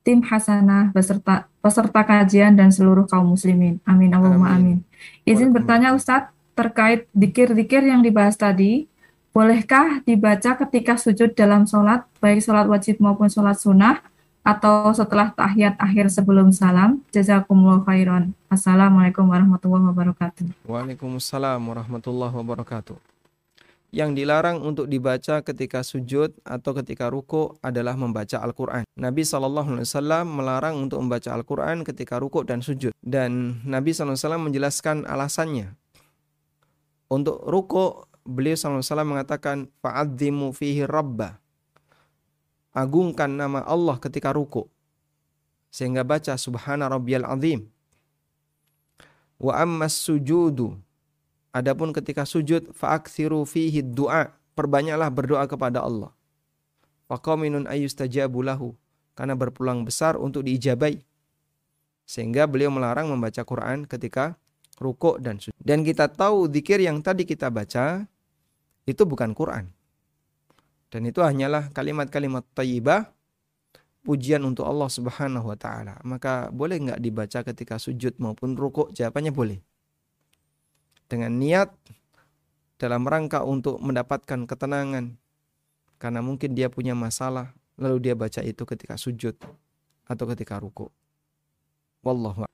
tim 0.00 0.24
hasanah, 0.24 0.92
beserta, 0.96 1.46
peserta 1.60 2.00
kajian, 2.04 2.56
dan 2.56 2.72
seluruh 2.72 3.04
kaum 3.04 3.36
muslimin. 3.36 3.78
Amin. 3.84 4.10
Allahumma 4.12 4.56
amin. 4.56 4.80
Izin 5.28 5.52
bertanya 5.52 5.92
Ustadz, 5.92 6.32
terkait 6.56 7.08
dikir-dikir 7.16 7.84
yang 7.84 8.00
dibahas 8.04 8.36
tadi, 8.36 8.88
bolehkah 9.32 10.04
dibaca 10.04 10.56
ketika 10.66 10.96
sujud 10.96 11.32
dalam 11.36 11.64
sholat, 11.64 12.04
baik 12.18 12.40
sholat 12.44 12.66
wajib 12.68 13.00
maupun 13.00 13.28
sholat 13.28 13.56
sunnah, 13.56 14.00
atau 14.40 14.88
setelah 14.96 15.36
tahiyat 15.36 15.76
akhir 15.76 16.08
sebelum 16.08 16.48
salam. 16.48 17.04
Jazakumullah 17.12 17.84
khairan. 17.84 18.32
Assalamualaikum 18.48 19.28
warahmatullahi 19.28 19.84
wabarakatuh. 19.92 20.64
Waalaikumsalam 20.64 21.60
warahmatullahi 21.60 22.34
wabarakatuh. 22.34 23.09
Yang 23.90 24.22
dilarang 24.22 24.62
untuk 24.62 24.86
dibaca 24.86 25.42
ketika 25.42 25.82
sujud 25.82 26.30
atau 26.46 26.70
ketika 26.78 27.10
ruku 27.10 27.58
adalah 27.58 27.98
membaca 27.98 28.38
Al-Quran. 28.38 28.86
Nabi 28.94 29.26
SAW 29.26 30.22
melarang 30.22 30.78
untuk 30.78 31.02
membaca 31.02 31.34
Al-Quran 31.34 31.82
ketika 31.82 32.22
ruku 32.22 32.46
dan 32.46 32.62
sujud. 32.62 32.94
Dan 33.02 33.58
Nabi 33.66 33.90
SAW 33.90 34.14
menjelaskan 34.38 35.10
alasannya. 35.10 35.74
Untuk 37.10 37.42
ruku, 37.42 38.06
beliau 38.22 38.54
SAW 38.54 39.02
mengatakan, 39.02 39.66
Fa'adzimu 39.82 40.54
fihi 40.54 40.86
rabbah 40.86 41.40
agungkan 42.74 43.30
nama 43.30 43.66
Allah 43.66 43.98
ketika 43.98 44.30
ruku. 44.30 44.66
Sehingga 45.70 46.02
baca 46.02 46.34
subhana 46.34 46.90
rabbiyal 46.90 47.26
azim. 47.26 47.70
Wa 49.38 49.62
ammas 49.62 49.94
sujudu. 49.94 50.74
Adapun 51.50 51.90
ketika 51.90 52.22
sujud 52.22 52.70
fa'akthiru 52.74 53.42
fihi 53.42 53.82
du'a. 53.82 54.30
Perbanyaklah 54.54 55.08
berdoa 55.08 55.44
kepada 55.48 55.80
Allah. 55.82 56.12
Faqaminun 57.10 57.66
ayyustajabu 57.66 58.44
lahu. 58.44 58.76
Karena 59.18 59.34
berpulang 59.34 59.82
besar 59.82 60.14
untuk 60.14 60.46
diijabai. 60.46 61.02
Sehingga 62.06 62.46
beliau 62.46 62.70
melarang 62.70 63.10
membaca 63.10 63.42
Quran 63.42 63.86
ketika 63.86 64.38
rukuk 64.80 65.22
dan 65.22 65.38
sujud. 65.38 65.54
Dan 65.60 65.86
kita 65.86 66.10
tahu 66.10 66.50
zikir 66.50 66.82
yang 66.82 66.98
tadi 67.04 67.22
kita 67.28 67.52
baca 67.52 68.06
itu 68.88 69.02
bukan 69.06 69.30
Quran. 69.36 69.70
Dan 70.90 71.06
itu 71.06 71.22
hanyalah 71.22 71.70
kalimat-kalimat 71.70 72.42
tayyibah 72.50 73.06
pujian 74.02 74.42
untuk 74.42 74.66
Allah 74.66 74.90
Subhanahu 74.90 75.52
wa 75.52 75.54
taala. 75.54 76.00
Maka 76.02 76.50
boleh 76.50 76.82
nggak 76.82 77.00
dibaca 77.00 77.38
ketika 77.46 77.78
sujud 77.78 78.18
maupun 78.18 78.58
rukuk? 78.58 78.90
Jawabannya 78.90 79.30
boleh. 79.30 79.58
Dengan 81.10 81.34
niat 81.34 81.74
dalam 82.78 83.02
rangka 83.02 83.42
untuk 83.42 83.82
mendapatkan 83.82 84.46
ketenangan 84.46 85.18
karena 85.98 86.22
mungkin 86.22 86.54
dia 86.54 86.70
punya 86.70 86.94
masalah 86.94 87.50
lalu 87.74 87.98
dia 88.08 88.14
baca 88.14 88.40
itu 88.46 88.62
ketika 88.62 88.94
sujud 88.94 89.34
atau 90.06 90.24
ketika 90.30 90.62
rukuk. 90.62 90.94
Wallahu 92.06 92.46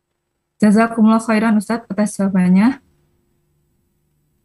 Jazakumullah 0.56 1.20
khairan 1.20 1.60
Ustaz 1.60 1.84
atas 1.84 2.16
jawabannya. 2.16 2.80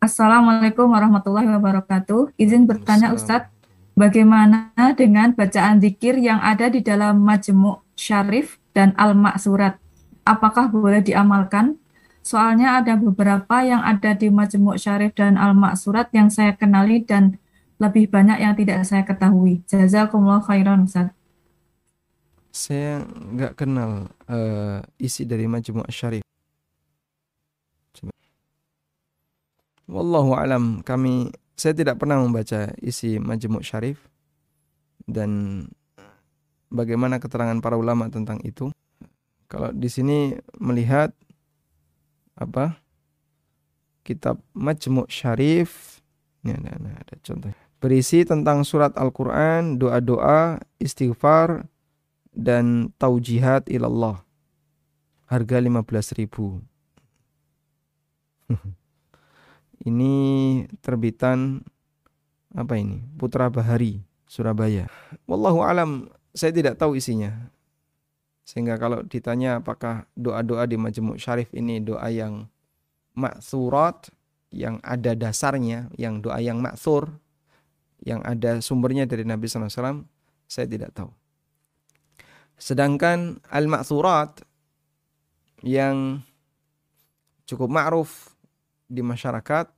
Assalamualaikum 0.03 0.91
warahmatullahi 0.91 1.47
wabarakatuh. 1.47 2.36
Izin 2.36 2.68
bertanya 2.68 3.16
Ustadz, 3.16 3.47
Bagaimana 3.91 4.72
dengan 4.95 5.36
bacaan 5.36 5.84
zikir 5.84 6.16
yang 6.16 6.39
ada 6.39 6.72
di 6.72 6.80
dalam 6.80 7.20
Majmu' 7.22 7.84
Syarif 7.99 8.55
dan 8.72 8.95
Al-Maksurat? 8.95 9.78
Apakah 10.24 10.72
boleh 10.72 11.03
diamalkan? 11.03 11.76
Soalnya 12.22 12.78
ada 12.78 12.93
beberapa 13.01 13.65
yang 13.65 13.82
ada 13.82 14.13
di 14.13 14.30
Majmu' 14.30 14.78
Syarif 14.78 15.17
dan 15.17 15.41
Al-Maksurat 15.41 16.13
yang 16.13 16.30
saya 16.30 16.53
kenali 16.53 17.01
dan 17.01 17.41
lebih 17.82 18.13
banyak 18.13 18.38
yang 18.38 18.53
tidak 18.53 18.86
saya 18.86 19.01
ketahui. 19.01 19.65
Jazakumullah 19.65 20.45
khairan 20.45 20.86
Ustaz. 20.86 21.09
Saya 22.53 23.01
nggak 23.09 23.57
kenal 23.57 24.13
uh, 24.30 24.86
isi 25.01 25.26
dari 25.26 25.49
Majmu' 25.49 25.89
Syarif. 25.89 26.22
Wallahu 29.91 30.39
alam 30.39 30.80
kami 30.88 31.36
saya 31.57 31.76
tidak 31.76 31.99
pernah 31.99 32.22
membaca 32.22 32.72
isi 32.80 33.19
Majmu' 33.19 33.59
Syarif 33.59 34.07
dan 35.03 35.65
bagaimana 36.72 37.19
keterangan 37.19 37.59
para 37.59 37.76
ulama 37.76 38.07
tentang 38.07 38.39
itu. 38.45 38.72
Kalau 39.51 39.74
di 39.76 39.91
sini 39.91 40.32
melihat 40.63 41.11
apa? 42.36 42.79
Kitab 44.01 44.41
Majmu' 44.57 45.05
Syarif 45.07 46.01
ini 46.41 46.57
ada, 46.57 46.73
ada, 46.73 46.91
ada 46.97 47.15
contoh. 47.21 47.53
Berisi 47.82 48.25
tentang 48.25 48.61
surat 48.65 48.93
Al-Qur'an, 48.97 49.77
doa-doa, 49.77 50.61
istighfar 50.77 51.65
dan 52.34 52.93
taujihat 52.97 53.69
ilallah. 53.69 54.21
Harga 55.25 55.57
15.000. 55.61 56.27
Ini 59.82 60.15
terbitan 60.84 61.65
apa 62.53 62.77
ini? 62.77 63.01
Putra 63.17 63.49
Bahari, 63.49 64.05
Surabaya. 64.29 64.86
Wallahu 65.25 65.65
alam, 65.65 66.05
saya 66.38 66.53
tidak 66.53 66.77
tahu 66.77 66.93
isinya. 66.99 67.49
Sehingga 68.52 68.76
kalau 68.76 68.99
ditanya 69.08 69.64
apakah 69.64 70.12
doa-doa 70.12 70.68
di 70.68 70.76
Majmu' 70.76 71.16
Syarif 71.16 71.47
ini 71.56 71.80
doa 71.80 72.12
yang 72.12 72.52
maksurat, 73.16 74.12
yang 74.52 74.84
ada 74.84 75.16
dasarnya, 75.16 75.88
yang 75.95 76.20
doa 76.20 76.43
yang 76.43 76.60
maksur, 76.60 77.16
yang 78.04 78.20
ada 78.28 78.60
sumbernya 78.60 79.08
dari 79.08 79.24
Nabi 79.24 79.47
SAW, 79.47 80.04
saya 80.52 80.68
tidak 80.68 80.91
tahu. 80.91 81.08
Sedangkan 82.60 83.39
al-ma'thurat 83.47 84.43
yang 85.64 86.20
cukup 87.47 87.72
ma'ruf 87.72 88.36
di 88.91 88.99
masyarakat, 88.99 89.72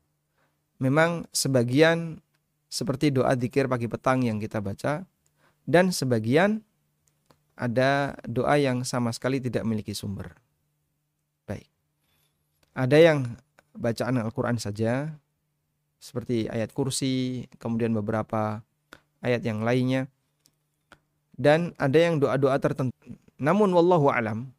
memang 0.81 1.29
sebagian 1.29 2.25
seperti 2.73 3.13
doa 3.13 3.37
dikir 3.37 3.69
pagi 3.69 3.85
petang 3.85 4.25
yang 4.25 4.41
kita 4.41 4.65
baca, 4.65 5.05
dan 5.69 5.93
sebagian 5.93 6.65
ada 7.53 8.17
doa 8.25 8.57
yang 8.57 8.81
sama 8.81 9.13
sekali 9.13 9.37
tidak 9.37 9.61
memiliki 9.65 9.93
sumber. 9.93 10.33
Baik. 11.45 11.69
Ada 12.73 12.97
yang 12.97 13.19
bacaan 13.77 14.17
Al-Quran 14.17 14.57
saja, 14.57 15.13
seperti 16.01 16.49
ayat 16.49 16.73
kursi, 16.73 17.45
kemudian 17.61 17.93
beberapa 17.93 18.65
ayat 19.21 19.41
yang 19.45 19.61
lainnya. 19.61 20.09
Dan 21.33 21.73
ada 21.81 21.97
yang 21.97 22.21
doa-doa 22.21 22.57
tertentu. 22.61 22.93
Namun 23.41 23.73
wallahu 23.73 24.13
alam, 24.13 24.53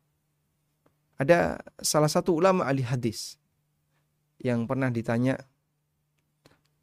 ada 1.14 1.62
salah 1.78 2.10
satu 2.10 2.34
ulama 2.34 2.66
ahli 2.66 2.82
hadis 2.82 3.38
yang 4.42 4.66
pernah 4.66 4.90
ditanya, 4.90 5.38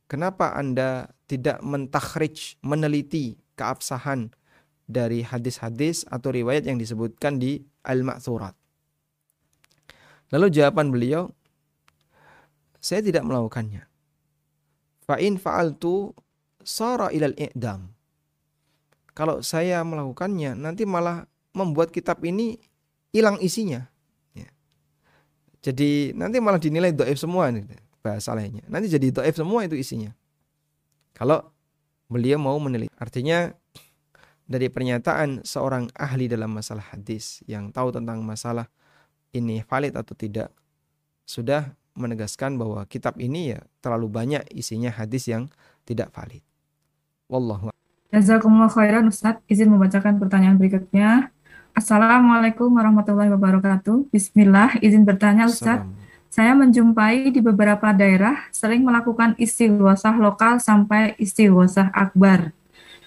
kenapa 0.08 0.56
Anda 0.56 1.12
tidak 1.28 1.60
mentakhrij, 1.60 2.60
meneliti 2.64 3.36
keabsahan 3.60 4.32
dari 4.92 5.24
hadis-hadis 5.24 6.04
atau 6.12 6.30
riwayat 6.36 6.68
yang 6.68 6.76
disebutkan 6.76 7.40
di 7.40 7.64
Al-Ma'thurat. 7.88 8.54
Lalu 10.36 10.48
jawaban 10.52 10.92
beliau, 10.92 11.32
saya 12.80 13.00
tidak 13.00 13.24
melakukannya. 13.24 13.88
Fa'in 15.08 15.40
fa'altu 15.40 16.12
sara 16.64 17.12
ilal 17.12 17.36
i'dam. 17.36 17.92
Kalau 19.12 19.44
saya 19.44 19.84
melakukannya, 19.84 20.56
nanti 20.56 20.88
malah 20.88 21.28
membuat 21.52 21.92
kitab 21.92 22.24
ini 22.24 22.56
hilang 23.12 23.36
isinya. 23.44 23.84
Ya. 24.32 24.48
Jadi 25.60 26.16
nanti 26.16 26.40
malah 26.40 26.60
dinilai 26.64 26.96
do'if 26.96 27.20
semua 27.20 27.52
nih 27.52 27.68
bahasa 28.00 28.32
lainnya. 28.32 28.64
Nanti 28.72 28.88
jadi 28.88 29.12
do'if 29.12 29.36
semua 29.36 29.68
itu 29.68 29.76
isinya. 29.76 30.16
Kalau 31.12 31.44
beliau 32.08 32.40
mau 32.40 32.56
meneliti. 32.56 32.90
Artinya 32.96 33.52
dari 34.52 34.68
pernyataan 34.68 35.48
seorang 35.48 35.88
ahli 35.96 36.28
dalam 36.28 36.52
masalah 36.52 36.84
hadis 36.92 37.40
yang 37.48 37.72
tahu 37.72 37.96
tentang 37.96 38.20
masalah 38.20 38.68
ini 39.32 39.64
valid 39.64 39.96
atau 39.96 40.12
tidak 40.12 40.52
sudah 41.24 41.72
menegaskan 41.96 42.60
bahwa 42.60 42.84
kitab 42.88 43.16
ini 43.16 43.56
ya 43.56 43.60
terlalu 43.80 44.12
banyak 44.12 44.44
isinya 44.52 44.92
hadis 44.92 45.32
yang 45.32 45.48
tidak 45.88 46.12
valid. 46.12 46.44
Wallahu 47.32 47.72
Jazakumullah 48.12 48.68
khairan 48.68 49.08
Ustaz. 49.08 49.40
Izin 49.48 49.72
membacakan 49.72 50.20
pertanyaan 50.20 50.60
berikutnya. 50.60 51.32
Assalamualaikum 51.72 52.68
warahmatullahi 52.76 53.32
wabarakatuh. 53.32 54.12
Bismillah, 54.12 54.76
izin 54.84 55.08
bertanya 55.08 55.48
Ustaz. 55.48 55.88
Saya 56.28 56.52
menjumpai 56.56 57.32
di 57.32 57.40
beberapa 57.40 57.96
daerah 57.96 58.52
sering 58.52 58.84
melakukan 58.84 59.36
istighosah 59.40 60.20
lokal 60.20 60.60
sampai 60.60 61.16
istighosah 61.16 61.92
akbar. 61.96 62.52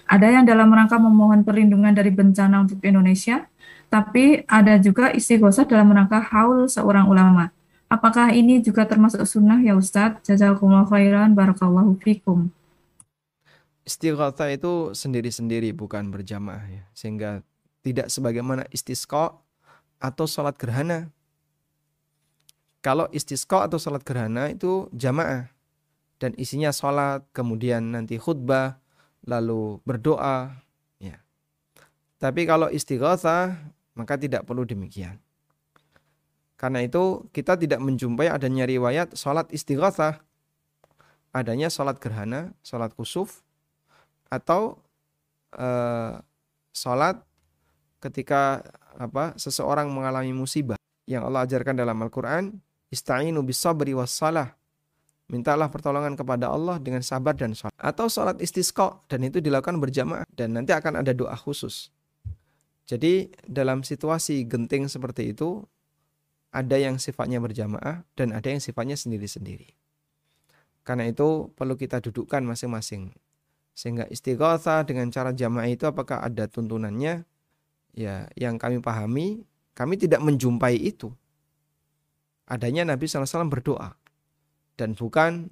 Ada 0.05 0.27
yang 0.29 0.45
dalam 0.45 0.69
rangka 0.69 1.01
memohon 1.01 1.41
perlindungan 1.41 1.93
dari 1.97 2.13
bencana 2.13 2.61
untuk 2.61 2.77
Indonesia, 2.85 3.49
tapi 3.89 4.45
ada 4.45 4.77
juga 4.77 5.09
istighosah 5.09 5.65
dalam 5.65 5.89
rangka 5.89 6.21
haul 6.21 6.69
seorang 6.69 7.09
ulama. 7.09 7.49
Apakah 7.89 8.33
ini 8.33 8.61
juga 8.61 8.85
termasuk 8.85 9.21
sunnah 9.25 9.61
ya 9.61 9.77
Ustadz? 9.77 10.25
Jazakumullah 10.25 10.89
khairan, 10.89 11.37
barakallahu 11.37 11.97
fikum. 12.01 12.49
Istighothah 13.85 14.49
itu 14.49 14.97
sendiri-sendiri 14.97 15.69
bukan 15.73 16.09
berjamaah 16.09 16.65
ya. 16.65 16.83
Sehingga 16.97 17.45
tidak 17.85 18.09
sebagaimana 18.09 18.65
istisqa 18.73 19.37
atau 20.01 20.25
sholat 20.25 20.57
gerhana. 20.57 21.13
Kalau 22.81 23.05
istisqa 23.13 23.69
atau 23.69 23.77
sholat 23.77 24.01
gerhana 24.01 24.49
itu 24.49 24.89
jamaah. 24.89 25.53
Dan 26.17 26.33
isinya 26.41 26.73
sholat, 26.73 27.21
kemudian 27.35 27.93
nanti 27.93 28.17
khutbah, 28.17 28.81
lalu 29.25 29.81
berdoa 29.83 30.53
ya. 31.01 31.17
Tapi 32.21 32.45
kalau 32.45 32.69
istighatsah 32.69 33.57
maka 33.97 34.15
tidak 34.15 34.45
perlu 34.45 34.63
demikian. 34.63 35.17
Karena 36.55 36.85
itu 36.85 37.27
kita 37.35 37.59
tidak 37.59 37.83
menjumpai 37.83 38.31
adanya 38.31 38.63
riwayat 38.63 39.11
salat 39.17 39.51
istighatsah. 39.51 40.23
Adanya 41.35 41.67
salat 41.67 41.99
gerhana, 41.99 42.55
salat 42.63 42.95
kusuf 42.95 43.43
atau 44.31 44.79
uh, 45.59 46.23
salat 46.71 47.19
ketika 47.99 48.63
apa 48.95 49.35
seseorang 49.35 49.91
mengalami 49.91 50.31
musibah 50.31 50.79
yang 51.03 51.27
Allah 51.27 51.43
ajarkan 51.43 51.75
dalam 51.75 51.99
Al-Qur'an 51.99 52.55
ista'inu 52.87 53.43
bis 53.43 53.59
sabri 53.59 53.91
was 53.91 54.15
salah 54.15 54.55
Mintalah 55.25 55.73
pertolongan 55.73 56.13
kepada 56.13 56.53
Allah 56.53 56.77
dengan 56.77 57.01
sabar 57.01 57.33
dan 57.33 57.57
sholat. 57.57 57.73
Atau 57.81 58.05
sholat 58.13 58.37
istisqa 58.37 59.01
dan 59.09 59.25
itu 59.25 59.41
dilakukan 59.41 59.81
berjamaah. 59.81 60.25
Dan 60.29 60.53
nanti 60.53 60.69
akan 60.69 61.01
ada 61.01 61.17
doa 61.17 61.33
khusus. 61.33 61.89
Jadi 62.85 63.33
dalam 63.49 63.81
situasi 63.81 64.45
genting 64.45 64.85
seperti 64.85 65.33
itu, 65.33 65.65
ada 66.53 66.77
yang 66.77 67.01
sifatnya 67.01 67.41
berjamaah 67.41 68.05
dan 68.13 68.37
ada 68.37 68.45
yang 68.53 68.61
sifatnya 68.61 68.93
sendiri-sendiri. 68.93 69.73
Karena 70.85 71.09
itu 71.09 71.49
perlu 71.57 71.73
kita 71.73 71.97
dudukkan 72.05 72.45
masing-masing. 72.45 73.09
Sehingga 73.73 74.05
istighatha 74.13 74.85
dengan 74.85 75.09
cara 75.09 75.33
jamaah 75.33 75.65
itu 75.65 75.89
apakah 75.89 76.21
ada 76.21 76.45
tuntunannya? 76.45 77.25
Ya, 77.97 78.29
yang 78.37 78.61
kami 78.61 78.77
pahami, 78.77 79.41
kami 79.73 79.97
tidak 79.97 80.21
menjumpai 80.21 80.77
itu. 80.77 81.09
Adanya 82.45 82.85
Nabi 82.85 83.09
SAW 83.09 83.49
berdoa 83.49 83.97
dan 84.75 84.95
bukan 84.95 85.51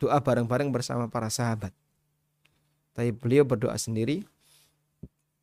doa 0.00 0.18
bareng-bareng 0.22 0.72
bersama 0.72 1.06
para 1.10 1.28
sahabat. 1.28 1.74
Tapi 2.96 3.14
beliau 3.14 3.46
berdoa 3.46 3.76
sendiri 3.78 4.26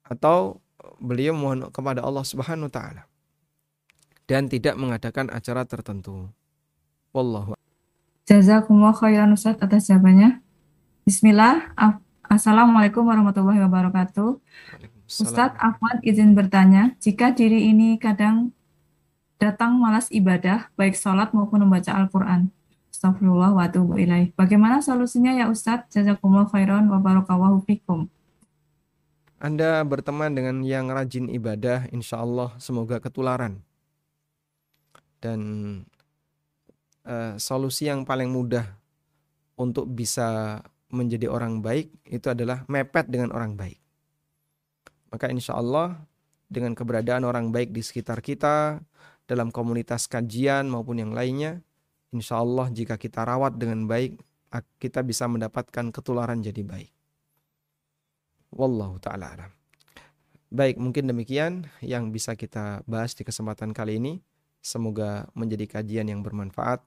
atau 0.07 0.59
beliau 0.97 1.35
mohon 1.35 1.67
kepada 1.69 2.03
Allah 2.03 2.23
Subhanahu 2.23 2.67
wa 2.67 2.73
taala 2.73 3.03
dan 4.27 4.47
tidak 4.51 4.75
mengadakan 4.79 5.31
acara 5.31 5.63
tertentu. 5.63 6.31
Wallahu 7.15 7.55
Jazakumullah 8.27 8.91
khairan 8.91 9.31
Ustaz 9.31 9.55
atas 9.63 9.87
jawabannya. 9.87 10.43
Bismillah. 11.07 11.71
Assalamualaikum 12.27 13.07
warahmatullahi 13.07 13.63
wabarakatuh. 13.63 14.43
Ustadz 15.07 15.55
Ahmad 15.63 16.03
izin 16.03 16.35
bertanya, 16.35 16.91
jika 16.99 17.31
diri 17.31 17.71
ini 17.71 17.95
kadang 17.95 18.51
datang 19.39 19.79
malas 19.79 20.11
ibadah, 20.11 20.67
baik 20.75 20.99
sholat 20.99 21.31
maupun 21.31 21.63
membaca 21.63 21.95
Al-Quran, 21.95 22.51
Astagfirullah 22.97 23.53
wa 23.53 23.61
atubu 23.69 23.93
ilaih. 24.01 24.33
Bagaimana 24.33 24.81
solusinya 24.81 25.29
ya 25.37 25.45
Ustadz? 25.53 25.93
Jazakumullah 25.93 26.49
khairan 26.49 26.89
wa 26.89 26.97
barakallahu 26.97 27.61
fikum. 27.61 28.09
Anda 29.37 29.85
berteman 29.85 30.33
dengan 30.33 30.65
yang 30.65 30.89
rajin 30.89 31.29
ibadah, 31.29 31.85
insya 31.93 32.25
Allah 32.25 32.57
semoga 32.57 32.97
ketularan. 32.97 33.61
Dan 35.21 35.41
uh, 37.05 37.37
solusi 37.37 37.85
yang 37.85 38.01
paling 38.01 38.33
mudah 38.33 38.65
untuk 39.61 39.85
bisa 39.93 40.57
menjadi 40.89 41.29
orang 41.29 41.61
baik 41.61 41.93
itu 42.01 42.33
adalah 42.33 42.65
mepet 42.65 43.13
dengan 43.13 43.29
orang 43.29 43.53
baik. 43.53 43.77
Maka 45.13 45.29
insya 45.29 45.53
Allah 45.53 46.01
dengan 46.49 46.73
keberadaan 46.73 47.29
orang 47.29 47.53
baik 47.53 47.77
di 47.77 47.85
sekitar 47.85 48.25
kita, 48.25 48.81
dalam 49.29 49.53
komunitas 49.53 50.09
kajian 50.09 50.65
maupun 50.65 50.97
yang 50.97 51.13
lainnya, 51.13 51.61
Insya 52.15 52.39
Allah 52.39 52.71
jika 52.71 52.95
kita 52.95 53.23
rawat 53.27 53.59
dengan 53.59 53.83
baik, 53.83 54.19
kita 54.79 55.03
bisa 55.03 55.27
mendapatkan 55.27 55.91
ketularan 55.91 56.39
jadi 56.39 56.63
baik. 56.63 56.91
Wallahu 58.55 58.97
ta'ala 59.03 59.35
alam. 59.35 59.51
Baik, 60.47 60.79
mungkin 60.79 61.11
demikian 61.11 61.67
yang 61.83 62.15
bisa 62.15 62.31
kita 62.39 62.79
bahas 62.87 63.11
di 63.11 63.27
kesempatan 63.27 63.75
kali 63.75 63.99
ini. 63.99 64.23
Semoga 64.63 65.27
menjadi 65.35 65.67
kajian 65.67 66.07
yang 66.07 66.23
bermanfaat. 66.23 66.79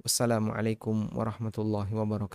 Wassalamualaikum 0.00 1.12
warahmatullahi 1.12 1.92
wabarakatuh. 1.92 2.32